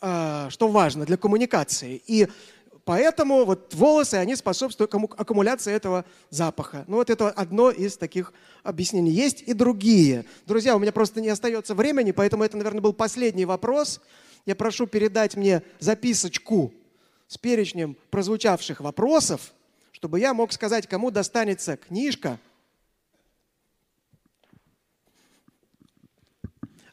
А, 0.00 0.48
что 0.50 0.68
важно 0.68 1.04
для 1.04 1.16
коммуникации. 1.16 2.00
И 2.06 2.28
поэтому 2.84 3.44
вот 3.44 3.74
волосы, 3.74 4.14
они 4.14 4.36
способствуют 4.36 4.94
аккумуляции 4.94 5.72
этого 5.72 6.04
запаха. 6.30 6.84
Ну 6.86 6.96
вот 6.96 7.10
это 7.10 7.30
одно 7.30 7.70
из 7.70 7.96
таких 7.96 8.32
объяснений. 8.62 9.10
Есть 9.10 9.42
и 9.42 9.52
другие. 9.54 10.24
Друзья, 10.46 10.76
у 10.76 10.78
меня 10.78 10.92
просто 10.92 11.20
не 11.20 11.28
остается 11.28 11.74
времени, 11.74 12.12
поэтому 12.12 12.44
это, 12.44 12.56
наверное, 12.56 12.80
был 12.80 12.92
последний 12.92 13.44
вопрос. 13.44 14.00
Я 14.46 14.54
прошу 14.54 14.86
передать 14.86 15.34
мне 15.36 15.62
записочку 15.80 16.72
с 17.26 17.36
перечнем 17.36 17.96
прозвучавших 18.10 18.80
вопросов, 18.80 19.52
чтобы 19.90 20.20
я 20.20 20.32
мог 20.32 20.52
сказать, 20.52 20.86
кому 20.86 21.10
достанется 21.10 21.76
книжка. 21.76 22.38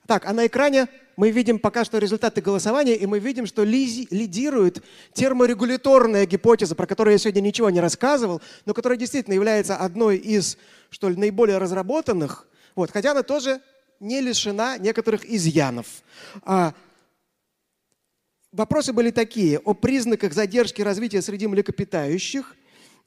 Так, 0.08 0.26
а 0.26 0.34
на 0.34 0.48
экране 0.48 0.88
мы 1.18 1.32
видим 1.32 1.60
пока 1.60 1.86
что 1.86 1.98
результаты 1.98 2.42
голосования, 2.42 2.96
и 2.96 3.06
мы 3.06 3.20
видим, 3.20 3.46
что 3.46 3.64
лидирует 3.64 4.84
терморегуляторная 5.14 6.26
гипотеза, 6.26 6.76
про 6.76 6.88
которую 6.88 7.14
я 7.14 7.18
сегодня 7.18 7.42
ничего 7.42 7.70
не 7.70 7.80
рассказывал, 7.80 8.42
но 8.66 8.74
которая 8.74 8.98
действительно 8.98 9.34
является 9.34 9.78
одной 9.78 10.18
из, 10.18 10.58
что 10.90 11.10
ли, 11.10 11.16
наиболее 11.16 11.58
разработанных, 11.58 12.48
вот, 12.76 12.92
хотя 12.92 13.12
она 13.12 13.24
тоже 13.24 13.62
не 14.00 14.22
лишена 14.22 14.78
некоторых 14.78 15.26
изъянов. 15.26 15.88
А, 16.44 16.74
вопросы 18.52 18.92
были 18.92 19.12
такие 19.12 19.60
о 19.60 19.74
признаках 19.74 20.34
задержки 20.34 20.82
развития 20.82 21.22
среди 21.22 21.48
млекопитающих, 21.48 22.56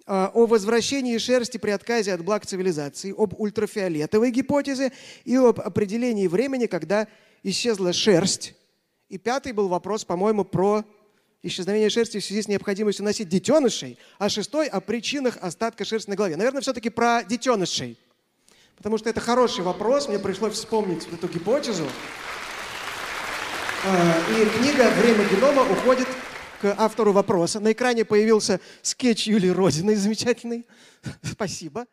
а, 0.06 0.30
о 0.32 0.46
возвращении 0.46 1.18
шерсти 1.18 1.58
при 1.58 1.70
отказе 1.70 2.14
от 2.14 2.24
благ 2.24 2.46
цивилизации, 2.46 3.14
об 3.16 3.38
ультрафиолетовой 3.38 4.30
гипотезе 4.30 4.92
и 5.24 5.36
об 5.36 5.60
определении 5.60 6.26
времени, 6.26 6.64
когда 6.64 7.06
исчезла 7.42 7.92
шерсть. 7.92 8.54
И 9.08 9.18
пятый 9.18 9.52
был 9.52 9.68
вопрос, 9.68 10.04
по-моему, 10.04 10.44
про 10.44 10.84
исчезновение 11.42 11.90
шерсти 11.90 12.18
в 12.18 12.24
связи 12.24 12.42
с 12.42 12.48
необходимостью 12.48 13.04
носить 13.04 13.28
детенышей, 13.28 13.98
а 14.18 14.28
шестой 14.28 14.66
о 14.66 14.80
причинах 14.80 15.38
остатка 15.40 15.84
шерсти 15.84 16.10
на 16.10 16.16
голове. 16.16 16.36
Наверное, 16.36 16.60
все-таки 16.60 16.90
про 16.90 17.22
детенышей. 17.24 17.98
Потому 18.76 18.98
что 18.98 19.10
это 19.10 19.20
хороший 19.20 19.64
вопрос, 19.64 20.08
мне 20.08 20.18
пришлось 20.18 20.54
вспомнить 20.54 21.06
эту 21.12 21.28
гипотезу. 21.28 21.88
А, 23.84 24.18
и 24.30 24.58
книга 24.58 24.90
«Время 25.00 25.24
генома» 25.28 25.62
уходит 25.62 26.08
к 26.60 26.74
автору 26.76 27.12
вопроса. 27.12 27.60
На 27.60 27.72
экране 27.72 28.04
появился 28.04 28.60
скетч 28.82 29.26
Юлии 29.26 29.48
Родиной 29.48 29.94
замечательный. 29.94 30.66
Спасибо. 31.22 31.86